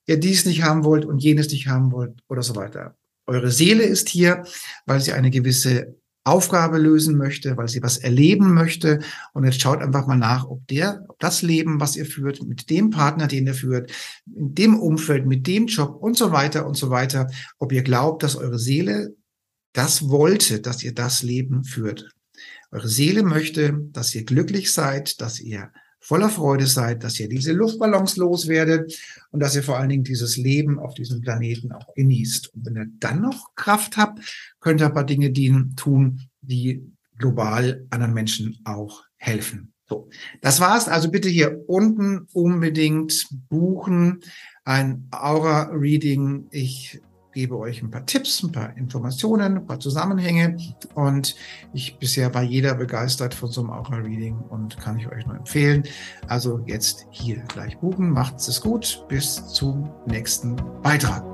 ihr 0.07 0.19
dies 0.19 0.45
nicht 0.45 0.63
haben 0.63 0.85
wollt 0.85 1.05
und 1.05 1.23
jenes 1.23 1.51
nicht 1.51 1.69
haben 1.69 1.93
wollt 1.93 2.23
oder 2.29 2.43
so 2.43 2.57
weiter. 2.57 2.97
Eure 3.27 3.51
Seele 3.51 3.85
ist 3.85 4.09
hier, 4.09 4.45
weil 4.85 5.01
sie 5.01 5.13
eine 5.13 5.31
gewisse 5.31 5.97
Aufgabe 6.25 6.79
lösen 6.79 7.17
möchte, 7.17 7.57
weil 7.57 7.69
sie 7.69 7.83
was 7.83 7.99
erleben 7.99 8.55
möchte. 8.55 9.01
Und 9.35 9.45
jetzt 9.45 9.61
schaut 9.61 9.83
einfach 9.83 10.07
mal 10.07 10.17
nach, 10.17 10.47
ob 10.49 10.67
der, 10.69 11.05
ob 11.09 11.19
das 11.21 11.43
Leben, 11.43 11.81
was 11.81 11.97
ihr 11.97 12.07
führt, 12.07 12.43
mit 12.43 12.71
dem 12.71 12.91
Partner, 12.91 13.29
den 13.29 13.47
ihr 13.47 13.55
führt, 13.55 13.91
in 14.35 14.55
dem 14.55 14.79
Umfeld, 14.79 15.27
mit 15.27 15.47
dem 15.47 15.67
Job 15.67 15.97
und 16.01 16.17
so 16.17 16.33
weiter 16.33 16.67
und 16.67 16.77
so 16.77 16.91
weiter, 16.91 17.31
ob 17.59 17.73
ihr 17.73 17.83
glaubt, 17.83 18.23
dass 18.23 18.37
eure 18.37 18.59
Seele 18.59 19.15
das 19.75 20.09
wollte, 20.09 20.61
dass 20.61 20.83
ihr 20.83 20.95
das 20.95 21.23
Leben 21.23 21.65
führt. 21.65 22.11
Eure 22.71 22.89
Seele 22.89 23.23
möchte, 23.23 23.79
dass 23.93 24.15
ihr 24.15 24.25
glücklich 24.25 24.73
seid, 24.73 25.21
dass 25.21 25.41
ihr 25.41 25.71
voller 26.05 26.29
Freude 26.29 26.67
seid, 26.67 27.03
dass 27.03 27.19
ihr 27.19 27.29
diese 27.29 27.53
Luftballons 27.53 28.17
loswerdet 28.17 28.95
und 29.31 29.41
dass 29.41 29.57
ihr 29.57 29.63
vor 29.63 29.79
allen 29.79 29.89
Dingen 29.89 30.05
dieses 30.05 30.37
Leben 30.37 30.79
auf 30.79 30.95
diesem 30.95 31.23
Planeten 31.23 31.73
auch 31.73 31.95
genießt. 31.95 32.55
Und 32.55 32.67
wenn 32.67 32.77
ihr 32.77 32.87
dann 33.01 33.23
noch 33.23 33.55
Kraft 33.55 33.97
habt, 33.97 34.21
könnt 34.61 34.83
ihr 34.83 34.87
ein 34.87 34.95
paar 34.95 35.07
Dinge 35.07 35.31
dienen, 35.31 35.75
tun, 35.77 36.21
die 36.43 36.93
global 37.19 37.87
anderen 37.91 38.13
Menschen 38.13 38.61
auch 38.65 39.05
helfen. 39.17 39.73
So, 39.89 40.09
das 40.43 40.61
war's. 40.61 40.89
Also 40.89 41.11
bitte 41.11 41.29
hier 41.29 41.65
unten 41.67 42.27
unbedingt 42.33 43.27
buchen 43.49 44.21
ein 44.65 45.09
Aura-Reading. 45.11 46.49
Ich 46.51 47.01
gebe 47.35 47.59
euch 47.59 47.83
ein 47.83 47.91
paar 47.91 48.07
Tipps, 48.07 48.43
ein 48.43 48.53
paar 48.53 48.75
Informationen, 48.77 49.59
ein 49.59 49.67
paar 49.67 49.81
Zusammenhänge. 49.81 50.57
Und 50.95 51.35
ich 51.75 51.99
bisher 51.99 52.33
war 52.33 52.43
jeder 52.43 52.75
begeistert 52.75 53.35
von 53.35 53.51
so 53.51 53.61
einem 53.61 53.71
Aura-Reading 53.71 54.39
und 54.49 54.79
kann 54.79 54.99
ich 54.99 55.09
euch 55.09 55.27
nur 55.27 55.37
empfehlen. 55.37 55.83
Also 56.29 56.63
jetzt 56.67 57.07
hier 57.11 57.37
gleich 57.49 57.77
buchen. 57.79 58.11
Macht 58.11 58.37
es 58.37 58.61
gut. 58.61 59.05
Bis 59.09 59.47
zum 59.49 59.91
nächsten 60.07 60.57
Beitrag. 60.83 61.34